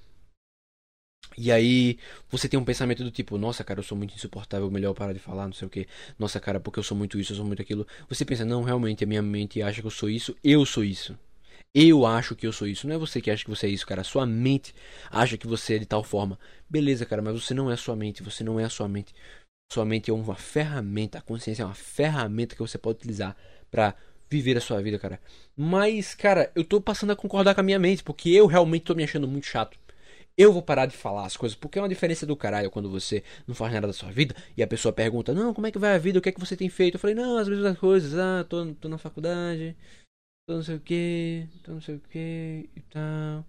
E 1.36 1.50
aí 1.50 1.98
você 2.30 2.48
tem 2.48 2.58
um 2.60 2.64
pensamento 2.64 3.02
do 3.02 3.10
tipo, 3.10 3.38
nossa, 3.38 3.64
cara, 3.64 3.80
eu 3.80 3.84
sou 3.84 3.96
muito 3.96 4.14
insuportável, 4.14 4.70
melhor 4.70 4.94
parar 4.94 5.12
de 5.12 5.18
falar, 5.18 5.46
não 5.46 5.52
sei 5.52 5.66
o 5.66 5.70
que. 5.70 5.86
Nossa, 6.18 6.38
cara, 6.38 6.60
porque 6.60 6.78
eu 6.78 6.82
sou 6.82 6.96
muito 6.96 7.18
isso, 7.18 7.32
eu 7.32 7.36
sou 7.36 7.44
muito 7.46 7.62
aquilo. 7.62 7.86
Você 8.08 8.24
pensa, 8.24 8.44
não, 8.44 8.62
realmente, 8.62 9.04
a 9.04 9.06
minha 9.06 9.22
mente 9.22 9.62
acha 9.62 9.80
que 9.80 9.86
eu 9.86 9.90
sou 9.90 10.10
isso, 10.10 10.36
eu 10.44 10.64
sou 10.66 10.84
isso. 10.84 11.18
Eu 11.74 12.04
acho 12.04 12.36
que 12.36 12.46
eu 12.46 12.52
sou 12.52 12.66
isso. 12.68 12.86
Não 12.86 12.94
é 12.94 12.98
você 12.98 13.20
que 13.20 13.30
acha 13.30 13.44
que 13.44 13.50
você 13.50 13.66
é 13.66 13.70
isso, 13.70 13.86
cara. 13.86 14.04
Sua 14.04 14.26
mente 14.26 14.74
acha 15.10 15.38
que 15.38 15.46
você 15.46 15.76
é 15.76 15.78
de 15.78 15.86
tal 15.86 16.04
forma. 16.04 16.38
Beleza, 16.68 17.06
cara, 17.06 17.22
mas 17.22 17.42
você 17.42 17.54
não 17.54 17.70
é 17.70 17.74
a 17.74 17.76
sua 17.78 17.96
mente. 17.96 18.22
Você 18.22 18.44
não 18.44 18.60
é 18.60 18.64
a 18.64 18.68
sua 18.68 18.88
mente. 18.88 19.14
Sua 19.72 19.84
mente 19.84 20.10
é 20.10 20.14
uma 20.14 20.34
ferramenta. 20.34 21.18
A 21.18 21.22
consciência 21.22 21.62
é 21.62 21.66
uma 21.66 21.74
ferramenta 21.74 22.54
que 22.54 22.60
você 22.60 22.76
pode 22.76 22.98
utilizar 22.98 23.34
para 23.70 23.94
viver 24.28 24.56
a 24.56 24.60
sua 24.60 24.82
vida, 24.82 24.98
cara. 24.98 25.18
Mas, 25.56 26.14
cara, 26.14 26.50
eu 26.54 26.64
tô 26.64 26.80
passando 26.80 27.12
a 27.12 27.16
concordar 27.16 27.54
com 27.54 27.60
a 27.60 27.64
minha 27.64 27.78
mente, 27.78 28.02
porque 28.02 28.30
eu 28.30 28.46
realmente 28.46 28.84
tô 28.84 28.94
me 28.94 29.04
achando 29.04 29.26
muito 29.26 29.46
chato. 29.46 29.78
Eu 30.36 30.52
vou 30.52 30.62
parar 30.62 30.86
de 30.86 30.96
falar 30.96 31.26
as 31.26 31.36
coisas, 31.36 31.56
porque 31.56 31.78
é 31.78 31.82
uma 31.82 31.88
diferença 31.88 32.24
do 32.24 32.34
caralho 32.34 32.70
quando 32.70 32.88
você 32.90 33.22
não 33.46 33.54
faz 33.54 33.72
nada 33.72 33.86
da 33.86 33.92
sua 33.92 34.10
vida 34.10 34.34
e 34.56 34.62
a 34.62 34.66
pessoa 34.66 34.92
pergunta: 34.92 35.34
Não, 35.34 35.52
como 35.52 35.66
é 35.66 35.70
que 35.70 35.78
vai 35.78 35.94
a 35.94 35.98
vida? 35.98 36.18
O 36.18 36.22
que 36.22 36.30
é 36.30 36.32
que 36.32 36.40
você 36.40 36.56
tem 36.56 36.68
feito? 36.70 36.94
Eu 36.94 37.00
falei: 37.00 37.14
Não, 37.14 37.36
as 37.36 37.48
mesmas 37.48 37.78
coisas. 37.78 38.18
Ah, 38.18 38.44
tô, 38.48 38.74
tô 38.74 38.88
na 38.88 38.96
faculdade, 38.96 39.76
não 40.48 40.62
sei 40.62 40.76
o 40.76 40.80
que, 40.80 41.46
não 41.66 41.80
sei 41.80 41.94
o 41.96 42.02
que 42.10 42.68
e 42.74 42.80
tal. 42.90 43.44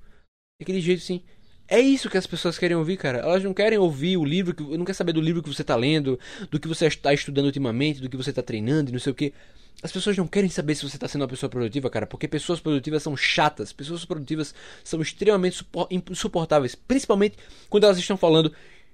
Daquele 0.59 0.81
jeito 0.81 1.01
assim. 1.01 1.23
É 1.67 1.79
isso 1.79 2.09
que 2.09 2.17
as 2.17 2.27
pessoas 2.27 2.57
querem 2.57 2.75
ouvir, 2.75 2.97
cara. 2.97 3.19
Elas 3.19 3.43
não 3.43 3.53
querem 3.53 3.77
ouvir 3.77 4.17
o 4.17 4.25
livro, 4.25 4.53
que, 4.53 4.63
não 4.77 4.85
quer 4.85 4.93
saber 4.93 5.13
do 5.13 5.21
livro 5.21 5.41
que 5.41 5.49
você 5.49 5.61
está 5.61 5.75
lendo, 5.75 6.19
do 6.51 6.59
que 6.59 6.67
você 6.67 6.87
está 6.87 7.13
estudando 7.13 7.45
ultimamente, 7.45 8.01
do 8.01 8.09
que 8.09 8.17
você 8.17 8.29
está 8.29 8.43
treinando 8.43 8.89
e 8.89 8.93
não 8.93 8.99
sei 8.99 9.11
o 9.11 9.15
que. 9.15 9.33
As 9.81 9.91
pessoas 9.91 10.15
não 10.15 10.27
querem 10.27 10.49
saber 10.49 10.75
se 10.75 10.87
você 10.87 10.97
está 10.97 11.07
sendo 11.07 11.21
uma 11.21 11.27
pessoa 11.27 11.49
produtiva, 11.49 11.89
cara, 11.89 12.05
porque 12.05 12.27
pessoas 12.27 12.59
produtivas 12.59 13.01
são 13.01 13.17
chatas, 13.17 13.73
pessoas 13.73 14.05
produtivas 14.05 14.53
são 14.83 15.01
extremamente 15.01 15.65
insuportáveis, 16.09 16.75
principalmente 16.75 17.37
quando 17.69 17.85
elas 17.85 17.97
estão 17.97 18.15
falando 18.15 18.53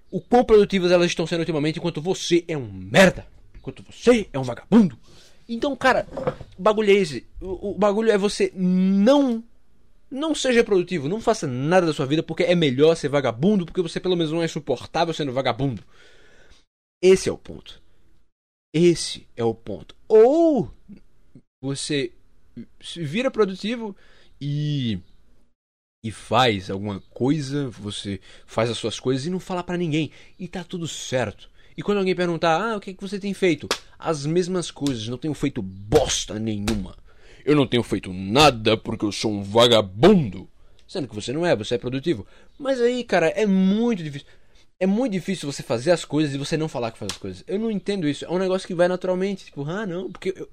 o 0.09 0.21
quão 0.21 0.43
produtivas 0.43 0.91
elas 0.91 1.07
estão 1.07 1.27
sendo 1.27 1.41
ultimamente, 1.41 1.77
enquanto 1.77 2.01
você 2.01 2.43
é 2.47 2.57
um 2.57 2.71
merda, 2.71 3.27
enquanto 3.55 3.83
você 3.83 4.27
é 4.31 4.39
um 4.39 4.43
vagabundo. 4.43 4.97
Então, 5.49 5.75
cara, 5.75 6.07
bagulho 6.57 6.91
é 6.91 6.93
esse. 6.93 7.25
O, 7.41 7.71
o 7.71 7.77
bagulho 7.77 8.11
é 8.11 8.17
você 8.17 8.53
não. 8.55 9.43
Não 10.11 10.33
seja 10.33 10.63
produtivo, 10.63 11.07
não 11.07 11.21
faça 11.21 11.45
nada 11.45 11.85
da 11.85 11.93
sua 11.93 12.05
vida 12.05 12.23
porque 12.23 12.41
é 12.43 12.55
melhor 12.55 12.95
ser 12.95 13.09
vagabundo, 13.09 13.63
porque 13.63 13.81
você 13.81 13.99
pelo 13.99 14.15
menos 14.15 14.31
não 14.31 14.41
é 14.41 14.47
suportável 14.47 15.13
sendo 15.13 15.31
vagabundo. 15.31 15.83
Esse 16.99 17.29
é 17.29 17.31
o 17.31 17.37
ponto. 17.37 17.79
Esse 18.73 19.27
é 19.35 19.43
o 19.43 19.53
ponto. 19.53 19.95
Ou 20.07 20.71
você 21.61 22.11
vira 22.95 23.29
produtivo 23.29 23.95
e 24.41 24.99
e 26.03 26.11
faz 26.11 26.69
alguma 26.69 27.01
coisa, 27.01 27.69
você 27.69 28.21
faz 28.45 28.69
as 28.69 28.77
suas 28.77 28.99
coisas 28.99 29.25
e 29.25 29.29
não 29.29 29.39
fala 29.39 29.63
para 29.63 29.77
ninguém 29.77 30.11
e 30.39 30.47
tá 30.47 30.63
tudo 30.63 30.87
certo. 30.87 31.51
E 31.79 31.81
quando 31.81 31.99
alguém 31.99 32.13
perguntar: 32.13 32.59
"Ah, 32.61 32.75
o 32.75 32.79
que 32.81 32.93
que 32.93 33.01
você 33.01 33.17
tem 33.17 33.33
feito?" 33.33 33.65
As 33.97 34.25
mesmas 34.25 34.69
coisas, 34.69 35.07
não 35.07 35.17
tenho 35.17 35.33
feito 35.33 35.61
bosta 35.61 36.37
nenhuma. 36.37 36.93
Eu 37.45 37.55
não 37.55 37.65
tenho 37.65 37.81
feito 37.83 38.11
nada 38.11 38.75
porque 38.75 39.05
eu 39.05 39.13
sou 39.13 39.31
um 39.31 39.41
vagabundo. 39.41 40.49
Sendo 40.85 41.07
que 41.07 41.15
você 41.15 41.31
não 41.31 41.45
é, 41.45 41.55
você 41.55 41.75
é 41.75 41.77
produtivo. 41.77 42.27
Mas 42.59 42.81
aí, 42.81 43.01
cara, 43.01 43.27
é 43.29 43.45
muito 43.45 44.03
difícil. 44.03 44.27
É 44.77 44.85
muito 44.85 45.13
difícil 45.13 45.49
você 45.49 45.63
fazer 45.63 45.91
as 45.91 46.03
coisas 46.03 46.35
e 46.35 46.37
você 46.37 46.57
não 46.57 46.67
falar 46.67 46.91
que 46.91 46.99
faz 46.99 47.13
as 47.13 47.17
coisas. 47.17 47.45
Eu 47.47 47.57
não 47.57 47.71
entendo 47.71 48.09
isso. 48.09 48.25
É 48.25 48.29
um 48.29 48.37
negócio 48.37 48.67
que 48.67 48.75
vai 48.75 48.89
naturalmente. 48.89 49.45
Tipo, 49.45 49.63
ah, 49.63 49.85
não, 49.85 50.11
porque. 50.11 50.33
Eu... 50.35 50.49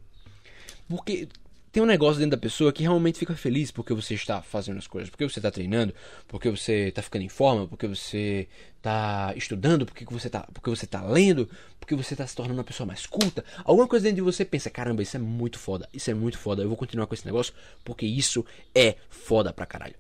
Porque 0.89 1.29
tem 1.77 1.83
um 1.83 1.87
negócio 1.87 2.19
dentro 2.19 2.31
da 2.31 2.41
pessoa 2.41 2.73
que 2.73 2.83
realmente 2.83 3.19
fica 3.19 3.35
feliz 3.35 3.71
porque 3.71 3.93
você 3.93 4.15
está 4.15 4.41
fazendo 4.41 4.79
as 4.79 4.87
coisas, 4.87 5.11
porque 5.11 5.29
você 5.29 5.39
está 5.39 5.51
treinando, 5.51 5.93
porque 6.27 6.49
você 6.49 6.89
está 6.89 7.03
ficando 7.03 7.21
em 7.21 7.29
forma, 7.29 7.69
porque 7.69 7.87
você 7.87 8.49
está 8.79 9.35
estudando, 9.37 9.85
porque 9.85 10.03
você 10.07 10.29
está, 10.29 10.49
porque 10.55 10.71
você 10.71 10.87
está 10.87 11.03
lendo, 11.03 11.47
porque 11.79 11.95
você 11.95 12.15
está 12.15 12.27
se 12.27 12.35
tornando 12.35 12.61
uma 12.61 12.65
pessoa 12.65 12.87
mais 12.87 13.05
culta. 13.05 13.45
Alguma 13.63 13.87
coisa 13.87 14.05
dentro 14.05 14.17
de 14.17 14.23
você 14.23 14.43
pensa, 14.43 14.71
caramba, 14.71 15.03
isso 15.03 15.19
é 15.19 15.21
muito 15.21 15.59
foda, 15.59 15.87
isso 15.93 16.11
é 16.11 16.15
muito 16.15 16.39
foda, 16.39 16.63
eu 16.63 16.69
vou 16.69 16.79
continuar 16.79 17.07
com 17.07 17.13
esse 17.13 17.27
negócio 17.27 17.53
porque 17.85 18.07
isso 18.07 18.43
é 18.75 18.95
foda 19.11 19.53
pra 19.53 19.67
caralho. 19.67 19.97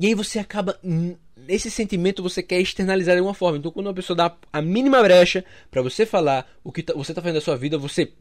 E 0.00 0.06
aí 0.06 0.14
você 0.14 0.38
acaba. 0.38 0.78
Esse 1.48 1.70
sentimento 1.70 2.22
você 2.22 2.40
quer 2.40 2.60
externalizar 2.60 3.14
de 3.14 3.18
alguma 3.18 3.34
forma. 3.34 3.58
Então, 3.58 3.72
quando 3.72 3.86
uma 3.86 3.94
pessoa 3.94 4.16
dá 4.16 4.36
a 4.52 4.62
mínima 4.62 5.02
brecha 5.02 5.44
para 5.70 5.82
você 5.82 6.06
falar 6.06 6.48
o 6.62 6.70
que 6.70 6.84
tá, 6.84 6.94
você 6.94 7.12
tá 7.12 7.20
fazendo 7.20 7.36
da 7.36 7.40
sua 7.40 7.56
vida, 7.56 7.76
você. 7.76 8.12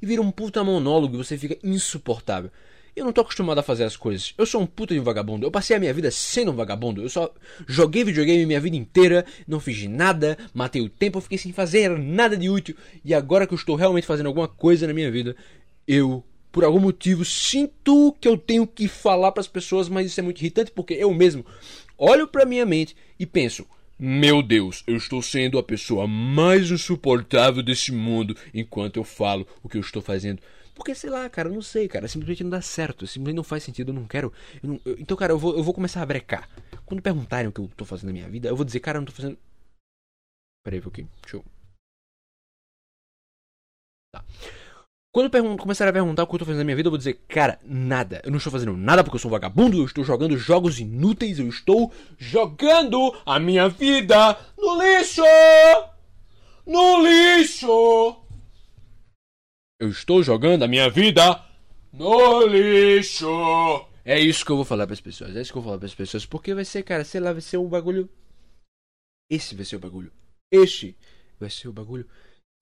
E 0.00 0.06
vira 0.06 0.22
um 0.22 0.30
puta 0.30 0.62
monólogo 0.62 1.14
e 1.14 1.18
você 1.18 1.36
fica 1.36 1.58
insuportável. 1.64 2.50
Eu 2.94 3.06
não 3.06 3.12
tô 3.12 3.22
acostumado 3.22 3.58
a 3.58 3.62
fazer 3.62 3.84
as 3.84 3.96
coisas. 3.96 4.34
Eu 4.38 4.46
sou 4.46 4.60
um 4.60 4.66
puta 4.66 4.94
de 4.94 5.00
um 5.00 5.02
vagabundo. 5.02 5.46
Eu 5.46 5.50
passei 5.50 5.74
a 5.74 5.80
minha 5.80 5.92
vida 5.94 6.10
sendo 6.10 6.52
um 6.52 6.54
vagabundo. 6.54 7.02
Eu 7.02 7.08
só 7.08 7.32
joguei 7.66 8.04
videogame 8.04 8.46
minha 8.46 8.60
vida 8.60 8.76
inteira, 8.76 9.24
não 9.48 9.58
fiz 9.58 9.88
nada, 9.88 10.36
matei 10.54 10.82
o 10.82 10.88
tempo, 10.88 11.20
fiquei 11.20 11.38
sem 11.38 11.52
fazer 11.52 11.98
nada 11.98 12.36
de 12.36 12.50
útil. 12.50 12.76
E 13.04 13.14
agora 13.14 13.46
que 13.48 13.54
eu 13.54 13.58
estou 13.58 13.74
realmente 13.74 14.06
fazendo 14.06 14.26
alguma 14.26 14.46
coisa 14.46 14.86
na 14.86 14.92
minha 14.92 15.10
vida, 15.10 15.34
eu 15.88 16.22
por 16.52 16.62
algum 16.62 16.78
motivo, 16.78 17.24
sinto 17.24 18.14
que 18.20 18.28
eu 18.28 18.36
tenho 18.36 18.66
que 18.66 18.86
falar 18.86 19.32
para 19.32 19.40
as 19.40 19.48
pessoas, 19.48 19.88
mas 19.88 20.06
isso 20.06 20.20
é 20.20 20.22
muito 20.22 20.40
irritante 20.40 20.70
porque 20.70 20.94
eu 20.94 21.12
mesmo 21.12 21.44
olho 21.96 22.28
para 22.28 22.44
minha 22.44 22.66
mente 22.66 22.94
e 23.18 23.24
penso: 23.24 23.66
meu 23.98 24.42
Deus, 24.42 24.84
eu 24.86 24.96
estou 24.96 25.22
sendo 25.22 25.58
a 25.58 25.62
pessoa 25.62 26.06
mais 26.06 26.70
insuportável 26.70 27.62
desse 27.62 27.90
mundo 27.90 28.36
enquanto 28.52 28.98
eu 28.98 29.04
falo 29.04 29.46
o 29.62 29.68
que 29.68 29.76
eu 29.76 29.80
estou 29.80 30.02
fazendo. 30.02 30.42
Porque, 30.74 30.94
sei 30.94 31.10
lá, 31.10 31.28
cara, 31.28 31.48
eu 31.48 31.54
não 31.54 31.62
sei, 31.62 31.86
cara, 31.86 32.08
simplesmente 32.08 32.42
não 32.42 32.50
dá 32.50 32.60
certo, 32.60 33.06
simplesmente 33.06 33.36
não 33.36 33.44
faz 33.44 33.62
sentido, 33.62 33.90
eu 33.90 33.94
não 33.94 34.06
quero. 34.06 34.32
Eu 34.62 34.68
não, 34.70 34.80
eu, 34.84 34.98
então, 34.98 35.16
cara, 35.16 35.32
eu 35.32 35.38
vou, 35.38 35.56
eu 35.56 35.62
vou 35.62 35.72
começar 35.72 36.02
a 36.02 36.06
brecar. 36.06 36.48
Quando 36.84 37.02
perguntarem 37.02 37.48
o 37.48 37.52
que 37.52 37.60
eu 37.60 37.66
estou 37.66 37.86
fazendo 37.86 38.06
na 38.06 38.12
minha 38.12 38.28
vida, 38.28 38.48
eu 38.48 38.56
vou 38.56 38.64
dizer, 38.64 38.80
cara, 38.80 38.96
eu 38.96 39.02
não 39.02 39.08
estou 39.08 39.14
fazendo. 39.14 39.38
Peraí, 40.64 40.80
um 40.80 40.82
pouquinho, 40.82 41.08
deixa 41.22 41.36
eu. 41.36 41.44
Tá. 44.12 44.24
Quando 45.14 45.58
começar 45.58 45.86
a 45.86 45.92
perguntar 45.92 46.22
o 46.22 46.26
que 46.26 46.34
eu 46.34 46.38
tô 46.38 46.46
fazendo 46.46 46.60
na 46.60 46.64
minha 46.64 46.76
vida, 46.76 46.86
eu 46.86 46.90
vou 46.90 46.96
dizer, 46.96 47.20
cara, 47.28 47.60
nada. 47.62 48.22
Eu 48.24 48.30
não 48.30 48.38
estou 48.38 48.50
fazendo 48.50 48.74
nada 48.74 49.04
porque 49.04 49.16
eu 49.16 49.20
sou 49.20 49.30
um 49.30 49.32
vagabundo, 49.32 49.76
eu 49.76 49.84
estou 49.84 50.02
jogando 50.02 50.38
jogos 50.38 50.80
inúteis, 50.80 51.38
eu 51.38 51.46
estou 51.48 51.92
jogando 52.16 53.14
a 53.26 53.38
minha 53.38 53.68
vida 53.68 54.38
no 54.56 54.82
lixo! 54.82 55.22
No 56.66 57.02
lixo! 57.02 58.24
Eu 59.78 59.90
estou 59.90 60.22
jogando 60.22 60.62
a 60.62 60.68
minha 60.68 60.88
vida 60.88 61.44
no 61.92 62.46
lixo! 62.46 63.86
É 64.06 64.18
isso 64.18 64.46
que 64.46 64.50
eu 64.50 64.56
vou 64.56 64.64
falar 64.64 64.86
para 64.86 64.94
as 64.94 65.00
pessoas, 65.02 65.36
é 65.36 65.42
isso 65.42 65.52
que 65.52 65.58
eu 65.58 65.62
vou 65.62 65.72
falar 65.72 65.78
para 65.78 65.88
as 65.88 65.94
pessoas, 65.94 66.24
porque 66.24 66.54
vai 66.54 66.64
ser, 66.64 66.84
cara, 66.84 67.04
sei 67.04 67.20
lá, 67.20 67.32
vai 67.32 67.42
ser 67.42 67.58
um 67.58 67.68
bagulho. 67.68 68.08
Esse 69.28 69.54
vai 69.54 69.66
ser 69.66 69.76
o 69.76 69.78
bagulho. 69.78 70.10
Este 70.50 70.96
vai 71.38 71.50
ser 71.50 71.68
o 71.68 71.72
bagulho 71.72 72.08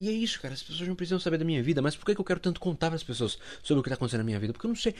e 0.01 0.09
é 0.09 0.11
isso, 0.11 0.41
cara. 0.41 0.55
As 0.55 0.63
pessoas 0.63 0.87
não 0.87 0.95
precisam 0.95 1.19
saber 1.19 1.37
da 1.37 1.45
minha 1.45 1.61
vida. 1.61 1.79
Mas 1.79 1.95
por 1.95 2.03
que, 2.07 2.15
que 2.15 2.19
eu 2.19 2.25
quero 2.25 2.39
tanto 2.39 2.59
contar 2.59 2.87
para 2.87 2.95
as 2.95 3.03
pessoas 3.03 3.37
sobre 3.61 3.81
o 3.81 3.83
que 3.83 3.89
tá 3.89 3.93
acontecendo 3.93 4.21
na 4.21 4.25
minha 4.25 4.39
vida? 4.39 4.51
Porque 4.51 4.65
eu 4.65 4.69
não 4.69 4.75
sei. 4.75 4.95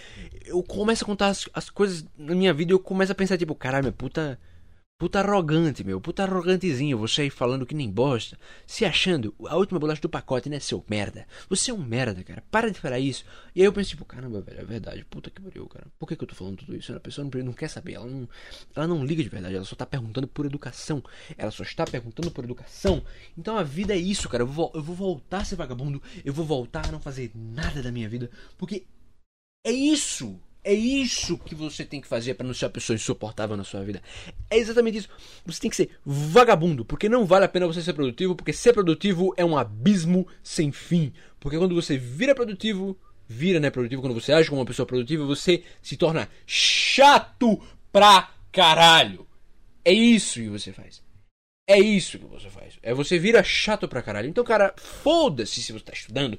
Eu 0.46 0.62
começo 0.62 1.04
a 1.04 1.08
contar 1.08 1.30
as, 1.30 1.50
as 1.56 1.72
coisas 1.72 2.06
na 2.16 2.36
minha 2.36 2.54
vida 2.54 2.72
e 2.72 2.76
eu 2.76 2.80
começo 2.80 3.12
a 3.12 3.16
pensar, 3.16 3.36
tipo, 3.36 3.56
caralho, 3.56 3.86
minha 3.86 3.92
puta 3.94 4.40
Puta 5.02 5.20
arrogante, 5.20 5.84
meu. 5.84 6.00
Puta 6.00 6.22
arrogantezinho. 6.22 6.96
Você 7.00 7.24
aí 7.24 7.32
falando 7.32 7.66
que 7.66 7.74
nem 7.74 7.90
bosta. 7.90 8.38
Se 8.68 8.86
achando 8.86 9.34
a 9.48 9.58
última 9.58 9.80
bolacha 9.80 10.00
do 10.00 10.08
pacote, 10.08 10.48
né, 10.48 10.60
seu 10.60 10.86
merda? 10.88 11.26
Você 11.50 11.72
é 11.72 11.74
um 11.74 11.84
merda, 11.84 12.24
cara. 12.24 12.44
Para 12.52 12.70
de 12.70 12.80
falar 12.80 13.00
isso. 13.00 13.26
E 13.56 13.62
aí 13.62 13.66
eu 13.66 13.74
penso, 13.74 13.90
tipo, 13.90 14.06
caramba, 14.06 14.42
velho, 14.42 14.60
é 14.60 14.64
verdade. 14.64 15.04
Puta 15.06 15.32
que 15.32 15.42
pariu, 15.42 15.66
cara. 15.66 15.88
Por 15.98 16.06
que, 16.06 16.16
que 16.16 16.24
eu 16.24 16.28
tô 16.28 16.36
falando 16.36 16.58
tudo 16.58 16.76
isso? 16.76 16.94
A 16.94 17.00
pessoa 17.00 17.28
não, 17.28 17.46
não 17.46 17.52
quer 17.52 17.68
saber. 17.68 17.94
Ela 17.94 18.06
não, 18.06 18.30
ela 18.76 18.88
não 18.88 19.04
liga 19.04 19.24
de 19.24 19.30
verdade. 19.30 19.56
Ela 19.56 19.66
só 19.66 19.76
tá 19.76 19.88
perguntando 19.88 20.28
por 20.28 20.46
educação. 20.46 21.04
Ela 21.36 21.50
só 21.50 21.64
está 21.64 21.84
perguntando 21.84 22.30
por 22.30 22.44
educação. 22.44 23.04
Então 23.36 23.58
a 23.58 23.64
vida 23.64 23.96
é 23.96 23.98
isso, 23.98 24.30
cara. 24.30 24.44
Eu 24.44 24.48
vou, 24.48 24.72
eu 24.76 24.84
vou 24.84 24.96
voltar 24.96 25.40
a 25.40 25.46
ser 25.46 25.56
vagabundo. 25.56 26.00
Eu 26.24 26.32
vou 26.32 26.46
voltar 26.46 26.86
a 26.86 26.92
não 26.92 27.00
fazer 27.00 27.32
nada 27.34 27.82
da 27.82 27.92
minha 27.92 28.08
vida. 28.08 28.30
Porque 28.56 28.86
é 29.66 29.72
isso 29.72 30.40
é 30.64 30.74
isso 30.74 31.38
que 31.40 31.56
você 31.56 31.84
tem 31.84 32.00
que 32.00 32.08
fazer 32.08 32.36
para 32.36 32.46
não 32.46 32.54
ser 32.54 32.66
uma 32.66 32.72
pessoa 32.72 32.96
insuportável 32.96 33.58
na 33.58 33.64
sua 33.64 33.84
vida. 33.84 34.02
É 34.50 34.58
exatamente 34.58 35.00
isso. 35.00 35.10
Você 35.46 35.60
tem 35.60 35.70
que 35.70 35.76
ser 35.76 35.90
vagabundo, 36.06 36.86
porque 36.86 37.10
não 37.10 37.26
vale 37.26 37.46
a 37.46 37.50
pena 37.50 37.66
você 37.66 37.82
ser 37.82 37.94
produtivo, 37.94 38.36
porque 38.36 38.54
ser 38.54 38.74
produtivo 38.74 39.34
é 39.38 39.44
um 39.44 39.58
abismo 39.58 40.28
sem 40.44 40.72
fim. 40.72 41.14
Porque 41.40 41.58
quando 41.58 41.74
você 41.74 41.98
vira 41.98 42.36
produtivo, 42.36 42.98
vira 43.28 43.60
né, 43.60 43.70
produtivo, 43.70 44.02
quando 44.02 44.14
você 44.14 44.32
age 44.34 44.50
como 44.50 44.62
uma 44.62 44.68
pessoa 44.68 44.86
produtiva, 44.86 45.26
você 45.26 45.64
se 45.82 45.98
torna 45.98 46.30
chato 46.46 47.60
pra 47.92 48.30
caralho. 48.52 49.28
É 49.84 49.92
isso 49.92 50.40
que 50.40 50.50
você 50.50 50.72
faz. 50.72 51.02
É 51.68 51.80
isso 51.80 52.20
que 52.20 52.26
você 52.26 52.50
faz. 52.50 52.78
É 52.84 52.94
você 52.94 53.18
vira 53.18 53.44
chato 53.44 53.88
pra 53.88 54.02
caralho. 54.02 54.28
Então, 54.28 54.44
cara, 54.44 54.74
foda-se 54.78 55.64
se 55.64 55.72
você 55.72 55.86
tá 55.86 55.94
estudando. 55.94 56.38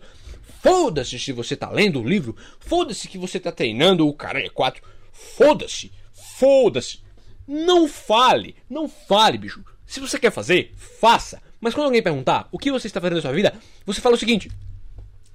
Foda-se 0.63 1.19
se 1.19 1.33
você 1.33 1.57
tá 1.57 1.69
lendo 1.69 2.01
o 2.01 2.09
livro. 2.09 2.37
Foda-se 2.61 3.09
que 3.09 3.19
você 3.19 3.41
tá 3.41 3.51
treinando 3.51 4.07
o 4.07 4.15
caralho 4.15 4.51
4. 4.53 4.81
Foda-se. 5.13 5.91
Foda-se. 6.13 7.01
Não 7.49 7.89
fale. 7.89 8.55
Não 8.71 8.89
fale, 8.89 9.39
bicho. 9.39 9.65
Se 9.85 9.99
você 9.99 10.21
quer 10.21 10.31
fazer, 10.31 10.73
faça. 10.77 11.43
Mas 11.61 11.75
quando 11.75 11.87
alguém 11.87 12.01
perguntar 12.01 12.49
o 12.53 12.59
que 12.59 12.71
você 12.71 12.87
está 12.87 13.01
fazendo 13.01 13.17
na 13.17 13.23
sua 13.23 13.33
vida, 13.33 13.53
você 13.85 14.01
fala 14.01 14.15
o 14.15 14.19
seguinte: 14.19 14.53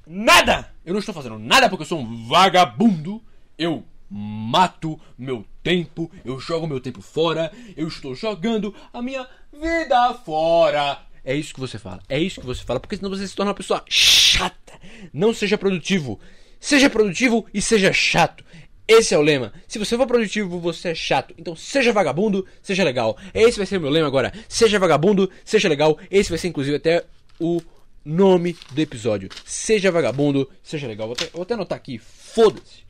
Nada! 0.08 0.74
Eu 0.86 0.94
não 0.94 1.00
estou 1.00 1.14
fazendo 1.14 1.38
nada 1.38 1.68
porque 1.68 1.84
eu 1.84 1.88
sou 1.88 2.00
um 2.00 2.28
vagabundo. 2.28 3.22
Eu 3.58 3.84
mato 4.10 4.98
meu 5.18 5.46
tempo, 5.62 6.10
eu 6.24 6.40
jogo 6.40 6.68
meu 6.68 6.80
tempo 6.80 7.02
fora, 7.02 7.52
eu 7.76 7.90
estou 7.90 8.16
jogando 8.16 8.74
a 8.94 9.02
minha 9.02 9.28
vida 9.52 10.14
fora. 10.14 11.02
É 11.22 11.36
isso 11.36 11.54
que 11.54 11.60
você 11.60 11.78
fala, 11.78 12.00
é 12.08 12.18
isso 12.18 12.40
que 12.40 12.46
você 12.46 12.64
fala, 12.64 12.80
porque 12.80 12.96
senão 12.96 13.10
você 13.10 13.28
se 13.28 13.36
torna 13.36 13.50
uma 13.50 13.58
pessoa 13.58 13.84
chata. 14.28 14.80
Não 15.14 15.34
seja 15.34 15.58
produtivo. 15.58 16.20
Seja 16.60 16.90
produtivo 16.90 17.48
e 17.54 17.62
seja 17.62 17.94
chato. 17.94 18.44
Esse 18.88 19.14
é 19.14 19.18
o 19.18 19.22
lema. 19.22 19.54
Se 19.68 19.80
você 19.80 19.98
for 19.98 20.08
produtivo, 20.08 20.60
você 20.60 20.90
é 20.90 20.96
chato. 20.96 21.34
Então 21.38 21.56
seja 21.56 21.92
vagabundo, 21.92 22.48
seja 22.62 22.84
legal. 22.84 23.18
Esse 23.34 23.58
vai 23.58 23.66
ser 23.66 23.78
o 23.78 23.82
meu 23.82 23.90
lema 23.90 24.08
agora. 24.08 24.32
Seja 24.48 24.80
vagabundo, 24.80 25.32
seja 25.44 25.68
legal. 25.68 26.00
Esse 26.10 26.30
vai 26.30 26.38
ser 26.38 26.48
inclusive 26.48 26.78
até 26.78 27.06
o 27.40 27.62
nome 28.04 28.54
do 28.72 28.82
episódio. 28.82 29.30
Seja 29.46 29.92
vagabundo, 29.92 30.50
seja 30.64 30.88
legal. 30.88 31.08
Vou 31.08 31.16
até, 31.16 31.26
vou 31.28 31.42
até 31.44 31.54
anotar 31.54 31.78
aqui. 31.78 31.98
Foda-se. 31.98 32.86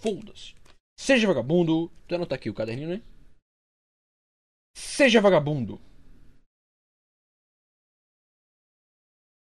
Foda-se. 0.00 0.54
Seja 0.98 1.26
vagabundo. 1.26 1.90
Vou 2.08 2.16
anotar 2.16 2.36
aqui 2.36 2.50
o 2.50 2.54
caderninho, 2.54 2.90
né? 2.90 3.02
Seja 4.76 5.20
vagabundo. 5.20 5.80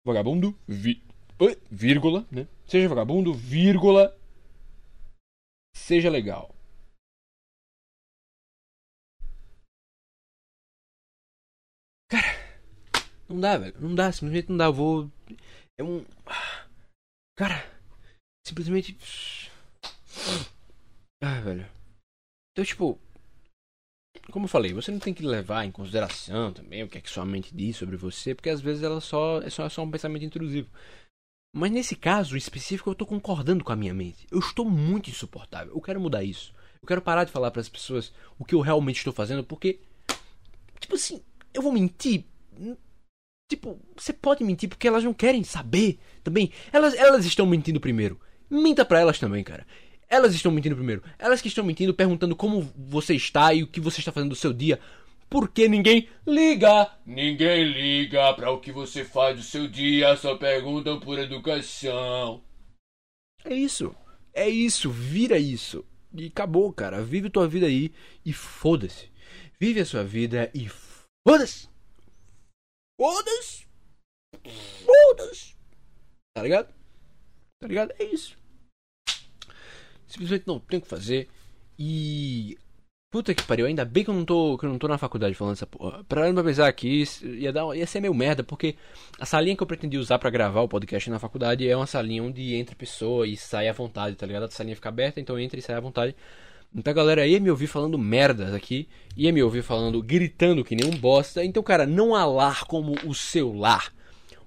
Vagabundo, 0.05 0.57
vi, 0.65 1.03
vírgula, 1.69 2.25
né? 2.31 2.47
Seja 2.65 2.89
vagabundo, 2.89 3.33
vírgula. 3.33 4.17
Seja 5.75 6.09
legal. 6.09 6.53
Cara, 12.09 12.27
não 13.29 13.39
dá, 13.39 13.57
velho. 13.57 13.75
Não 13.79 13.93
dá, 13.93 14.11
simplesmente 14.11 14.49
não 14.49 14.57
dá. 14.57 14.69
Vou. 14.69 15.11
É 15.79 15.83
um. 15.83 16.03
Cara, 17.37 17.63
simplesmente. 18.45 18.97
Ah, 21.21 21.39
velho. 21.41 21.69
Então, 22.51 22.65
tipo. 22.65 22.99
Como 24.31 24.45
eu 24.45 24.49
falei, 24.49 24.73
você 24.73 24.91
não 24.91 24.99
tem 24.99 25.13
que 25.13 25.23
levar 25.23 25.63
em 25.63 25.71
consideração 25.71 26.51
também 26.51 26.83
o 26.83 26.89
que 26.89 26.97
é 26.97 27.01
que 27.01 27.09
sua 27.09 27.25
mente 27.25 27.55
diz 27.55 27.77
sobre 27.77 27.95
você, 27.95 28.35
porque 28.35 28.49
às 28.49 28.59
vezes 28.59 28.83
ela 28.83 28.99
só 28.99 29.41
é 29.41 29.49
só, 29.49 29.65
é 29.65 29.69
só 29.69 29.83
um 29.83 29.91
pensamento 29.91 30.25
intrusivo. 30.25 30.69
Mas 31.53 31.71
nesse 31.71 31.95
caso 31.95 32.37
específico, 32.37 32.89
eu 32.89 32.95
tô 32.95 33.05
concordando 33.05 33.63
com 33.63 33.71
a 33.71 33.75
minha 33.75 33.93
mente. 33.93 34.27
Eu 34.31 34.39
estou 34.39 34.69
muito 34.69 35.09
insuportável. 35.09 35.73
Eu 35.73 35.81
quero 35.81 35.99
mudar 35.99 36.23
isso. 36.23 36.53
Eu 36.81 36.87
quero 36.87 37.01
parar 37.01 37.23
de 37.23 37.31
falar 37.31 37.51
para 37.51 37.61
as 37.61 37.69
pessoas 37.69 38.13
o 38.37 38.45
que 38.45 38.53
eu 38.53 38.61
realmente 38.61 38.97
estou 38.97 39.13
fazendo, 39.13 39.43
porque. 39.43 39.79
Tipo 40.79 40.95
assim, 40.95 41.21
eu 41.53 41.61
vou 41.61 41.71
mentir. 41.71 42.25
Tipo, 43.49 43.79
você 43.95 44.11
pode 44.11 44.43
mentir 44.43 44.67
porque 44.67 44.87
elas 44.87 45.03
não 45.03 45.13
querem 45.13 45.43
saber 45.43 45.99
também. 46.23 46.51
Elas, 46.71 46.93
elas 46.93 47.25
estão 47.25 47.45
mentindo 47.45 47.79
primeiro. 47.79 48.19
Minta 48.49 48.85
pra 48.85 48.99
elas 48.99 49.19
também, 49.19 49.43
cara. 49.43 49.65
Elas 50.09 50.33
estão 50.33 50.51
mentindo 50.51 50.75
primeiro. 50.75 51.03
Elas 51.17 51.41
que 51.41 51.47
estão 51.47 51.63
mentindo, 51.63 51.93
perguntando 51.93 52.35
como 52.35 52.61
você 52.75 53.15
está 53.15 53.53
e 53.53 53.63
o 53.63 53.67
que 53.67 53.79
você 53.79 53.99
está 53.99 54.11
fazendo 54.11 54.29
do 54.29 54.35
seu 54.35 54.53
dia. 54.53 54.79
Porque 55.29 55.67
ninguém 55.67 56.09
liga. 56.25 56.97
Ninguém 57.05 57.65
liga 57.65 58.33
para 58.33 58.51
o 58.51 58.59
que 58.59 58.71
você 58.71 59.03
faz 59.03 59.37
do 59.37 59.43
seu 59.43 59.67
dia, 59.67 60.15
só 60.15 60.37
perguntam 60.37 60.99
por 60.99 61.19
educação. 61.19 62.43
É 63.43 63.53
isso. 63.53 63.95
É 64.33 64.47
isso, 64.47 64.89
vira 64.91 65.37
isso. 65.37 65.83
E 66.13 66.27
acabou, 66.27 66.71
cara. 66.71 67.03
Vive 67.03 67.29
tua 67.29 67.47
vida 67.47 67.65
aí 67.65 67.91
e 68.25 68.31
foda-se. 68.31 69.11
Vive 69.59 69.81
a 69.81 69.85
sua 69.85 70.03
vida 70.03 70.51
e 70.53 70.69
foda-se. 71.27 71.67
Foda-se. 72.99 73.67
Foda-se. 74.85 75.55
Tá 76.35 76.43
ligado? 76.43 76.73
Tá 77.59 77.67
ligado? 77.67 77.93
É 77.97 78.03
isso. 78.03 78.37
Simplesmente 80.07 80.47
não 80.47 80.59
tem 80.59 80.79
o 80.79 80.81
que 80.81 80.87
fazer. 80.87 81.29
E. 81.77 82.57
Puta 83.17 83.33
que 83.33 83.41
pariu, 83.41 83.65
ainda 83.65 83.83
bem 83.83 84.03
que 84.03 84.11
eu 84.11 84.13
não 84.13 84.23
tô, 84.23 84.59
que 84.59 84.65
eu 84.67 84.69
não 84.69 84.77
tô 84.77 84.87
na 84.87 84.95
faculdade 84.95 85.33
falando 85.33 85.53
essa 85.53 85.65
porra. 85.65 86.03
Pra 86.03 86.31
não 86.31 86.43
pensar 86.43 86.67
aqui, 86.67 87.03
ia, 87.23 87.51
dar, 87.51 87.75
ia 87.75 87.87
ser 87.87 87.99
meio 87.99 88.13
merda, 88.13 88.43
porque 88.43 88.75
a 89.19 89.25
salinha 89.25 89.57
que 89.57 89.63
eu 89.63 89.65
pretendi 89.65 89.97
usar 89.97 90.19
para 90.19 90.29
gravar 90.29 90.61
o 90.61 90.67
podcast 90.67 91.09
na 91.09 91.17
faculdade 91.17 91.67
é 91.67 91.75
uma 91.75 91.87
salinha 91.87 92.21
onde 92.21 92.53
entra 92.53 92.75
pessoa 92.75 93.27
e 93.27 93.35
sai 93.35 93.69
à 93.69 93.73
vontade, 93.73 94.15
tá 94.15 94.23
ligado? 94.23 94.43
A 94.43 94.51
salinha 94.51 94.75
fica 94.75 94.89
aberta, 94.89 95.19
então 95.19 95.39
entra 95.39 95.57
e 95.57 95.63
sai 95.63 95.75
à 95.75 95.79
vontade. 95.79 96.15
Então 96.75 96.91
a 96.91 96.93
galera 96.93 97.25
ia 97.25 97.39
me 97.39 97.49
ouvir 97.49 97.65
falando 97.65 97.97
merdas 97.97 98.53
aqui, 98.53 98.87
ia 99.15 99.33
me 99.33 99.41
ouvir 99.41 99.63
falando, 99.63 99.99
gritando 99.99 100.63
que 100.63 100.75
nem 100.75 100.87
um 100.87 100.95
bosta. 100.95 101.43
Então, 101.43 101.63
cara, 101.63 101.87
não 101.87 102.13
há 102.13 102.23
lar 102.23 102.65
como 102.65 102.93
o 103.03 103.15
seu 103.15 103.51
lar. 103.51 103.91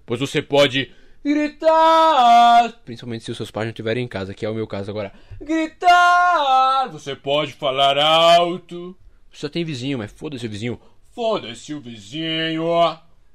Pois 0.06 0.20
você 0.20 0.40
pode 0.40 0.92
gritar, 1.24 2.72
principalmente 2.84 3.24
se 3.24 3.30
os 3.30 3.36
seus 3.36 3.50
pais 3.50 3.66
não 3.66 3.70
estiverem 3.70 4.04
em 4.04 4.08
casa, 4.08 4.34
que 4.34 4.44
é 4.44 4.50
o 4.50 4.54
meu 4.54 4.66
caso 4.66 4.90
agora. 4.90 5.12
Gritar! 5.40 6.88
Você 6.88 7.14
pode 7.14 7.52
falar 7.52 7.98
alto. 7.98 8.96
Só 9.32 9.48
tem 9.48 9.64
vizinho, 9.64 9.98
mas 9.98 10.12
foda-se 10.12 10.46
o 10.46 10.50
vizinho. 10.50 10.80
Foda-se 11.12 11.74
o 11.74 11.80
vizinho. 11.80 12.64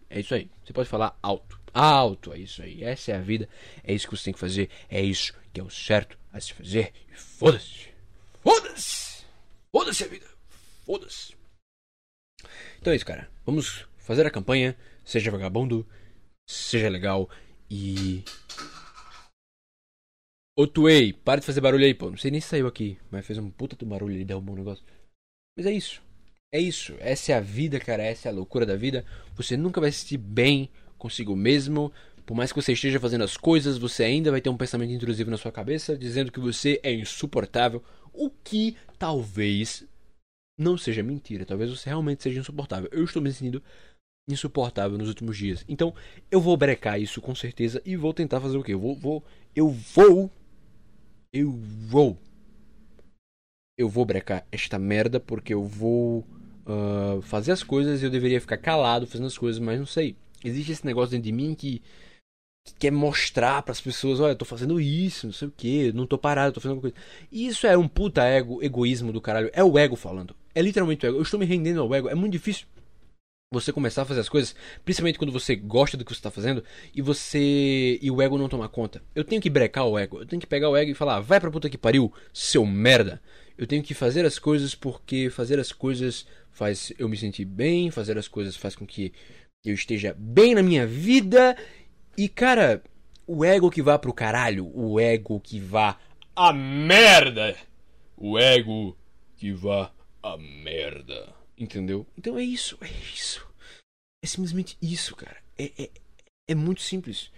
É 0.10 0.20
isso 0.20 0.34
aí. 0.34 0.50
Você 0.64 0.74
pode 0.74 0.90
falar 0.90 1.18
alto. 1.22 1.60
Alto, 1.74 2.34
é 2.34 2.40
isso 2.40 2.62
aí. 2.62 2.84
Essa 2.84 3.12
é 3.12 3.16
a 3.16 3.22
vida. 3.22 3.50
É 3.84 3.94
isso 3.94 4.08
que 4.08 4.16
você 4.16 4.26
tem 4.26 4.34
que 4.34 4.40
fazer. 4.40 4.70
É 4.90 5.02
isso 5.02 5.34
que 5.54 5.60
é 5.60 5.64
o 5.64 5.70
certo 5.70 6.18
a 6.32 6.40
se 6.40 6.54
fazer. 6.54 6.94
E 7.12 7.16
foda-se. 7.16 7.90
Foda-se. 8.42 9.26
Foda-se 9.72 10.04
a 10.04 10.08
vida. 10.08 10.26
Foda-se. 10.86 11.36
Então 12.80 12.94
é 12.94 12.96
isso, 12.96 13.06
cara. 13.06 13.30
Vamos 13.46 13.86
fazer 13.98 14.26
a 14.26 14.32
campanha. 14.32 14.76
Seja 15.04 15.32
vagabundo. 15.32 15.88
Seja 16.48 16.90
legal. 16.90 17.30
E. 17.70 18.24
Ô 20.58 20.66
Tuei, 20.66 21.12
para 21.12 21.42
de 21.42 21.46
fazer 21.46 21.62
barulho 21.62 21.86
aí, 21.86 21.94
pô. 21.94 22.10
Não 22.10 22.18
sei 22.18 22.32
nem 22.32 22.40
se 22.40 22.48
saiu 22.48 22.68
aqui, 22.68 22.98
mas 23.12 23.26
fez 23.26 23.38
um 23.38 23.50
puta 23.50 23.76
do 23.76 23.86
barulho 23.86 24.18
e 24.18 24.26
derrubou 24.26 24.56
um 24.56 24.60
negócio. 24.60 24.86
Mas 25.58 25.66
é 25.66 25.72
isso. 25.72 26.02
É 26.54 26.60
isso. 26.60 26.96
Essa 27.00 27.34
é 27.34 27.36
a 27.36 27.42
vida, 27.42 27.80
cara. 27.80 28.04
Essa 28.04 28.30
é 28.30 28.32
a 28.32 28.36
loucura 28.36 28.66
da 28.66 28.76
vida. 28.76 29.06
Você 29.36 29.58
nunca 29.58 29.82
vai 29.82 29.92
se 29.92 30.00
sentir 30.00 30.18
bem 30.18 30.70
consigo 30.98 31.36
mesmo. 31.36 31.92
Por 32.26 32.36
mais 32.36 32.52
que 32.52 32.62
você 32.62 32.74
esteja 32.74 33.00
fazendo 33.00 33.24
as 33.24 33.38
coisas, 33.38 33.78
você 33.78 34.04
ainda 34.04 34.32
vai 34.32 34.42
ter 34.42 34.50
um 34.50 34.58
pensamento 34.58 34.92
intrusivo 34.92 35.30
na 35.30 35.38
sua 35.38 35.52
cabeça 35.52 35.98
dizendo 35.98 36.32
que 36.32 36.40
você 36.40 36.80
é 36.82 36.94
insuportável. 36.94 37.84
O 38.14 38.30
que 38.30 38.78
talvez 38.98 39.86
não 40.58 40.78
seja 40.78 41.04
mentira. 41.04 41.46
Talvez 41.46 41.70
você 41.70 41.90
realmente 41.90 42.24
seja 42.24 42.40
insuportável. 42.40 42.90
Eu 42.92 43.04
estou 43.04 43.22
me 43.22 43.32
sentindo 43.32 43.62
insuportável 44.28 44.98
nos 44.98 45.08
últimos 45.08 45.38
dias. 45.38 45.64
Então, 45.68 45.94
eu 46.32 46.42
vou 46.42 46.58
brecar 46.58 47.00
isso 47.00 47.22
com 47.22 47.36
certeza 47.36 47.82
e 47.86 47.96
vou 47.96 48.14
tentar 48.14 48.42
fazer 48.42 48.58
o 48.58 48.64
quê? 48.64 48.74
Eu 48.74 48.80
vou, 48.80 48.96
vou 48.96 49.24
eu 49.56 49.70
vou 49.70 50.32
eu 51.34 51.52
vou 51.52 52.18
eu 53.78 53.90
vou 53.90 54.06
brecar 54.06 54.46
esta 54.52 54.80
merda 54.80 55.20
porque 55.20 55.54
eu 55.54 55.64
vou 55.64 56.26
uh, 56.66 57.22
fazer 57.22 57.52
as 57.52 57.62
coisas 57.62 58.02
e 58.02 58.06
eu 58.06 58.10
deveria 58.10 58.40
ficar 58.40 58.58
calado 58.58 59.06
fazendo 59.06 59.28
as 59.28 59.38
coisas, 59.38 59.60
mas 59.60 59.78
não 59.78 59.86
sei. 59.86 60.16
Existe 60.44 60.72
esse 60.72 60.86
negócio 60.86 61.12
dentro 61.12 61.26
de 61.26 61.32
mim 61.32 61.54
que, 61.54 61.82
que 62.66 62.74
quer 62.80 62.92
mostrar 62.92 63.62
para 63.64 63.74
as 63.74 63.82
pessoas, 63.82 64.20
olha, 64.22 64.32
eu 64.32 64.38
tô 64.38 64.46
fazendo 64.46 64.80
isso, 64.80 65.28
não 65.28 65.34
sei 65.34 65.50
o 65.50 65.54
que, 65.56 65.92
não 65.92 66.08
tô 66.08 66.18
parado, 66.18 66.54
tô 66.54 66.62
fazendo 66.62 66.78
alguma 66.78 66.94
coisa. 66.94 67.08
E 67.30 67.48
isso 67.48 67.68
é 67.68 67.78
um 67.78 67.88
puta 67.88 68.24
ego, 68.24 68.64
egoísmo 68.64 69.12
do 69.12 69.20
caralho. 69.20 69.50
É 69.52 69.64
o 69.64 69.78
ego 69.78 69.98
falando. 69.98 70.34
É 70.54 70.62
literalmente 70.62 71.06
o 71.06 71.10
ego. 71.10 71.18
Eu 71.18 71.24
estou 71.24 71.40
me 71.40 71.46
rendendo 71.46 71.82
ao 71.82 71.94
ego. 71.94 72.08
É 72.08 72.16
muito 72.16 72.32
difícil 72.32 72.66
você 73.52 73.72
começar 73.72 74.02
a 74.02 74.06
fazer 74.06 74.20
as 74.20 74.30
coisas, 74.30 74.56
principalmente 74.84 75.20
quando 75.20 75.32
você 75.32 75.56
gosta 75.56 75.96
do 75.96 76.04
que 76.04 76.12
você 76.12 76.20
está 76.20 76.32
fazendo 76.32 76.64
e 76.94 77.02
você 77.02 78.00
e 78.02 78.10
o 78.10 78.22
ego 78.22 78.38
não 78.38 78.50
toma 78.50 78.68
conta. 78.68 79.02
Eu 79.14 79.24
tenho 79.24 79.42
que 79.42 79.50
brecar 79.50 79.86
o 79.86 79.98
ego, 79.98 80.20
eu 80.20 80.26
tenho 80.26 80.40
que 80.40 80.48
pegar 80.48 80.70
o 80.70 80.76
ego 80.76 80.92
e 80.92 80.96
falar: 80.96 81.20
"Vai 81.20 81.40
pra 81.40 81.52
puta 81.52 81.70
que 81.70 81.78
pariu, 81.78 82.12
seu 82.34 82.66
merda". 82.66 83.22
Eu 83.58 83.66
tenho 83.66 83.84
que 83.84 83.94
fazer 83.94 84.26
as 84.26 84.38
coisas 84.38 84.76
porque 84.76 85.30
fazer 85.30 85.60
as 85.60 85.72
coisas 85.72 86.26
faz 86.52 86.92
eu 87.00 87.08
me 87.08 87.16
sentir 87.18 87.46
bem, 87.46 87.92
fazer 87.92 88.18
as 88.18 88.28
coisas 88.28 88.56
faz 88.56 88.76
com 88.76 88.86
que 88.86 89.14
eu 89.64 89.74
esteja 89.74 90.16
bem 90.18 90.54
na 90.56 90.64
minha 90.64 90.86
vida. 90.86 91.56
E 92.18 92.28
cara, 92.28 92.84
o 93.26 93.46
ego 93.46 93.72
que 93.72 93.82
vá 93.82 93.98
pro 93.98 94.14
caralho, 94.14 94.70
o 94.74 95.00
ego 95.00 95.40
que 95.40 95.60
vá 95.60 95.98
a 96.36 96.52
merda. 96.52 97.56
O 98.18 98.38
ego 98.38 98.98
que 99.38 99.52
vá 99.52 99.92
a 100.22 100.38
merda. 100.38 101.45
Entendeu? 101.58 102.06
Então 102.18 102.38
é 102.38 102.44
isso, 102.44 102.78
é 102.82 102.90
isso. 103.14 103.46
É 104.24 104.28
simplesmente 104.28 104.78
isso, 104.82 105.16
cara. 105.16 105.38
É, 105.58 105.72
é, 105.84 105.90
é 106.50 106.56
muito 106.56 106.82
simples. 106.82 107.32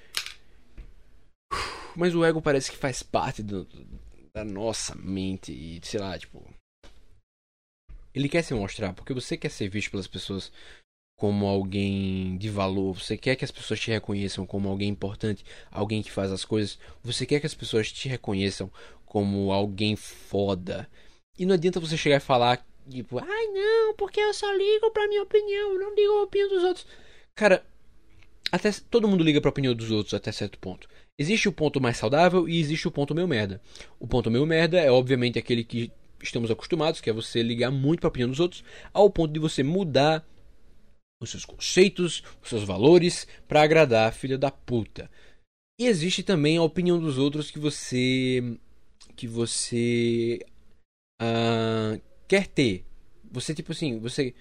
Mas 1.95 2.15
o 2.15 2.23
ego 2.23 2.41
parece 2.41 2.71
que 2.71 2.77
faz 2.77 3.03
parte 3.03 3.41
do, 3.43 3.67
da 4.33 4.43
nossa 4.43 4.95
mente 4.95 5.51
e, 5.51 5.79
sei 5.83 5.99
lá, 5.99 6.17
tipo. 6.17 6.43
Ele 8.13 8.29
quer 8.29 8.43
se 8.43 8.53
mostrar 8.53 8.93
porque 8.93 9.13
você 9.13 9.37
quer 9.37 9.49
ser 9.49 9.69
visto 9.69 9.91
pelas 9.91 10.07
pessoas. 10.07 10.51
como 11.19 11.47
alguém 11.47 12.37
de 12.37 12.49
valor, 12.49 12.93
você 12.93 13.17
quer 13.17 13.35
que 13.35 13.43
as 13.45 13.51
pessoas 13.51 13.79
te 13.79 13.89
reconheçam 13.91 14.45
como 14.45 14.69
alguém 14.69 14.89
importante, 14.89 15.43
alguém 15.71 16.03
que 16.03 16.11
faz 16.11 16.31
as 16.31 16.45
coisas, 16.45 16.77
você 17.03 17.25
quer 17.25 17.39
que 17.39 17.47
as 17.47 17.55
pessoas 17.55 17.91
te 17.91 18.07
reconheçam 18.07 18.71
como 19.05 19.51
alguém 19.51 19.95
foda. 19.95 20.87
E 21.37 21.45
não 21.45 21.55
adianta 21.55 21.79
você 21.79 21.97
chegar 21.97 22.17
e 22.17 22.19
falar, 22.19 22.65
tipo, 22.89 23.19
ai 23.19 23.47
não, 23.47 23.95
porque 23.95 24.19
eu 24.19 24.33
só 24.33 24.51
ligo 24.53 24.91
pra 24.91 25.07
minha 25.07 25.23
opinião, 25.23 25.73
eu 25.73 25.79
não 25.79 25.95
ligo 25.95 26.13
a 26.13 26.23
opinião 26.23 26.49
dos 26.49 26.63
outros. 26.63 26.87
Cara, 27.35 27.65
até 28.51 28.71
todo 28.89 29.07
mundo 29.07 29.23
liga 29.23 29.41
pra 29.41 29.49
opinião 29.49 29.73
dos 29.73 29.91
outros 29.91 30.13
até 30.13 30.31
certo 30.31 30.57
ponto. 30.59 30.87
Existe 31.19 31.49
o 31.49 31.51
ponto 31.51 31.81
mais 31.81 31.97
saudável 31.97 32.47
e 32.47 32.59
existe 32.59 32.87
o 32.87 32.91
ponto 32.91 33.13
meio 33.15 33.27
merda. 33.27 33.61
O 33.99 34.07
ponto 34.07 34.31
meio 34.31 34.45
merda 34.45 34.79
é 34.79 34.91
obviamente 34.91 35.39
aquele 35.39 35.63
que 35.63 35.91
estamos 36.21 36.49
acostumados, 36.49 37.01
que 37.01 37.09
é 37.09 37.13
você 37.13 37.41
ligar 37.41 37.71
muito 37.71 37.99
pra 38.01 38.09
opinião 38.09 38.29
dos 38.29 38.39
outros, 38.39 38.63
ao 38.93 39.09
ponto 39.09 39.33
de 39.33 39.39
você 39.39 39.63
mudar 39.63 40.25
os 41.21 41.31
seus 41.31 41.45
conceitos, 41.45 42.23
os 42.41 42.49
seus 42.49 42.63
valores 42.63 43.27
para 43.47 43.61
agradar 43.61 44.09
a 44.09 44.11
filha 44.11 44.37
da 44.37 44.51
puta. 44.51 45.09
E 45.79 45.85
existe 45.85 46.23
também 46.23 46.57
a 46.57 46.63
opinião 46.63 46.99
dos 46.99 47.17
outros 47.17 47.51
que 47.51 47.59
você 47.59 48.57
que 49.15 49.27
você 49.27 50.39
uh, 51.21 52.01
quer 52.27 52.47
ter. 52.47 52.85
Você 53.31 53.53
tipo 53.53 53.71
assim, 53.71 53.99
você 53.99 54.33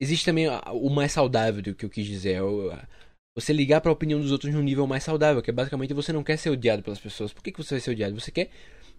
existe 0.00 0.24
também 0.24 0.46
o 0.48 0.90
mais 0.90 1.12
saudável 1.12 1.62
do 1.62 1.74
que 1.74 1.84
eu 1.84 1.90
quis 1.90 2.06
dizer, 2.06 2.36
é 2.36 2.86
você 3.34 3.52
ligar 3.52 3.80
para 3.82 3.90
a 3.90 3.92
opinião 3.92 4.18
dos 4.18 4.32
outros 4.32 4.52
num 4.54 4.62
nível 4.62 4.86
mais 4.86 5.04
saudável, 5.04 5.42
que 5.42 5.50
é 5.50 5.52
basicamente 5.52 5.92
você 5.92 6.12
não 6.12 6.24
quer 6.24 6.38
ser 6.38 6.48
odiado 6.48 6.82
pelas 6.82 6.98
pessoas. 6.98 7.32
Por 7.34 7.42
que, 7.42 7.52
que 7.52 7.62
você 7.62 7.74
vai 7.74 7.80
ser 7.80 7.90
odiado? 7.90 8.18
Você 8.18 8.30
quer 8.30 8.50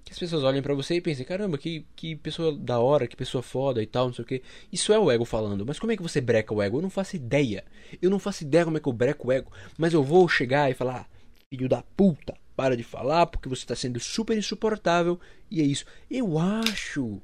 que 0.07 0.13
as 0.13 0.19
pessoas 0.19 0.43
olhem 0.43 0.61
para 0.61 0.73
você 0.73 0.95
e 0.95 1.01
pensem, 1.01 1.25
caramba, 1.25 1.57
que, 1.57 1.85
que 1.95 2.15
pessoa 2.15 2.55
da 2.55 2.79
hora, 2.79 3.07
que 3.07 3.15
pessoa 3.15 3.41
foda 3.41 3.83
e 3.83 3.85
tal, 3.85 4.05
não 4.05 4.13
sei 4.13 4.23
o 4.23 4.27
que. 4.27 4.41
Isso 4.71 4.93
é 4.93 4.99
o 4.99 5.11
ego 5.11 5.25
falando. 5.25 5.65
Mas 5.65 5.79
como 5.79 5.91
é 5.91 5.97
que 5.97 6.03
você 6.03 6.21
breca 6.21 6.53
o 6.53 6.61
ego? 6.61 6.77
Eu 6.77 6.81
não 6.81 6.89
faço 6.89 7.15
ideia. 7.15 7.65
Eu 8.01 8.09
não 8.09 8.19
faço 8.19 8.43
ideia 8.43 8.63
como 8.63 8.77
é 8.77 8.79
que 8.79 8.87
eu 8.87 8.93
breco 8.93 9.27
o 9.27 9.31
ego. 9.31 9.51
Mas 9.77 9.93
eu 9.93 10.01
vou 10.03 10.29
chegar 10.29 10.71
e 10.71 10.73
falar, 10.73 11.09
filho 11.49 11.67
da 11.67 11.81
puta, 11.81 12.37
para 12.55 12.77
de 12.77 12.83
falar 12.83 13.25
porque 13.25 13.49
você 13.49 13.63
está 13.63 13.75
sendo 13.75 13.99
super 13.99 14.37
insuportável. 14.37 15.19
E 15.51 15.61
é 15.61 15.65
isso. 15.65 15.83
Eu 16.09 16.39
acho. 16.39 17.21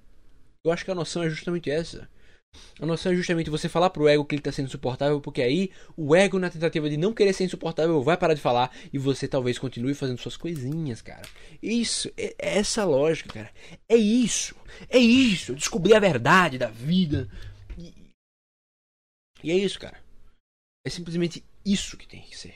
Eu 0.63 0.71
acho 0.71 0.85
que 0.85 0.91
a 0.91 0.95
noção 0.95 1.23
é 1.23 1.29
justamente 1.29 1.69
essa. 1.69 2.09
A 2.79 2.85
noção 2.85 3.11
é 3.11 3.15
justamente 3.15 3.49
você 3.49 3.67
falar 3.67 3.89
pro 3.89 4.07
ego 4.07 4.25
que 4.25 4.35
ele 4.35 4.41
tá 4.41 4.51
sendo 4.51 4.67
insuportável, 4.67 5.19
porque 5.19 5.41
aí 5.41 5.71
o 5.97 6.15
ego, 6.15 6.39
na 6.39 6.49
tentativa 6.49 6.89
de 6.89 6.97
não 6.97 7.13
querer 7.13 7.33
ser 7.33 7.45
insuportável, 7.45 8.01
vai 8.01 8.15
parar 8.15 8.33
de 8.33 8.41
falar 8.41 8.75
e 8.91 8.97
você 8.97 9.27
talvez 9.27 9.57
continue 9.57 9.93
fazendo 9.93 10.19
suas 10.19 10.37
coisinhas, 10.37 11.01
cara. 11.01 11.27
Isso, 11.61 12.09
é, 12.15 12.35
é 12.37 12.57
essa 12.57 12.85
lógica, 12.85 13.33
cara. 13.33 13.51
É 13.89 13.95
isso, 13.95 14.55
é 14.89 14.97
isso. 14.97 15.55
Descobrir 15.55 15.95
a 15.95 15.99
verdade 15.99 16.57
da 16.57 16.69
vida. 16.69 17.29
E, 17.77 17.93
e 19.43 19.51
é 19.51 19.55
isso, 19.55 19.79
cara. 19.79 20.01
É 20.85 20.89
simplesmente 20.89 21.43
isso 21.65 21.97
que 21.97 22.07
tem 22.07 22.21
que 22.21 22.37
ser. 22.37 22.55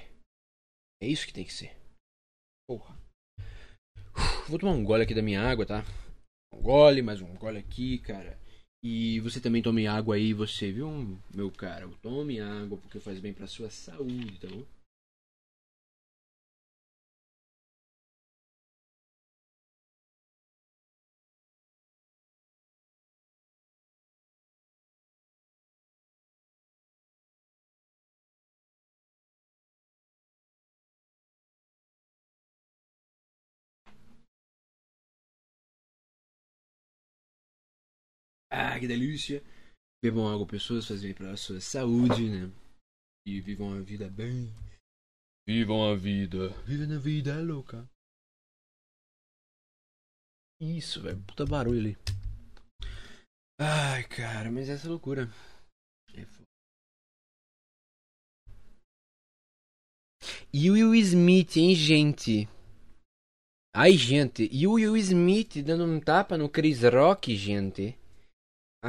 É 1.02 1.08
isso 1.08 1.26
que 1.26 1.34
tem 1.34 1.46
que 1.46 1.54
ser. 1.54 1.76
Porra. 2.68 2.98
Vou 4.48 4.58
tomar 4.58 4.74
um 4.74 4.84
gole 4.84 5.04
aqui 5.04 5.14
da 5.14 5.22
minha 5.22 5.42
água, 5.42 5.66
tá? 5.66 5.86
Um 6.54 6.62
gole, 6.62 7.02
mais 7.02 7.22
um 7.22 7.34
gole 7.36 7.58
aqui, 7.58 7.98
cara. 8.00 8.38
E 8.84 9.20
você 9.22 9.40
também 9.40 9.62
tome 9.62 9.88
água 9.88 10.16
aí, 10.16 10.34
você, 10.34 10.72
viu, 10.72 10.90
meu 11.34 11.52
cara? 11.52 11.88
Tome 12.02 12.40
água 12.40 12.78
porque 12.78 13.00
faz 13.00 13.20
bem 13.20 13.34
pra 13.34 13.48
sua 13.48 13.70
saúde, 13.70 14.40
tá 14.40 14.48
bom? 14.48 14.64
Ah, 38.60 38.80
que 38.80 38.88
delícia! 38.88 39.44
Bebam 40.04 40.28
água, 40.34 40.48
pessoas, 40.48 40.88
fazem 40.88 41.14
para 41.14 41.32
a 41.32 41.38
sua 41.38 41.62
saúde, 41.62 42.28
né? 42.28 42.52
E 43.24 43.40
vivam 43.40 43.78
a 43.78 43.82
vida 43.82 44.10
bem. 44.10 44.52
Vivam 45.48 45.92
a 45.92 45.96
vida. 45.96 46.50
Vivam 46.66 46.96
a 46.96 47.00
vida 47.00 47.32
é 47.34 47.42
louca. 47.44 47.88
Isso, 50.60 51.04
velho. 51.04 51.24
Puta 51.28 51.46
barulho 51.46 51.80
ali. 51.80 51.98
Ai, 53.62 54.04
cara, 54.08 54.50
mas 54.50 54.70
essa 54.70 54.90
loucura. 54.90 55.30
É 56.16 56.26
foda. 56.26 56.48
E 60.52 60.72
o 60.72 60.74
Will 60.74 60.96
Smith, 60.96 61.58
hein, 61.58 61.76
gente? 61.76 62.50
Ai, 63.76 63.96
gente. 63.96 64.50
E 64.52 64.66
o 64.66 64.74
Will 64.74 64.98
Smith 64.98 65.62
dando 65.64 65.86
um 65.86 66.00
tapa 66.00 66.40
no 66.40 66.50
Chris 66.50 66.82
Rock, 66.82 67.36
gente. 67.36 67.96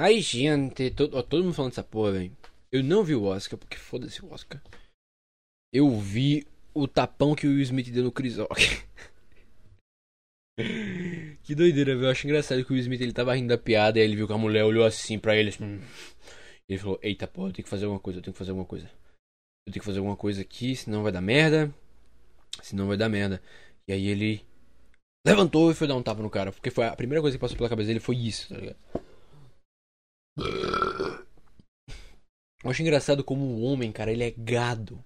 Ai, 0.01 0.20
gente, 0.20 0.90
todo, 0.92 1.16
ó, 1.16 1.22
todo 1.24 1.42
mundo 1.42 1.55
falando 1.55 1.72
dessa 1.72 1.82
porra, 1.82 2.12
velho. 2.12 2.36
Eu 2.70 2.84
não 2.84 3.03
vi 3.03 3.16
o 3.16 3.24
Oscar, 3.24 3.59
porque 3.59 3.76
foda-se 3.76 4.24
o 4.24 4.32
Oscar. 4.32 4.62
Eu 5.72 5.99
vi 5.99 6.46
o 6.72 6.86
tapão 6.86 7.34
que 7.34 7.49
o 7.49 7.51
Will 7.51 7.62
Smith 7.62 7.90
deu 7.90 8.05
no 8.05 8.12
Chris 8.12 8.36
Rock. 8.36 8.62
que 11.42 11.53
doideira, 11.53 11.96
velho. 11.96 12.07
Eu 12.07 12.11
acho 12.12 12.28
engraçado 12.28 12.64
que 12.64 12.70
o 12.70 12.74
Will 12.74 12.82
Smith 12.82 13.01
ele 13.01 13.12
tava 13.12 13.34
rindo 13.34 13.49
da 13.49 13.59
piada 13.59 13.99
e 13.99 14.03
ele 14.03 14.14
viu 14.14 14.28
que 14.28 14.32
a 14.32 14.38
mulher 14.38 14.62
olhou 14.64 14.84
assim 14.84 15.18
pra 15.18 15.34
ele. 15.34 15.49
Assim, 15.49 15.80
ele 16.68 16.78
falou: 16.78 17.01
Eita 17.03 17.26
porra, 17.26 17.49
eu 17.49 17.53
tenho 17.55 17.64
que 17.64 17.70
fazer 17.70 17.86
alguma 17.86 18.01
coisa, 18.01 18.20
eu 18.20 18.22
tenho 18.22 18.32
que 18.32 18.38
fazer 18.38 18.53
alguma 18.53 18.68
coisa. 18.68 18.86
Eu 19.66 19.72
tenho 19.72 19.80
que 19.80 19.86
fazer 19.86 19.99
alguma 19.99 20.16
coisa 20.16 20.42
aqui, 20.42 20.76
senão 20.76 21.03
vai 21.03 21.11
dar 21.11 21.20
merda. 21.20 21.74
Senão 22.62 22.86
vai 22.86 22.96
dar 22.96 23.09
merda. 23.09 23.42
E 23.88 23.92
aí 23.92 24.07
ele 24.07 24.46
levantou 25.26 25.72
e 25.72 25.74
foi 25.74 25.88
dar 25.88 25.96
um 25.96 26.05
tapa 26.05 26.22
no 26.22 26.30
cara. 26.30 26.53
Porque 26.53 26.70
foi 26.70 26.86
a 26.86 26.94
primeira 26.94 27.20
coisa 27.20 27.36
que 27.36 27.40
passou 27.40 27.57
pela 27.57 27.68
cabeça 27.68 27.88
dele 27.88 27.99
foi 27.99 28.16
isso, 28.16 28.49
tá 28.49 28.57
ligado? 28.57 29.08
Eu 32.62 32.70
acho 32.70 32.82
engraçado 32.82 33.22
como 33.24 33.45
o 33.45 33.62
homem, 33.62 33.93
cara, 33.93 34.12
ele 34.12 34.24
é 34.24 34.30
gado. 34.30 35.05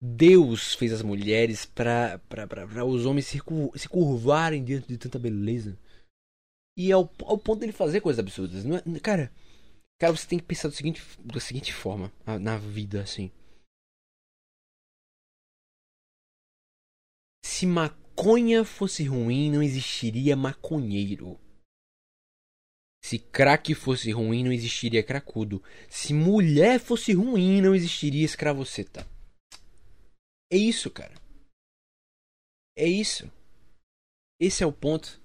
Deus 0.00 0.74
fez 0.74 0.92
as 0.92 1.02
mulheres 1.02 1.66
pra 1.66 2.20
os 2.86 3.04
homens 3.04 3.26
se, 3.26 3.40
se 3.74 3.88
curvarem 3.88 4.64
diante 4.64 4.88
de 4.88 4.98
tanta 4.98 5.18
beleza. 5.18 5.78
E 6.76 6.92
ao, 6.92 7.12
ao 7.24 7.36
ponto 7.36 7.60
dele 7.60 7.72
fazer 7.72 8.00
coisas 8.00 8.20
absurdas. 8.20 8.64
Não 8.64 8.76
é, 8.76 9.00
cara, 9.00 9.32
cara, 10.00 10.16
você 10.16 10.28
tem 10.28 10.38
que 10.38 10.44
pensar 10.44 10.68
do 10.68 10.74
seguinte, 10.74 11.02
da 11.24 11.40
seguinte 11.40 11.72
forma 11.72 12.12
na 12.40 12.56
vida, 12.56 13.02
assim. 13.02 13.32
Se 17.44 17.66
maconha 17.66 18.64
fosse 18.64 19.02
ruim, 19.04 19.50
não 19.50 19.62
existiria 19.62 20.36
maconheiro. 20.36 21.40
Se 23.02 23.18
crack 23.18 23.74
fosse 23.74 24.10
ruim, 24.10 24.44
não 24.44 24.52
existiria 24.52 25.02
cracudo. 25.02 25.62
Se 25.88 26.12
mulher 26.12 26.80
fosse 26.80 27.12
ruim, 27.12 27.60
não 27.60 27.74
existiria 27.74 28.24
escravoceta. 28.24 29.06
É 30.52 30.56
isso, 30.56 30.90
cara. 30.90 31.14
É 32.76 32.86
isso. 32.86 33.30
Esse 34.40 34.62
é 34.62 34.66
o 34.66 34.72
ponto. 34.72 35.20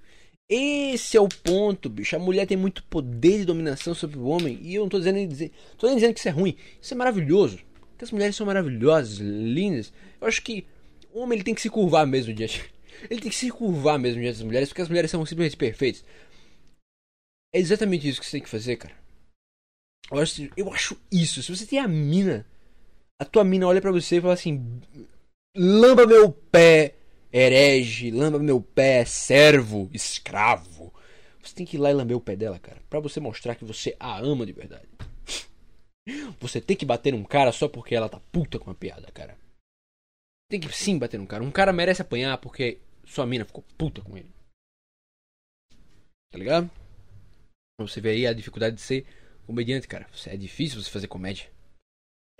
Esse 0.50 1.18
é 1.18 1.22
o 1.22 1.30
ponto, 1.30 1.90
bicho. 1.90 2.16
A 2.16 2.20
mulher 2.20 2.46
tem 2.46 2.58
muito 2.58 2.84
poder 2.84 3.40
de 3.40 3.46
dominação 3.46 3.94
sobre 3.94 4.18
o 4.18 4.26
homem. 4.26 4.60
E 4.62 4.76
eu 4.76 4.84
não 4.84 4.90
tô 4.90 5.00
dizendo, 5.00 5.18
tô 5.78 5.88
nem 5.88 5.96
dizendo 5.96 6.14
que 6.14 6.20
isso 6.20 6.30
é 6.30 6.32
ruim. 6.32 6.58
Isso 6.82 6.94
é 6.94 6.98
maravilhoso. 6.98 7.60
Porque 7.92 8.04
as 8.04 8.12
mulheres 8.12 8.36
são 8.36 8.46
maravilhosas, 8.46 9.18
lindas. 9.18 9.94
Eu 10.20 10.28
acho 10.28 10.42
que 10.42 10.66
o 11.14 11.20
homem 11.20 11.38
ele 11.38 11.44
tem 11.44 11.56
que 11.56 11.62
se 11.62 11.70
curvar 11.70 12.06
mesmo 12.06 12.34
diante. 12.34 12.64
Ele 13.10 13.20
tem 13.20 13.30
que 13.30 13.36
se 13.36 13.50
curvar 13.50 14.00
mesmo 14.00 14.22
diante 14.22 14.38
das 14.38 14.46
mulheres, 14.46 14.70
porque 14.70 14.82
as 14.82 14.88
mulheres 14.88 15.12
são 15.12 15.26
simplesmente 15.26 15.58
perfeitas. 15.58 16.06
É 17.54 17.60
exatamente 17.60 18.08
isso 18.08 18.20
que 18.20 18.26
você 18.26 18.38
tem 18.38 18.44
que 18.44 18.50
fazer, 18.50 18.78
cara. 18.78 18.96
Eu 20.12 20.20
acho, 20.20 20.50
eu 20.58 20.74
acho 20.74 21.00
isso. 21.12 21.42
Se 21.44 21.56
você 21.56 21.66
tem 21.66 21.80
a 21.80 21.88
mina, 21.88 22.46
a 23.20 23.26
tua 23.26 23.44
mina 23.44 23.68
olha 23.68 23.82
para 23.82 23.92
você 23.92 24.18
e 24.18 24.22
fala 24.22 24.34
assim: 24.34 24.82
lamba 25.56 26.08
meu 26.08 26.32
pé, 26.32 26.96
herege, 27.32 28.12
lamba 28.12 28.40
meu 28.40 28.60
pé, 28.62 29.06
servo, 29.06 29.90
escravo. 29.94 30.94
Você 31.42 31.54
tem 31.56 31.66
que 31.66 31.78
ir 31.78 31.80
lá 31.80 31.92
e 31.92 31.94
lamber 31.94 32.18
o 32.18 32.22
pé 32.22 32.36
dela, 32.36 32.58
cara. 32.58 32.82
Pra 32.90 33.00
você 33.00 33.20
mostrar 33.20 33.56
que 33.56 33.66
você 33.66 33.96
a 34.00 34.18
ama 34.18 34.46
de 34.46 34.54
verdade. 34.54 34.88
Você 36.40 36.60
tem 36.60 36.76
que 36.76 36.86
bater 36.86 37.14
num 37.14 37.24
cara 37.24 37.52
só 37.54 37.70
porque 37.70 37.96
ela 37.96 38.10
tá 38.10 38.20
puta 38.32 38.60
com 38.60 38.70
a 38.70 38.76
piada, 38.76 39.10
cara. 39.14 39.38
Tem 40.50 40.60
que 40.60 40.70
sim 40.74 40.98
bater 40.98 41.18
num 41.18 41.26
cara. 41.26 41.44
Um 41.44 41.52
cara 41.52 41.72
merece 41.72 42.02
apanhar 42.02 42.38
porque 42.40 42.80
sua 43.06 43.26
mina 43.26 43.46
ficou 43.46 43.64
puta 43.78 44.02
com 44.02 44.18
ele. 44.18 44.30
Tá 46.30 46.38
ligado? 46.38 46.70
Você 47.80 48.00
vê 48.00 48.10
aí 48.10 48.28
a 48.28 48.34
dificuldade 48.34 48.76
de 48.76 48.82
ser 48.82 49.06
comediante, 49.46 49.88
cara. 49.88 50.08
É 50.28 50.38
difícil 50.38 50.82
você 50.82 50.90
fazer 50.90 51.08
comédia. 51.08 51.50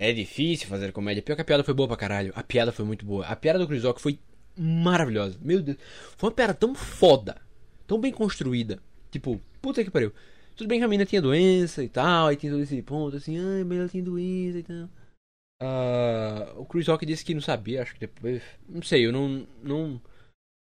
É 0.00 0.12
difícil 0.12 0.68
fazer 0.68 0.92
comédia. 0.92 1.22
Pior 1.22 1.36
que 1.36 1.42
a 1.42 1.44
piada 1.44 1.64
foi 1.64 1.74
boa 1.74 1.88
pra 1.88 1.96
caralho. 1.96 2.32
A 2.34 2.42
piada 2.42 2.72
foi 2.72 2.84
muito 2.84 3.04
boa. 3.04 3.26
A 3.26 3.36
piada 3.36 3.58
do 3.58 3.66
Chris 3.66 3.84
Rock 3.84 4.00
foi 4.00 4.18
maravilhosa. 4.56 5.38
Meu 5.40 5.62
Deus. 5.62 5.78
Foi 6.16 6.28
uma 6.28 6.34
piada 6.34 6.54
tão 6.54 6.74
foda. 6.74 7.40
Tão 7.86 8.00
bem 8.00 8.12
construída. 8.12 8.82
Tipo, 9.10 9.40
puta 9.60 9.84
que 9.84 9.90
pariu. 9.90 10.12
Tudo 10.56 10.68
bem 10.68 10.78
que 10.78 10.84
a 10.84 10.88
menina 10.88 11.06
tinha 11.06 11.20
doença 11.20 11.82
e 11.82 11.88
tal, 11.88 12.28
aí 12.28 12.36
tem 12.36 12.48
todo 12.48 12.62
esse 12.62 12.80
ponto 12.80 13.16
assim, 13.16 13.38
ai, 13.38 13.64
mas 13.64 13.78
ela 13.78 13.88
tinha 13.88 14.04
doença 14.04 14.58
e 14.58 14.62
tal. 14.62 14.88
Uh, 15.60 16.60
o 16.60 16.66
Chris 16.66 16.86
Rock 16.86 17.04
disse 17.04 17.24
que 17.24 17.34
não 17.34 17.40
sabia, 17.40 17.82
acho 17.82 17.94
que 17.94 18.00
depois. 18.00 18.42
Não 18.68 18.82
sei, 18.82 19.06
eu 19.06 19.12
não. 19.12 19.46
Não, 19.62 20.00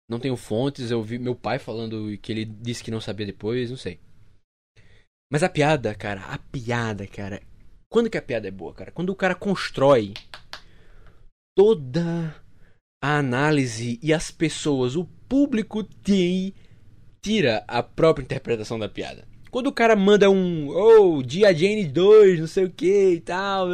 não 0.09 0.21
tenho 0.21 0.37
fontes, 0.37 0.91
eu 0.91 1.03
vi 1.03 1.19
meu 1.19 1.35
pai 1.35 1.59
falando 1.59 2.17
que 2.19 2.33
ele 2.33 2.45
disse 2.45 2.85
que 2.85 2.91
não 2.91 3.01
sabia 3.01 3.27
depois, 3.27 3.71
não 3.71 3.77
sei. 3.77 3.99
Mas 5.31 5.45
a 5.45 5.49
piada, 5.49 5.95
cara, 5.95 6.23
a 6.23 6.39
piada, 6.39 7.07
cara. 7.07 7.41
Quando 7.89 8.11
que 8.11 8.19
a 8.19 8.23
piada 8.23 8.49
é 8.49 8.51
boa, 8.51 8.75
cara? 8.75 8.91
Quando 8.91 9.11
o 9.11 9.17
cara 9.17 9.35
constrói 9.35 10.13
toda 11.57 12.35
a 13.03 13.19
análise 13.19 13.99
e 14.03 14.13
as 14.13 14.31
pessoas, 14.31 14.97
o 14.97 15.05
público 15.29 15.85
tem 15.85 16.53
tira 17.23 17.63
a 17.69 17.83
própria 17.83 18.25
interpretação 18.25 18.79
da 18.79 18.89
piada. 18.89 19.25
Quando 19.51 19.69
o 19.69 19.73
cara 19.73 19.95
manda 19.95 20.31
um, 20.31 20.69
oh, 20.69 21.23
Dia 21.23 21.53
Jane 21.55 21.87
2, 21.87 22.41
não 22.41 22.47
sei 22.47 22.65
o 22.65 22.71
que 22.71 23.13
e 23.15 23.21
tal, 23.21 23.69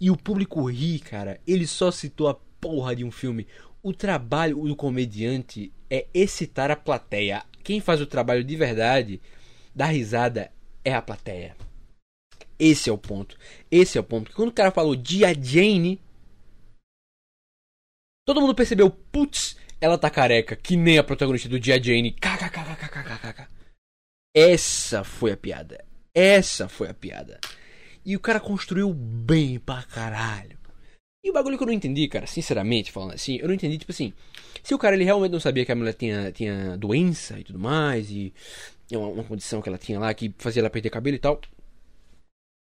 e 0.00 0.10
o 0.10 0.16
público 0.16 0.68
ri, 0.68 0.98
cara, 0.98 1.40
ele 1.46 1.66
só 1.66 1.90
citou 1.90 2.28
a 2.28 2.34
porra 2.60 2.94
de 2.94 3.04
um 3.04 3.10
filme. 3.10 3.46
O 3.82 3.92
trabalho 3.92 4.56
do 4.62 4.76
comediante 4.76 5.72
é 5.90 6.06
excitar 6.12 6.70
a 6.70 6.76
plateia. 6.76 7.42
Quem 7.62 7.80
faz 7.80 8.00
o 8.00 8.06
trabalho 8.06 8.44
de 8.44 8.56
verdade 8.56 9.20
da 9.74 9.86
risada 9.86 10.52
é 10.84 10.94
a 10.94 11.02
plateia. 11.02 11.56
Esse 12.58 12.88
é 12.88 12.92
o 12.92 12.98
ponto. 12.98 13.36
Esse 13.70 13.98
é 13.98 14.00
o 14.00 14.04
ponto. 14.04 14.32
Quando 14.32 14.50
o 14.50 14.52
cara 14.52 14.70
falou 14.70 14.94
Dia 14.94 15.34
Jane, 15.34 16.00
todo 18.24 18.40
mundo 18.40 18.54
percebeu, 18.54 18.90
putz, 18.90 19.56
ela 19.80 19.98
tá 19.98 20.08
careca, 20.08 20.54
que 20.54 20.76
nem 20.76 20.98
a 20.98 21.04
protagonista 21.04 21.48
do 21.48 21.58
Dia 21.58 21.82
Jane. 21.82 22.12
KKKKKKK. 22.12 23.48
Essa 24.34 25.04
foi 25.04 25.32
a 25.32 25.36
piada. 25.36 25.84
Essa 26.14 26.68
foi 26.68 26.88
a 26.88 26.94
piada. 26.94 27.40
E 28.04 28.16
o 28.16 28.20
cara 28.20 28.38
construiu 28.38 28.92
bem 28.92 29.58
pra 29.58 29.82
caralho. 29.82 30.58
E 31.24 31.30
o 31.30 31.32
bagulho 31.32 31.56
que 31.56 31.62
eu 31.62 31.66
não 31.66 31.72
entendi, 31.72 32.06
cara, 32.06 32.26
sinceramente 32.26 32.92
falando 32.92 33.14
assim, 33.14 33.36
eu 33.36 33.48
não 33.48 33.54
entendi, 33.54 33.78
tipo 33.78 33.90
assim, 33.90 34.12
se 34.62 34.74
o 34.74 34.78
cara 34.78 34.94
ele 34.94 35.04
realmente 35.04 35.32
não 35.32 35.40
sabia 35.40 35.64
que 35.64 35.72
a 35.72 35.76
mulher 35.76 35.94
tinha, 35.94 36.30
tinha 36.30 36.76
doença 36.76 37.38
e 37.38 37.44
tudo 37.44 37.58
mais, 37.58 38.10
e 38.10 38.32
uma, 38.92 39.08
uma 39.08 39.24
condição 39.24 39.62
que 39.62 39.68
ela 39.68 39.78
tinha 39.78 39.98
lá 39.98 40.12
que 40.12 40.34
fazia 40.38 40.60
ela 40.60 40.70
perder 40.70 40.90
cabelo 40.90 41.16
e 41.16 41.18
tal, 41.18 41.40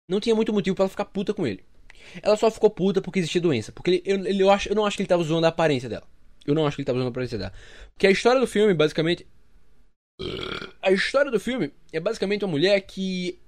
não 0.09 0.21
tinha 0.21 0.35
muito 0.35 0.53
motivo 0.53 0.77
para 0.77 0.85
ela 0.85 0.91
ficar 0.91 1.07
puta 1.07 1.33
com 1.33 1.47
ele. 1.47 1.65
Ela 2.23 2.37
só 2.37 2.51
ficou 2.51 2.71
puta 2.71 3.01
porque 3.01 3.19
existia 3.19 3.41
doença. 3.41 3.73
Porque 3.73 3.91
ele, 3.91 4.03
eu, 4.05 4.27
ele, 4.27 4.43
eu, 4.43 4.51
acho, 4.51 4.69
eu 4.69 4.75
não 4.75 4.85
acho 4.85 4.97
que 4.97 5.03
ele 5.03 5.09
tava 5.09 5.23
zoando 5.23 5.47
a 5.47 5.49
aparência 5.49 5.89
dela. 5.89 6.07
Eu 6.47 6.55
não 6.55 6.67
acho 6.67 6.77
que 6.77 6.83
ele 6.83 6.87
tava 6.87 6.99
usando 6.99 7.09
a 7.09 7.11
aparência 7.11 7.39
dela. 7.39 7.53
Porque 7.95 8.07
a 8.07 8.11
história 8.11 8.41
do 8.41 8.47
filme, 8.47 8.75
basicamente. 8.75 9.27
A 10.83 10.93
história 10.93 11.31
do 11.31 11.41
filme 11.41 11.73
é 11.93 11.99
basicamente 11.99 12.45
uma 12.45 12.53
mulher 12.53 12.81
que 12.83 13.41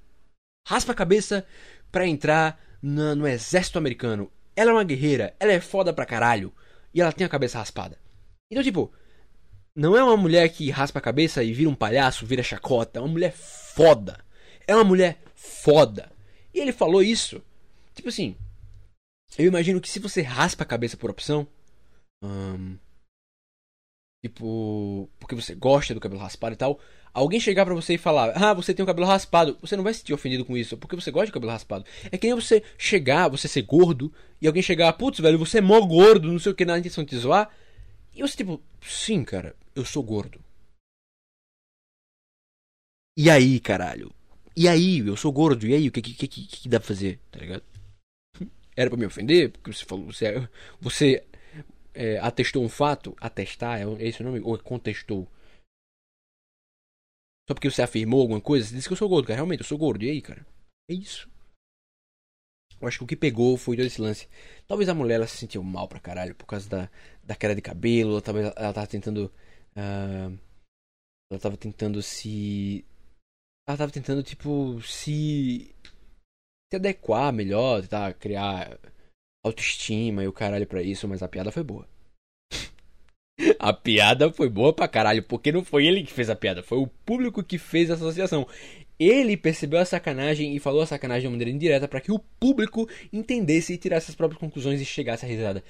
raspa 0.66 0.92
a 0.92 0.96
cabeça 0.96 1.46
para 1.92 2.07
entrar 2.07 2.61
na, 2.82 3.14
no 3.14 3.26
exército 3.26 3.78
americano. 3.78 4.30
Ela 4.54 4.70
é 4.70 4.74
uma 4.74 4.84
guerreira, 4.84 5.36
ela 5.38 5.52
é 5.52 5.61
foda 5.61 5.92
pra 5.92 6.07
caralho. 6.07 6.52
E 6.94 7.00
ela 7.00 7.12
tem 7.12 7.26
a 7.26 7.30
cabeça 7.30 7.59
raspada. 7.59 7.98
Então, 8.50 8.62
tipo, 8.62 8.90
não 9.77 9.97
é 9.97 10.03
uma 10.03 10.16
mulher 10.16 10.49
que 10.49 10.70
raspa 10.70 10.99
a 10.99 11.03
cabeça 11.03 11.45
e 11.45 11.53
vira 11.53 11.70
um 11.70 11.74
palhaço, 11.74 12.27
vira 12.27 12.43
chacota. 12.43 12.99
É 12.99 13.03
uma 13.03 13.12
mulher 13.12 13.33
foda. 13.33 14.18
É 14.66 14.74
uma 14.74 14.85
mulher 14.85 15.20
foda. 15.35 16.11
E 16.53 16.59
ele 16.59 16.72
falou 16.72 17.03
isso. 17.03 17.43
Tipo 17.95 18.09
assim, 18.09 18.35
eu 19.39 19.47
imagino 19.47 19.81
que 19.81 19.89
se 19.89 20.01
você 20.01 20.22
raspa 20.22 20.64
a 20.64 20.66
cabeça 20.66 20.97
por 20.97 21.11
opção. 21.11 21.47
Hum, 22.22 22.79
Tipo, 24.27 25.09
porque 25.20 25.37
você 25.37 25.55
gosta 25.55 25.95
do 25.95 26.01
cabelo 26.01 26.20
raspado 26.20 26.55
e 26.55 26.57
tal. 26.57 26.81
Alguém 27.14 27.39
chegar 27.39 27.64
para 27.64 27.74
você 27.74 27.95
e 27.95 27.99
falar, 27.99 28.33
ah, 28.35 28.53
você 28.53 28.74
tem 28.74 28.83
o 28.83 28.87
cabelo 28.87 29.07
raspado. 29.07 29.57
Você 29.61 29.77
não 29.77 29.85
vai 29.85 29.95
se 29.95 30.01
sentir 30.01 30.12
ofendido 30.12 30.45
com 30.45 30.57
isso, 30.57 30.77
porque 30.77 30.97
você 30.97 31.12
gosta 31.12 31.27
de 31.27 31.33
cabelo 31.33 31.53
raspado. 31.53 31.85
É 32.11 32.18
que 32.18 32.27
nem 32.27 32.35
você 32.35 32.62
chegar, 32.77 33.29
você 33.29 33.47
ser 33.47 33.62
gordo, 33.62 34.12
e 34.43 34.47
alguém 34.47 34.62
chegar, 34.62 34.93
putz, 34.95 35.20
velho, 35.20 35.39
você 35.39 35.59
é 35.59 35.61
mó 35.61 35.81
gordo, 35.81 36.31
não 36.31 36.41
sei 36.41 36.51
o 36.53 36.55
que, 36.55 36.64
na 36.64 36.79
intenção 36.79 37.05
de 37.05 37.11
te 37.11 37.16
zoar. 37.16 37.49
E 38.14 38.20
você, 38.20 38.37
tipo, 38.37 38.61
sim, 38.83 39.22
cara, 39.22 39.55
eu 39.77 39.85
sou 39.85 40.03
gordo. 40.03 40.41
E 43.16 43.31
aí, 43.31 43.61
caralho? 43.61 44.12
E 44.57 44.68
aí, 44.68 44.99
eu 44.99 45.16
sou 45.16 45.31
gordo, 45.33 45.66
e 45.66 45.74
aí, 45.74 45.89
o 45.89 45.93
que, 45.93 46.03
que, 46.03 46.27
que, 46.27 46.47
que 46.47 46.68
dá 46.68 46.81
pra 46.81 46.89
fazer, 46.89 47.20
tá 47.31 47.39
ligado? 47.39 47.64
Era 48.77 48.91
pra 48.91 48.99
me 48.99 49.07
ofender? 49.07 49.53
Porque 49.53 49.72
você 49.72 49.85
falou, 49.85 50.07
você, 50.07 50.27
é, 50.27 50.49
você 50.81 51.27
é, 51.95 52.18
atestou 52.18 52.64
um 52.64 52.68
fato, 52.68 53.14
atestar, 53.20 53.81
é 53.81 53.85
esse 54.07 54.22
o 54.22 54.24
nome? 54.24 54.41
Ou 54.41 54.59
contestou? 54.59 55.29
Só 57.49 57.55
porque 57.55 57.70
você 57.70 57.83
afirmou 57.83 58.20
alguma 58.20 58.41
coisa, 58.41 58.66
você 58.66 58.74
disse 58.74 58.89
que 58.89 58.93
eu 58.93 58.99
sou 58.99 59.09
gordo, 59.09 59.27
cara. 59.27 59.37
Realmente, 59.37 59.61
eu 59.61 59.66
sou 59.66 59.79
gordo. 59.79 60.05
E 60.05 60.11
aí, 60.11 60.20
cara? 60.20 60.45
É 60.91 60.95
isso. 60.95 61.29
Eu 62.81 62.89
acho 62.89 62.99
que 62.99 63.05
o 63.05 63.07
que 63.07 63.16
pegou 63.16 63.57
foi 63.57 63.77
todo 63.77 63.87
esse 63.87 64.01
lance. 64.01 64.29
Talvez 64.66 64.89
a 64.89 64.95
mulher 64.95 65.14
ela 65.14 65.27
se 65.27 65.37
sentiu 65.37 65.62
mal 65.62 65.89
pra 65.89 66.01
caralho 66.01 66.35
por 66.35 66.47
causa 66.47 66.68
da, 66.68 66.91
da 67.22 67.35
queda 67.35 67.55
de 67.55 67.62
cabelo. 67.62 68.20
Talvez 68.20 68.53
ela 68.57 68.72
tava 68.72 68.87
tentando. 68.87 69.33
Uh, 69.77 70.39
ela 71.31 71.41
tava 71.41 71.57
tentando 71.57 72.03
se. 72.03 72.85
Ela 73.68 73.77
tava 73.77 73.93
tentando, 73.93 74.22
tipo, 74.22 74.81
se. 74.83 75.74
se 76.70 76.77
adequar 76.77 77.33
melhor, 77.33 77.83
tentar 77.83 78.14
criar 78.14 78.79
autoestima 79.45 80.24
e 80.24 80.29
o 80.29 80.33
caralho 80.33 80.66
pra 80.66 80.83
isso, 80.83 81.07
mas 81.07 81.22
a 81.22 81.29
piada 81.29 81.53
foi 81.53 81.62
boa. 81.62 81.87
a 83.59 83.72
piada 83.72 84.33
foi 84.33 84.49
boa 84.49 84.72
pra 84.72 84.89
caralho, 84.89 85.22
porque 85.22 85.53
não 85.53 85.64
foi 85.64 85.87
ele 85.87 86.05
que 86.05 86.12
fez 86.12 86.31
a 86.31 86.37
piada, 86.37 86.62
foi 86.62 86.79
o 86.79 86.87
público 86.87 87.43
que 87.43 87.59
fez 87.59 87.91
a 87.91 87.95
associação. 87.95 88.47
Ele 88.99 89.37
percebeu 89.37 89.79
a 89.79 89.85
sacanagem 89.85 90.57
e 90.57 90.59
falou 90.59 90.81
a 90.81 90.87
sacanagem 90.87 91.29
de 91.29 91.31
maneira 91.31 91.51
indireta 91.51 91.87
para 91.87 92.01
que 92.01 92.11
o 92.11 92.18
público 92.18 92.89
entendesse 93.12 93.74
e 93.74 93.79
tirasse 93.79 94.11
as 94.11 94.16
próprias 94.16 94.41
conclusões 94.41 94.81
e 94.81 94.87
chegasse 94.87 95.27
à 95.27 95.29
risada. 95.29 95.62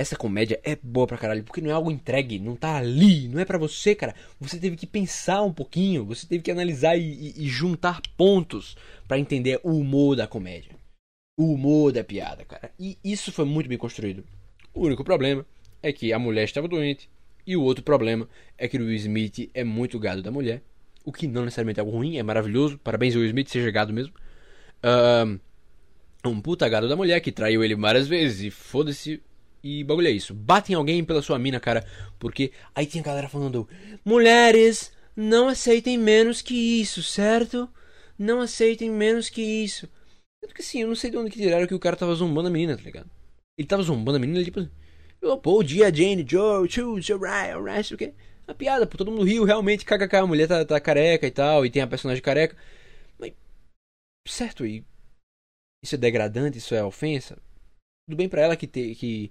Essa 0.00 0.16
comédia 0.16 0.60
é 0.64 0.76
boa 0.76 1.06
pra 1.06 1.18
caralho, 1.18 1.44
porque 1.44 1.60
não 1.60 1.70
é 1.70 1.72
algo 1.72 1.90
entregue, 1.90 2.38
não 2.38 2.56
tá 2.56 2.76
ali, 2.76 3.28
não 3.28 3.38
é 3.38 3.44
para 3.44 3.58
você, 3.58 3.94
cara. 3.94 4.14
Você 4.40 4.58
teve 4.58 4.76
que 4.76 4.86
pensar 4.86 5.42
um 5.42 5.52
pouquinho, 5.52 6.04
você 6.04 6.26
teve 6.26 6.42
que 6.42 6.50
analisar 6.50 6.96
e, 6.96 7.02
e, 7.02 7.44
e 7.44 7.48
juntar 7.48 8.00
pontos 8.16 8.76
para 9.06 9.18
entender 9.18 9.60
o 9.62 9.72
humor 9.72 10.16
da 10.16 10.26
comédia 10.26 10.80
o 11.40 11.54
humor 11.54 11.90
da 11.90 12.04
piada, 12.04 12.44
cara. 12.44 12.70
E 12.78 12.98
isso 13.02 13.32
foi 13.32 13.46
muito 13.46 13.66
bem 13.66 13.78
construído. 13.78 14.22
O 14.74 14.84
único 14.84 15.02
problema 15.02 15.46
é 15.82 15.90
que 15.90 16.12
a 16.12 16.18
mulher 16.18 16.44
estava 16.44 16.68
doente. 16.68 17.08
E 17.46 17.56
o 17.56 17.62
outro 17.62 17.82
problema 17.82 18.28
é 18.58 18.68
que 18.68 18.76
o 18.76 18.84
Will 18.84 18.94
Smith 18.96 19.50
é 19.54 19.64
muito 19.64 19.98
gado 19.98 20.22
da 20.22 20.30
mulher. 20.30 20.62
O 21.02 21.10
que 21.10 21.26
não 21.26 21.46
necessariamente 21.46 21.80
é 21.80 21.82
algo 21.82 21.96
ruim, 21.96 22.18
é 22.18 22.22
maravilhoso. 22.22 22.78
Parabéns, 22.84 23.16
Will 23.16 23.24
Smith, 23.24 23.48
seja 23.48 23.70
gado 23.70 23.90
mesmo. 23.90 24.12
Uh, 24.84 25.40
um 26.28 26.42
puta 26.42 26.68
gado 26.68 26.86
da 26.86 26.94
mulher 26.94 27.18
que 27.20 27.32
traiu 27.32 27.64
ele 27.64 27.74
várias 27.74 28.06
vezes. 28.06 28.42
E 28.42 28.50
foda-se. 28.50 29.22
E 29.62 29.84
bagulho 29.84 30.08
é 30.08 30.10
isso. 30.10 30.34
Batem 30.34 30.74
alguém 30.74 31.04
pela 31.04 31.22
sua 31.22 31.38
mina, 31.38 31.60
cara. 31.60 31.84
Porque 32.18 32.52
aí 32.74 32.86
tinha 32.86 33.02
galera 33.02 33.28
falando: 33.28 33.68
Mulheres, 34.04 34.92
não 35.14 35.48
aceitem 35.48 35.98
menos 35.98 36.40
que 36.40 36.54
isso, 36.54 37.02
certo? 37.02 37.68
Não 38.18 38.40
aceitem 38.40 38.90
menos 38.90 39.28
que 39.28 39.42
isso. 39.42 39.88
Tanto 40.40 40.54
que 40.54 40.62
assim, 40.62 40.80
eu 40.80 40.88
não 40.88 40.94
sei 40.94 41.10
de 41.10 41.16
onde 41.16 41.30
que 41.30 41.38
tiraram 41.38 41.66
que 41.66 41.74
o 41.74 41.78
cara 41.78 41.96
tava 41.96 42.14
zombando 42.14 42.48
a 42.48 42.50
menina, 42.50 42.76
tá 42.76 42.82
ligado? 42.82 43.10
Ele 43.58 43.68
tava 43.68 43.82
zombando 43.82 44.16
a 44.16 44.20
menina, 44.20 44.42
tipo. 44.42 44.68
Pô, 45.42 45.62
dia 45.62 45.94
Jane, 45.94 46.24
Joe, 46.26 46.68
choose, 46.68 47.12
alright, 47.12 47.52
alright, 47.52 47.94
o 47.94 47.98
quê? 47.98 48.14
Uma 48.48 48.54
piada, 48.54 48.86
pô, 48.86 48.96
todo 48.96 49.10
mundo 49.10 49.22
riu, 49.22 49.44
realmente, 49.44 49.84
kkk, 49.84 50.16
a 50.16 50.26
mulher 50.26 50.48
tá, 50.48 50.64
tá 50.64 50.80
careca 50.80 51.26
e 51.26 51.30
tal, 51.30 51.66
e 51.66 51.70
tem 51.70 51.82
a 51.82 51.86
personagem 51.86 52.22
careca. 52.22 52.56
Mas, 53.18 53.34
certo, 54.26 54.64
e 54.64 54.82
isso 55.84 55.94
é 55.94 55.98
degradante, 55.98 56.56
isso 56.56 56.74
é 56.74 56.82
ofensa. 56.82 57.36
Tudo 58.08 58.16
bem 58.16 58.28
pra 58.28 58.40
ela 58.42 58.56
que, 58.56 58.66
te, 58.66 58.94
que 58.94 59.30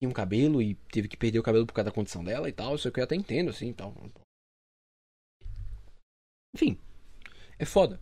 tinha 0.00 0.08
um 0.08 0.12
cabelo 0.12 0.62
e 0.62 0.74
teve 0.92 1.08
que 1.08 1.16
perder 1.16 1.38
o 1.38 1.42
cabelo 1.42 1.66
por 1.66 1.72
causa 1.72 1.90
da 1.90 1.94
condição 1.94 2.22
dela 2.22 2.48
e 2.48 2.52
tal, 2.52 2.74
isso 2.74 2.88
é 2.88 2.90
que 2.90 3.00
eu 3.00 3.04
até 3.04 3.16
entendo, 3.16 3.50
assim, 3.50 3.72
tal. 3.72 3.94
Enfim, 6.54 6.78
é 7.58 7.64
foda. 7.64 8.00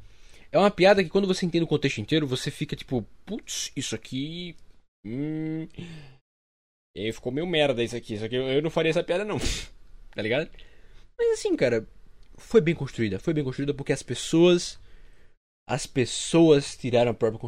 É 0.53 0.59
uma 0.59 0.71
piada 0.71 1.03
que 1.03 1.11
quando 1.11 1.27
você 1.27 1.45
entende 1.45 1.65
o 1.65 1.69
contexto 1.69 2.01
inteiro, 2.01 2.27
você 2.27 2.51
fica 2.51 2.77
tipo, 2.77 3.05
putz, 3.25 3.73
isso 3.75 3.95
aqui. 3.95 4.57
Hum. 5.05 5.69
E 6.97 7.01
aí 7.01 7.13
ficou 7.13 7.33
meio 7.33 7.47
merda 7.47 7.83
isso 7.83 7.97
aqui. 7.97 8.15
Isso 8.15 8.25
aqui 8.25 8.37
eu 8.37 8.63
não 8.63 8.71
faria 8.71 8.91
essa 8.91 9.05
piada, 9.05 9.25
não. 9.25 9.39
tá 10.15 10.23
ligado? 10.23 10.49
Mas 11.19 11.39
assim, 11.39 11.55
cara, 11.57 11.87
foi 12.37 12.61
bem 12.61 12.75
construída. 12.75 13.19
Foi 13.19 13.35
bem 13.35 13.45
construída 13.45 13.75
porque 13.75 13.93
as 13.93 14.03
pessoas. 14.03 14.79
As 15.69 15.87
pessoas 15.87 16.77
tiraram 16.77 17.11
a 17.11 17.15
própria 17.15 17.41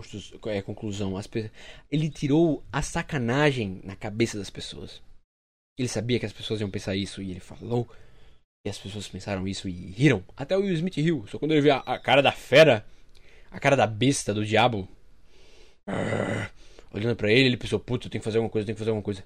é, 0.46 0.62
conclusão. 0.62 1.14
Ele 1.90 2.10
tirou 2.10 2.64
a 2.72 2.82
sacanagem 2.82 3.80
na 3.84 3.94
cabeça 3.94 4.36
das 4.36 4.50
pessoas. 4.50 5.00
Ele 5.78 5.88
sabia 5.88 6.18
que 6.18 6.26
as 6.26 6.32
pessoas 6.32 6.60
iam 6.60 6.70
pensar 6.70 6.96
isso 6.96 7.22
e 7.22 7.30
ele 7.30 7.40
falou. 7.40 7.88
E 8.66 8.70
as 8.70 8.78
pessoas 8.78 9.06
pensaram 9.06 9.46
isso 9.46 9.68
e 9.68 9.72
riram. 9.92 10.24
Até 10.36 10.56
o 10.56 10.60
Will 10.60 10.74
Smith 10.74 10.96
riu. 10.96 11.24
Só 11.28 11.38
quando 11.38 11.52
ele 11.52 11.60
viu 11.60 11.74
a, 11.74 11.78
a 11.78 11.98
cara 11.98 12.20
da 12.20 12.32
fera 12.32 12.84
a 13.50 13.58
cara 13.58 13.76
da 13.76 13.86
besta, 13.86 14.34
do 14.34 14.44
diabo. 14.44 14.88
olhando 16.92 17.16
para 17.16 17.30
ele, 17.32 17.48
ele 17.48 17.56
pensou, 17.56 17.78
putz, 17.78 18.04
eu 18.04 18.10
tenho 18.10 18.20
que 18.20 18.24
fazer 18.24 18.38
alguma 18.38 18.50
coisa, 18.50 18.62
eu 18.64 18.66
tenho 18.66 18.76
que 18.76 18.80
fazer 18.80 18.90
alguma 18.90 19.04
coisa. 19.04 19.24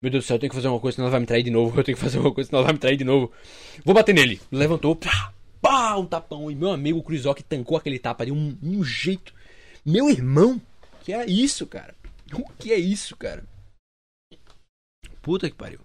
Meu 0.00 0.10
Deus 0.12 0.24
do 0.24 0.26
céu, 0.26 0.36
eu 0.36 0.40
tenho 0.40 0.50
que 0.50 0.56
fazer 0.56 0.68
alguma 0.68 0.80
coisa, 0.80 0.96
senão 0.96 1.06
ela 1.06 1.12
vai 1.12 1.20
me 1.20 1.26
trair 1.26 1.42
de 1.42 1.50
novo. 1.50 1.78
Eu 1.78 1.84
tenho 1.84 1.96
que 1.96 2.02
fazer 2.02 2.18
alguma 2.18 2.34
coisa, 2.34 2.48
senão 2.48 2.60
ela 2.60 2.66
vai 2.66 2.72
me 2.74 2.78
trair 2.78 2.96
de 2.96 3.04
novo. 3.04 3.32
Vou 3.84 3.94
bater 3.94 4.14
nele. 4.14 4.40
Levantou, 4.52 4.94
pá, 4.94 5.34
pá, 5.60 5.96
um 5.96 6.06
tapão. 6.06 6.50
E 6.50 6.54
meu 6.54 6.70
amigo 6.70 7.02
Chris 7.02 7.24
Rock 7.24 7.42
tancou 7.42 7.76
aquele 7.76 7.98
tapa 7.98 8.24
de 8.26 8.32
um, 8.32 8.56
um 8.62 8.82
jeito. 8.84 9.34
Meu 9.84 10.08
irmão, 10.10 10.60
que 11.02 11.12
é 11.12 11.24
isso, 11.26 11.66
cara? 11.66 11.94
O 12.34 12.48
que 12.52 12.72
é 12.72 12.78
isso, 12.78 13.16
cara? 13.16 13.44
Puta 15.22 15.48
que 15.48 15.56
pariu. 15.56 15.80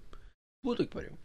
Puta 0.64 0.86
que 0.86 0.94
pariu. 0.94 1.18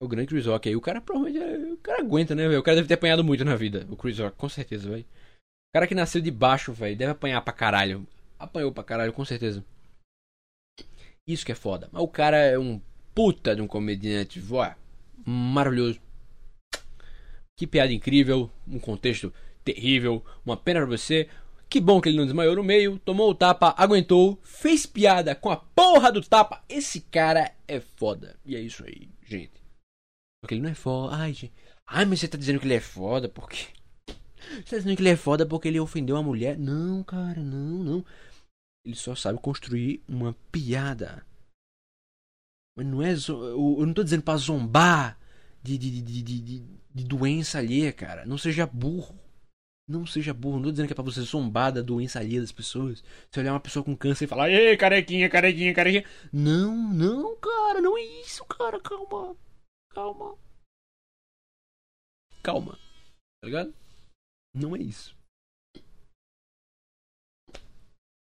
O 0.00 0.06
grande 0.06 0.28
Chris 0.28 0.46
aí, 0.46 0.76
o 0.76 0.80
cara 0.80 1.00
provavelmente. 1.00 1.42
é- 1.42 1.72
O 1.72 1.76
cara 1.78 2.00
aguenta, 2.00 2.34
né, 2.34 2.46
velho? 2.46 2.60
O 2.60 2.62
cara 2.62 2.76
deve 2.76 2.88
ter 2.88 2.94
apanhado 2.94 3.24
muito 3.24 3.44
na 3.44 3.56
vida, 3.56 3.86
o 3.90 3.96
Chris 3.96 4.18
com 4.36 4.48
certeza, 4.48 4.88
velho. 4.88 5.02
O 5.04 5.72
cara 5.74 5.86
que 5.86 5.94
nasceu 5.94 6.20
de 6.20 6.30
baixo, 6.30 6.72
velho, 6.72 6.96
deve 6.96 7.12
apanhar 7.12 7.40
pra 7.42 7.52
caralho. 7.52 8.06
Apanhou 8.38 8.72
pra 8.72 8.84
caralho, 8.84 9.12
com 9.12 9.24
certeza. 9.24 9.64
Isso 11.26 11.44
que 11.44 11.52
é 11.52 11.54
foda. 11.54 11.88
Mas 11.92 12.02
o 12.02 12.08
cara 12.08 12.36
é 12.38 12.58
um 12.58 12.80
puta 13.14 13.54
de 13.54 13.60
um 13.60 13.66
comediante, 13.66 14.40
ó, 14.52 14.72
maravilhoso. 15.26 16.00
Que 17.58 17.66
piada 17.66 17.92
incrível, 17.92 18.48
um 18.68 18.78
contexto 18.78 19.34
terrível, 19.64 20.24
uma 20.46 20.56
pena 20.56 20.78
pra 20.78 20.96
você. 20.96 21.28
Que 21.68 21.80
bom 21.80 22.00
que 22.00 22.08
ele 22.08 22.16
não 22.16 22.24
desmaiou 22.24 22.54
no 22.54 22.62
meio, 22.62 23.00
tomou 23.00 23.28
o 23.28 23.34
tapa, 23.34 23.74
aguentou, 23.76 24.38
fez 24.44 24.86
piada 24.86 25.34
com 25.34 25.50
a 25.50 25.56
porra 25.56 26.12
do 26.12 26.22
tapa. 26.22 26.64
Esse 26.68 27.00
cara 27.00 27.52
é 27.66 27.80
foda. 27.80 28.38
E 28.46 28.54
é 28.54 28.60
isso 28.60 28.84
aí, 28.84 29.08
gente. 29.26 29.60
Porque 30.40 30.54
ele 30.54 30.62
não 30.62 30.70
é 30.70 30.74
foda. 30.74 31.16
Ai, 31.16 31.32
gente. 31.32 31.52
Ai, 31.84 32.04
mas 32.04 32.20
você 32.20 32.28
tá 32.28 32.38
dizendo 32.38 32.60
que 32.60 32.66
ele 32.66 32.74
é 32.74 32.80
foda 32.80 33.28
porque. 33.28 33.66
Você 34.38 34.62
tá 34.62 34.76
dizendo 34.76 34.96
que 34.96 35.02
ele 35.02 35.10
é 35.10 35.16
foda 35.16 35.44
porque 35.44 35.66
ele 35.66 35.80
ofendeu 35.80 36.16
a 36.16 36.22
mulher? 36.22 36.56
Não, 36.56 37.02
cara, 37.02 37.42
não, 37.42 37.82
não. 37.82 38.04
Ele 38.86 38.94
só 38.94 39.14
sabe 39.14 39.38
construir 39.40 40.02
uma 40.08 40.34
piada. 40.52 41.26
Mas 42.76 42.86
não 42.86 43.02
é. 43.02 43.12
Eu 43.12 43.84
não 43.84 43.92
tô 43.92 44.04
dizendo 44.04 44.22
pra 44.22 44.36
zombar 44.36 45.18
de, 45.62 45.76
de, 45.76 46.00
de, 46.00 46.22
de, 46.22 46.60
de, 46.98 47.04
doença 47.04 47.58
alheia, 47.58 47.92
cara. 47.92 48.26
Não 48.26 48.38
seja 48.38 48.66
burro. 48.66 49.18
Não 49.88 50.06
seja 50.06 50.34
burro. 50.34 50.56
Não 50.56 50.64
tô 50.64 50.70
dizendo 50.70 50.86
que 50.86 50.92
é 50.92 50.94
pra 50.94 51.04
você 51.04 51.20
zombar 51.22 51.72
da 51.72 51.82
doença 51.82 52.18
alheia 52.18 52.40
das 52.40 52.52
pessoas. 52.52 53.02
Você 53.30 53.40
olhar 53.40 53.52
uma 53.52 53.60
pessoa 53.60 53.84
com 53.84 53.96
câncer 53.96 54.24
e 54.24 54.28
falar, 54.28 54.50
ei, 54.50 54.76
carequinha, 54.76 55.28
carequinha, 55.28 55.74
carequinha. 55.74 56.04
Não, 56.32 56.74
não, 56.92 57.36
cara, 57.36 57.80
não 57.80 57.96
é 57.96 58.02
isso, 58.22 58.44
cara. 58.44 58.80
Calma. 58.80 59.36
Calma. 59.90 60.38
Calma. 62.42 62.72
Tá 63.40 63.46
ligado? 63.46 63.74
Não 64.54 64.74
é 64.76 64.80
isso. 64.80 65.16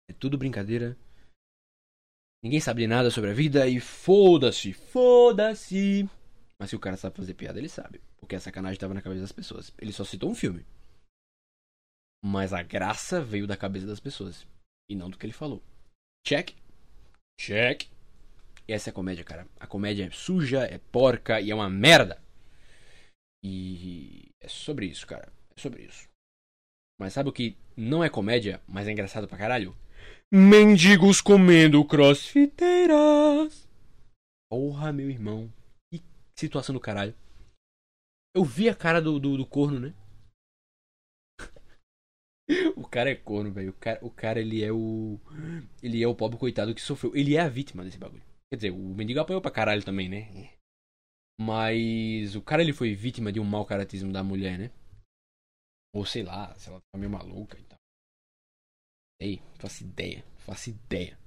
É 0.08 0.12
tudo 0.18 0.38
brincadeira. 0.38 0.96
Ninguém 2.42 2.60
sabe 2.60 2.86
nada 2.86 3.10
sobre 3.10 3.30
a 3.30 3.34
vida 3.34 3.66
e 3.66 3.78
foda-se, 3.80 4.72
foda-se. 4.72 6.08
Mas 6.58 6.70
se 6.70 6.76
o 6.76 6.80
cara 6.80 6.96
sabe 6.96 7.16
fazer 7.16 7.34
piada, 7.34 7.58
ele 7.58 7.68
sabe. 7.68 8.00
Porque 8.30 8.36
a 8.36 8.40
sacanagem 8.40 8.78
tava 8.78 8.94
na 8.94 9.02
cabeça 9.02 9.22
das 9.22 9.32
pessoas. 9.32 9.74
Ele 9.76 9.92
só 9.92 10.04
citou 10.04 10.30
um 10.30 10.36
filme. 10.36 10.64
Mas 12.24 12.52
a 12.52 12.62
graça 12.62 13.20
veio 13.20 13.44
da 13.44 13.56
cabeça 13.56 13.88
das 13.88 13.98
pessoas. 13.98 14.46
E 14.88 14.94
não 14.94 15.10
do 15.10 15.18
que 15.18 15.26
ele 15.26 15.32
falou. 15.32 15.60
Check. 16.24 16.52
Check. 17.40 17.88
E 18.68 18.72
essa 18.72 18.88
é 18.88 18.92
a 18.92 18.94
comédia, 18.94 19.24
cara. 19.24 19.48
A 19.58 19.66
comédia 19.66 20.04
é 20.04 20.10
suja, 20.12 20.60
é 20.60 20.78
porca 20.78 21.40
e 21.40 21.50
é 21.50 21.54
uma 21.56 21.68
merda. 21.68 22.22
E 23.42 24.30
é 24.40 24.46
sobre 24.46 24.86
isso, 24.86 25.08
cara. 25.08 25.32
É 25.56 25.60
sobre 25.60 25.82
isso. 25.82 26.08
Mas 27.00 27.12
sabe 27.14 27.30
o 27.30 27.32
que 27.32 27.56
não 27.76 28.04
é 28.04 28.08
comédia, 28.08 28.62
mas 28.68 28.86
é 28.86 28.92
engraçado 28.92 29.26
pra 29.26 29.38
caralho? 29.38 29.76
Mendigos 30.32 31.20
comendo 31.20 31.84
crossfiteiras. 31.84 33.68
Porra, 34.48 34.92
meu 34.92 35.10
irmão. 35.10 35.52
Que 35.92 36.00
situação 36.36 36.72
do 36.72 36.78
caralho. 36.78 37.12
Eu 38.34 38.44
vi 38.44 38.68
a 38.68 38.74
cara 38.74 39.00
do, 39.00 39.18
do, 39.18 39.36
do 39.36 39.46
corno, 39.46 39.80
né? 39.80 39.94
o 42.76 42.86
cara 42.88 43.10
é 43.10 43.14
corno, 43.14 43.52
velho. 43.52 43.70
O 43.70 43.74
cara, 43.74 43.98
o 44.04 44.10
cara, 44.10 44.40
ele 44.40 44.62
é 44.62 44.72
o. 44.72 45.18
Ele 45.82 46.02
é 46.02 46.06
o 46.06 46.14
pobre 46.14 46.38
coitado 46.38 46.74
que 46.74 46.80
sofreu. 46.80 47.14
Ele 47.16 47.36
é 47.36 47.40
a 47.40 47.48
vítima 47.48 47.84
desse 47.84 47.98
bagulho. 47.98 48.22
Quer 48.50 48.56
dizer, 48.56 48.70
o 48.70 48.94
mendigo 48.94 49.20
apanhou 49.20 49.40
pra 49.40 49.50
caralho 49.50 49.84
também, 49.84 50.08
né? 50.08 50.56
Mas 51.40 52.34
o 52.36 52.42
cara 52.42 52.62
ele 52.62 52.72
foi 52.72 52.94
vítima 52.94 53.32
de 53.32 53.40
um 53.40 53.44
mau 53.44 53.64
caratismo 53.64 54.12
da 54.12 54.22
mulher, 54.22 54.58
né? 54.58 54.70
Ou 55.94 56.04
sei 56.04 56.22
lá, 56.22 56.54
se 56.56 56.68
ela 56.68 56.80
tá 56.80 56.98
meio 56.98 57.10
maluca 57.10 57.58
e 57.58 57.64
tal. 57.64 57.78
Sei, 59.20 59.42
faço 59.58 59.84
ideia, 59.84 60.24
faço 60.38 60.70
ideia. 60.70 61.18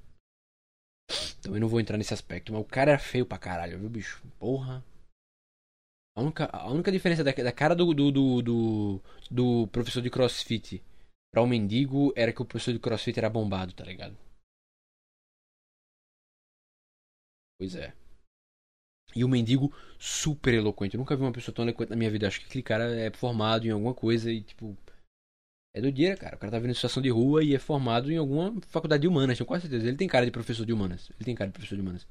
Também 1.42 1.60
não 1.60 1.68
vou 1.68 1.80
entrar 1.80 1.98
nesse 1.98 2.14
aspecto, 2.14 2.54
mas 2.54 2.62
o 2.62 2.66
cara 2.66 2.92
era 2.92 3.00
feio 3.00 3.26
pra 3.26 3.38
caralho, 3.38 3.80
viu, 3.80 3.90
bicho? 3.90 4.24
Porra. 4.40 4.84
A 6.16 6.22
única, 6.22 6.46
a 6.52 6.70
única 6.72 6.92
diferença 6.92 7.24
da, 7.24 7.32
da 7.32 7.52
cara 7.52 7.76
do, 7.76 7.94
do, 7.94 8.12
do, 8.12 8.42
do, 8.42 9.02
do 9.32 9.68
professor 9.68 10.02
de 10.02 10.10
crossfit 10.10 10.84
pra 11.32 11.42
o 11.42 11.48
mendigo 11.48 12.14
era 12.16 12.32
que 12.32 12.42
o 12.42 12.46
professor 12.46 12.72
de 12.72 12.80
crossfit 12.80 13.18
era 13.18 13.30
bombado, 13.30 13.74
tá 13.74 13.84
ligado? 13.84 14.16
Pois 17.58 17.76
é. 17.76 17.94
E 19.16 19.24
o 19.24 19.30
mendigo 19.30 19.74
super 20.00 20.54
eloquente. 20.54 20.96
Eu 20.96 21.00
nunca 21.00 21.16
vi 21.16 21.22
uma 21.22 21.32
pessoa 21.32 21.54
tão 21.54 21.66
eloquente 21.66 21.92
na 21.92 21.96
minha 21.96 22.10
vida. 22.10 22.28
Acho 22.28 22.40
que 22.40 22.46
aquele 22.48 22.64
cara 22.64 22.96
é 22.96 23.12
formado 23.12 23.66
em 23.66 23.72
alguma 23.72 23.94
coisa 23.94 24.32
e, 24.32 24.42
tipo. 24.42 24.76
É 25.76 25.82
doideira, 25.82 26.16
cara. 26.18 26.36
O 26.36 26.40
cara 26.40 26.52
tá 26.52 26.60
vendo 26.60 26.74
situação 26.76 27.02
de 27.02 27.10
rua 27.10 27.44
e 27.44 27.56
é 27.56 27.60
formado 27.60 28.12
em 28.12 28.18
alguma 28.18 28.60
faculdade 28.68 29.02
de 29.02 29.08
humanas, 29.08 29.38
tenho 29.38 29.48
quase 29.48 29.64
certeza. 29.64 29.88
Ele 29.88 29.98
tem 29.98 30.08
cara 30.08 30.26
de 30.26 30.32
professor 30.32 30.66
de 30.66 30.74
humanas. 30.74 31.10
Ele 31.12 31.26
tem 31.26 31.36
cara 31.36 31.50
de 31.50 31.54
professor 31.54 31.76
de 31.76 31.82
humanas. 31.82 32.08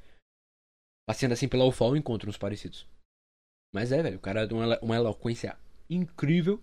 Passeando 1.06 1.34
assim 1.34 1.48
pela 1.48 1.64
UFAL, 1.64 1.96
encontra 1.96 2.28
uns 2.28 2.38
parecidos. 2.38 2.86
Mas 3.72 3.92
é, 3.92 4.02
velho. 4.02 4.16
O 4.16 4.20
cara 4.20 4.46
tem 4.46 4.56
uma, 4.56 4.64
elo- 4.64 4.78
uma 4.82 4.96
eloquência 4.96 5.56
incrível. 5.88 6.60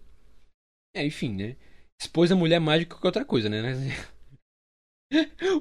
É, 0.96 1.06
enfim, 1.06 1.34
né? 1.36 1.56
Expôs 2.02 2.32
a 2.32 2.36
mulher 2.36 2.60
do 2.62 2.98
que 2.98 3.06
outra 3.08 3.26
coisa, 3.26 3.50
né? 3.50 3.62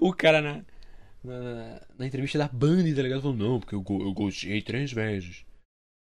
o 0.01 0.13
cara 0.13 0.41
na, 0.41 0.65
na, 1.25 1.81
na 1.99 2.07
entrevista 2.07 2.39
da 2.39 2.49
Band, 2.49 2.83
tá 2.95 3.03
ligado? 3.03 3.23
Falou, 3.23 3.37
não, 3.37 3.61
porque 3.61 3.75
eu, 3.75 3.85
eu 3.89 4.13
gostei 4.13 4.63
três 4.63 4.93
vezes. 4.93 5.45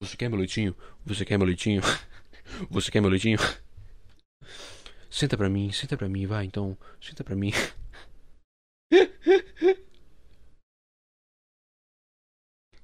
Você 0.03 0.17
quer 0.17 0.29
meu 0.31 0.39
leitinho? 0.39 0.75
Você 1.07 1.25
quer 1.25 1.39
meu 1.39 1.47
leitinho? 1.47 1.83
Você 2.71 2.91
quer 2.91 3.01
meu 3.01 3.11
leitinho? 3.11 3.39
Senta 5.11 5.37
pra 5.37 5.49
mim, 5.49 5.71
senta 5.73 5.97
pra 5.97 6.09
mim, 6.09 6.27
vai 6.27 6.45
então. 6.45 6.77
Senta 7.01 7.25
pra 7.25 7.37
mim. 7.37 7.53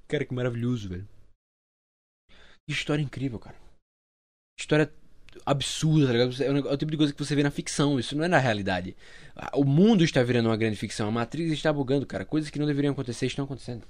Cara, 0.07 0.23
que 0.23 0.33
maravilhoso, 0.33 0.87
velho. 0.87 1.05
Que 2.67 2.73
história 2.73 3.01
incrível, 3.01 3.39
cara. 3.39 3.55
História 4.57 4.91
absurda, 5.45 6.07
tá 6.07 6.13
ligado? 6.13 6.43
É 6.43 6.45
é 6.45 6.73
o 6.73 6.77
tipo 6.77 6.91
de 6.91 6.97
coisa 6.97 7.13
que 7.13 7.19
você 7.19 7.35
vê 7.35 7.43
na 7.43 7.51
ficção, 7.51 7.99
isso 7.99 8.15
não 8.15 8.23
é 8.23 8.27
na 8.27 8.37
realidade. 8.37 8.95
O 9.53 9.63
mundo 9.63 10.03
está 10.03 10.21
virando 10.23 10.49
uma 10.49 10.57
grande 10.57 10.77
ficção, 10.77 11.07
a 11.07 11.11
Matrix 11.11 11.51
está 11.51 11.73
bugando, 11.73 12.05
cara. 12.05 12.25
Coisas 12.25 12.49
que 12.49 12.59
não 12.59 12.67
deveriam 12.67 12.93
acontecer 12.93 13.25
estão 13.25 13.45
acontecendo. 13.45 13.87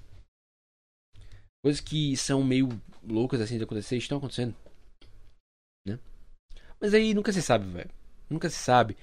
Coisas 1.61 1.82
que 1.82 2.17
são 2.17 2.43
meio 2.43 2.69
loucas 3.03 3.41
assim 3.41 3.57
de 3.57 3.63
acontecer 3.63 3.97
estão 3.97 4.17
acontecendo. 4.17 4.55
Né? 5.88 5.99
Mas 6.80 6.93
aí 6.93 7.13
nunca 7.13 7.32
se 7.32 7.41
sabe, 7.41 7.69
velho. 7.69 7.89
Nunca 8.30 8.49
se 8.49 8.57
sabe. 8.57 8.97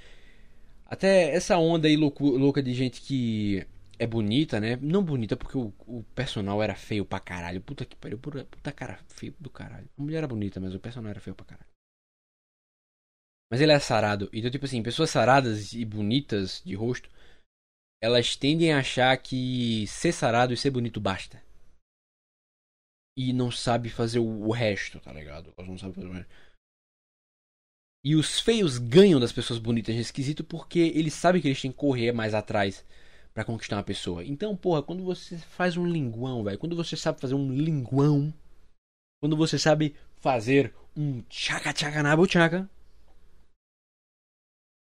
Até 0.86 1.34
essa 1.34 1.56
onda 1.56 1.86
aí 1.86 1.96
louca 1.96 2.62
de 2.62 2.74
gente 2.74 3.00
que 3.00 3.66
é 4.00 4.06
bonita, 4.06 4.58
né? 4.58 4.76
Não 4.76 5.04
bonita 5.04 5.36
porque 5.36 5.58
o, 5.58 5.74
o 5.86 6.02
personal 6.14 6.62
era 6.62 6.74
feio 6.74 7.04
pra 7.04 7.20
caralho. 7.20 7.60
Puta 7.60 7.84
que 7.84 7.94
pariu. 7.94 8.18
Puta, 8.18 8.72
cara 8.72 8.98
feio 9.08 9.36
do 9.38 9.50
caralho. 9.50 9.90
A 9.96 10.02
mulher 10.02 10.18
era 10.18 10.26
bonita, 10.26 10.58
mas 10.58 10.74
o 10.74 10.80
personal 10.80 11.10
era 11.10 11.20
feio 11.20 11.36
pra 11.36 11.44
caralho. 11.44 11.68
Mas 13.52 13.60
ele 13.60 13.72
é 13.72 13.78
sarado. 13.78 14.30
Então, 14.32 14.50
tipo 14.50 14.64
assim, 14.64 14.82
pessoas 14.82 15.10
saradas 15.10 15.74
e 15.74 15.84
bonitas 15.84 16.62
de 16.64 16.74
rosto, 16.74 17.10
elas 18.02 18.36
tendem 18.36 18.72
a 18.72 18.78
achar 18.78 19.14
que 19.18 19.86
ser 19.86 20.12
sarado 20.12 20.54
e 20.54 20.56
ser 20.56 20.70
bonito 20.70 20.98
basta. 20.98 21.42
E 23.18 23.34
não 23.34 23.50
sabe 23.50 23.90
fazer 23.90 24.18
o, 24.18 24.46
o 24.46 24.50
resto, 24.50 24.98
tá 24.98 25.12
ligado? 25.12 25.52
Elas 25.58 25.68
não 25.68 25.76
sabem 25.76 25.94
fazer 25.94 26.08
o 26.08 26.12
resto. 26.12 26.32
E 28.02 28.16
os 28.16 28.40
feios 28.40 28.78
ganham 28.78 29.20
das 29.20 29.32
pessoas 29.32 29.58
bonitas 29.58 29.94
nesse 29.94 30.06
esquisito 30.08 30.42
porque 30.42 30.78
eles 30.78 31.12
sabem 31.12 31.42
que 31.42 31.48
eles 31.48 31.60
têm 31.60 31.70
que 31.70 31.76
correr 31.76 32.12
mais 32.12 32.32
atrás 32.32 32.82
pra 33.32 33.44
conquistar 33.44 33.76
uma 33.76 33.82
pessoa. 33.82 34.24
Então, 34.24 34.56
porra, 34.56 34.82
quando 34.82 35.04
você 35.04 35.38
faz 35.38 35.76
um 35.76 35.86
linguão, 35.86 36.42
velho, 36.44 36.58
quando 36.58 36.76
você 36.76 36.96
sabe 36.96 37.20
fazer 37.20 37.34
um 37.34 37.52
linguão, 37.52 38.32
quando 39.20 39.36
você 39.36 39.58
sabe 39.58 39.94
fazer 40.16 40.74
um 40.96 41.22
tchaca 41.22 41.72
tchaca 41.72 42.02
na 42.02 42.16
buchaca, 42.16 42.68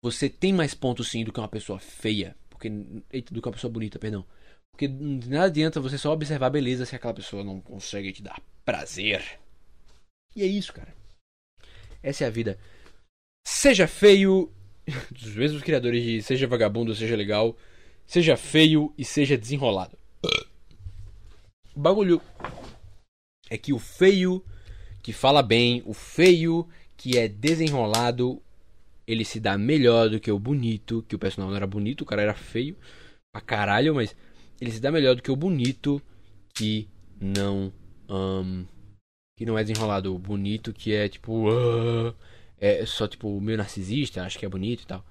você 0.03 0.29
tem 0.29 0.53
mais 0.53 0.75
pontos 0.75 1.11
sim 1.11 1.25
do 1.25 1.33
que 1.33 1.41
uma 1.41 1.49
pessoa 1.49 1.79
feia, 1.79 2.37
porque 2.49 2.71
do 2.71 3.43
que 3.43 3.49
uma 3.49 3.53
pessoa 3.53 3.73
bonita, 3.73 3.99
perdão. 3.99 4.27
Porque 4.73 4.89
de 4.89 5.29
nada 5.29 5.47
adianta 5.47 5.81
você 5.81 5.99
só 5.99 6.13
observar 6.13 6.47
a 6.47 6.51
beleza 6.51 6.87
se 6.87 6.97
aquela 6.97 7.13
pessoa 7.13 7.45
não 7.45 7.61
consegue 7.61 8.13
te 8.13 8.23
dar 8.23 8.41
prazer. 8.65 9.39
E 10.35 10.43
é 10.43 10.47
isso, 10.47 10.73
cara. 10.73 10.95
Essa 12.03 12.25
é 12.25 12.27
a 12.27 12.31
vida. 12.31 12.59
Seja 13.47 13.87
feio, 13.87 14.51
dos 15.11 15.35
mesmos 15.35 15.63
criadores 15.63 16.03
de 16.03 16.23
Seja 16.23 16.47
Vagabundo, 16.47 16.95
Seja 16.95 17.17
Legal, 17.17 17.57
seja 18.11 18.37
feio 18.37 18.93
e 18.99 19.05
seja 19.05 19.39
desenrolado. 19.39 19.97
O 21.77 21.79
bagulho 21.79 22.21
é 23.49 23.57
que 23.57 23.73
o 23.73 23.79
feio 23.79 24.45
que 25.01 25.13
fala 25.13 25.45
bem, 25.45 25.81
o 25.87 25.95
feio 25.95 26.69
que 26.97 27.17
é 27.17 27.29
desenrolado, 27.29 28.43
ele 29.07 29.25
se 29.25 29.39
dá 29.39 29.57
melhor 29.57 30.11
do 30.11 30.19
que 30.19 30.31
o 30.31 30.41
bonito, 30.41 31.05
que 31.09 31.15
o 31.15 31.21
personagem 31.21 31.51
não 31.53 31.57
era 31.57 31.69
bonito, 31.69 32.01
o 32.01 32.05
cara 32.05 32.21
era 32.21 32.35
feio 32.35 32.77
pra 33.33 33.41
caralho, 33.41 33.95
mas 33.95 34.17
ele 34.61 34.73
se 34.73 34.81
dá 34.81 34.91
melhor 34.91 35.15
do 35.15 35.23
que 35.23 35.31
o 35.31 35.37
bonito 35.37 36.03
que 36.53 36.89
não 37.21 37.73
um, 38.09 38.67
que 39.39 39.47
não 39.47 39.57
é 39.57 39.63
desenrolado, 39.63 40.13
o 40.13 40.19
bonito 40.19 40.73
que 40.73 40.93
é 40.93 41.09
tipo 41.09 41.49
uh, 41.49 42.13
é 42.59 42.85
só 42.85 43.07
tipo 43.07 43.41
meio 43.41 43.59
narcisista, 43.59 44.25
acho 44.25 44.37
que 44.37 44.45
é 44.45 44.49
bonito 44.49 44.83
e 44.83 44.87
tal. 44.87 45.07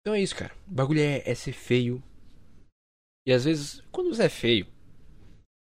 Então 0.00 0.14
é 0.14 0.20
isso, 0.20 0.34
cara. 0.34 0.54
O 0.66 0.74
bagulho 0.74 1.00
é, 1.00 1.22
é 1.28 1.34
ser 1.34 1.52
feio. 1.52 2.02
E 3.26 3.32
às 3.32 3.44
vezes, 3.44 3.82
quando 3.92 4.14
você 4.14 4.24
é 4.24 4.28
feio, 4.28 4.66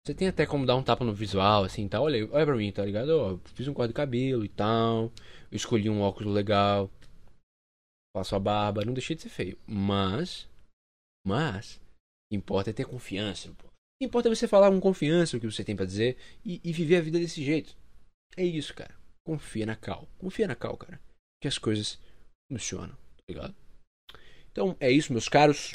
você 0.06 0.14
tem 0.14 0.28
até 0.28 0.44
como 0.44 0.66
dar 0.66 0.76
um 0.76 0.82
tapa 0.82 1.04
no 1.04 1.14
visual, 1.14 1.64
assim, 1.64 1.88
tal. 1.88 2.04
Olha, 2.04 2.28
olha 2.30 2.46
pra 2.46 2.56
mim, 2.56 2.70
tá 2.72 2.84
ligado? 2.84 3.10
Ó, 3.10 3.38
fiz 3.54 3.66
um 3.68 3.74
corte 3.74 3.88
de 3.88 3.94
cabelo 3.94 4.44
e 4.44 4.48
tal. 4.48 5.12
Eu 5.50 5.56
escolhi 5.56 5.88
um 5.88 6.00
óculos 6.00 6.34
legal. 6.34 6.90
Faço 8.14 8.36
a 8.36 8.38
barba. 8.38 8.84
Não 8.84 8.92
deixei 8.92 9.16
de 9.16 9.22
ser 9.22 9.30
feio. 9.30 9.58
Mas, 9.66 10.48
mas, 11.26 11.76
o 11.76 11.80
que 12.30 12.36
importa 12.36 12.70
é 12.70 12.72
ter 12.72 12.86
confiança, 12.86 13.50
pô. 13.52 13.66
O 13.66 13.70
que 13.98 14.06
importa 14.06 14.28
é 14.28 14.34
você 14.34 14.48
falar 14.48 14.70
com 14.70 14.80
confiança 14.80 15.36
o 15.36 15.40
que 15.40 15.50
você 15.50 15.64
tem 15.64 15.76
para 15.76 15.86
dizer 15.86 16.18
e, 16.44 16.60
e, 16.62 16.72
viver 16.72 16.96
a 16.96 17.00
vida 17.00 17.18
desse 17.18 17.42
jeito. 17.42 17.76
É 18.36 18.44
isso, 18.44 18.74
cara. 18.74 18.94
Confia 19.26 19.64
na 19.64 19.76
Cal. 19.76 20.08
Confia 20.18 20.46
na 20.46 20.54
Cal, 20.54 20.76
cara. 20.76 21.00
Que 21.40 21.48
as 21.48 21.56
coisas 21.56 21.98
funcionam, 22.50 22.94
tá 22.94 23.22
ligado? 23.28 23.54
Então 24.54 24.76
é 24.78 24.88
isso, 24.88 25.12
meus 25.12 25.28
caros. 25.28 25.72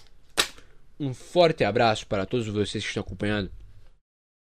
Um 0.98 1.14
forte 1.14 1.66
abraço 1.66 2.08
para 2.08 2.26
todos 2.26 2.48
vocês 2.48 2.82
que 2.82 2.88
estão 2.88 3.02
acompanhando 3.02 3.52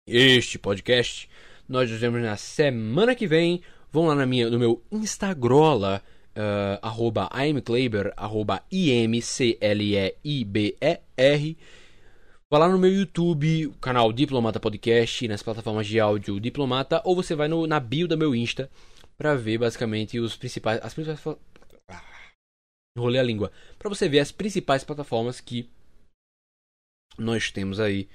este 0.06 0.58
podcast. 0.58 1.26
Nós 1.66 1.90
nos 1.90 1.98
vemos 1.98 2.20
na 2.20 2.36
semana 2.36 3.14
que 3.14 3.26
vem. 3.26 3.62
Vão 3.90 4.04
lá 4.04 4.14
na 4.14 4.26
minha, 4.26 4.50
no 4.50 4.58
meu 4.58 4.82
Instagram, 4.92 5.96
uh, 5.96 6.02
arroba 6.82 7.30
imkleiber, 7.48 8.12
arroba 8.14 8.62
I-M-C-L-E-I-B-E-R. 8.70 9.56
Vá 12.50 12.58
lá 12.58 12.68
no 12.68 12.78
meu 12.78 12.92
YouTube, 12.92 13.72
canal 13.80 14.12
Diplomata 14.12 14.60
Podcast, 14.60 15.26
nas 15.28 15.42
plataformas 15.42 15.86
de 15.86 15.98
áudio 15.98 16.38
Diplomata, 16.38 17.00
ou 17.06 17.16
você 17.16 17.34
vai 17.34 17.48
no, 17.48 17.66
na 17.66 17.80
bio 17.80 18.06
do 18.06 18.18
meu 18.18 18.34
Insta 18.34 18.68
para 19.16 19.34
ver 19.34 19.56
basicamente 19.56 20.20
os 20.20 20.36
principais, 20.36 20.78
as 20.82 20.92
principais 20.92 21.38
enrolei 22.96 23.20
a 23.20 23.24
língua, 23.24 23.52
para 23.78 23.88
você 23.88 24.08
ver 24.08 24.20
as 24.20 24.32
principais 24.32 24.82
plataformas 24.82 25.40
que 25.40 25.68
nós 27.18 27.50
temos 27.50 27.78
aí 27.78 28.08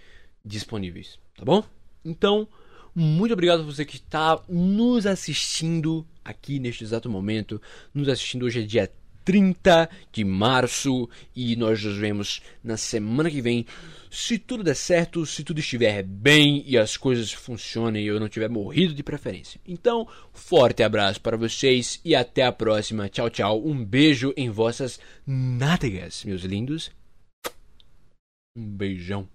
disponíveis, 0.43 1.19
tá 1.35 1.45
bom? 1.45 1.63
Então, 2.03 2.47
muito 2.93 3.31
obrigado 3.31 3.61
a 3.61 3.65
você 3.65 3.85
que 3.85 3.95
está 3.95 4.41
nos 4.49 5.05
assistindo 5.05 6.05
aqui 6.25 6.59
neste 6.59 6.83
exato 6.83 7.09
momento, 7.09 7.61
nos 7.93 8.09
assistindo 8.09 8.45
hoje 8.45 8.61
é 8.61 8.65
dia 8.65 8.91
30 9.23 9.89
de 10.11 10.23
março 10.23 11.09
e 11.35 11.55
nós 11.55 11.83
nos 11.83 11.97
vemos 11.97 12.41
na 12.63 12.77
semana 12.77 13.29
que 13.29 13.41
vem. 13.41 13.65
Se 14.09 14.37
tudo 14.37 14.63
der 14.63 14.75
certo, 14.75 15.25
se 15.25 15.43
tudo 15.43 15.59
estiver 15.59 16.03
bem 16.03 16.63
e 16.67 16.77
as 16.77 16.97
coisas 16.97 17.31
funcionem 17.31 18.03
e 18.03 18.07
eu 18.07 18.19
não 18.19 18.27
tiver 18.27 18.49
morrido 18.49 18.93
de 18.93 19.03
preferência. 19.03 19.59
Então, 19.65 20.07
forte 20.33 20.83
abraço 20.83 21.21
para 21.21 21.37
vocês 21.37 21.99
e 22.03 22.13
até 22.13 22.43
a 22.43 22.51
próxima. 22.51 23.09
Tchau, 23.09 23.29
tchau. 23.29 23.65
Um 23.65 23.83
beijo 23.83 24.33
em 24.35 24.49
vossas 24.49 24.99
nádegas, 25.25 26.25
meus 26.25 26.43
lindos. 26.43 26.91
Um 28.57 28.67
beijão. 28.67 29.27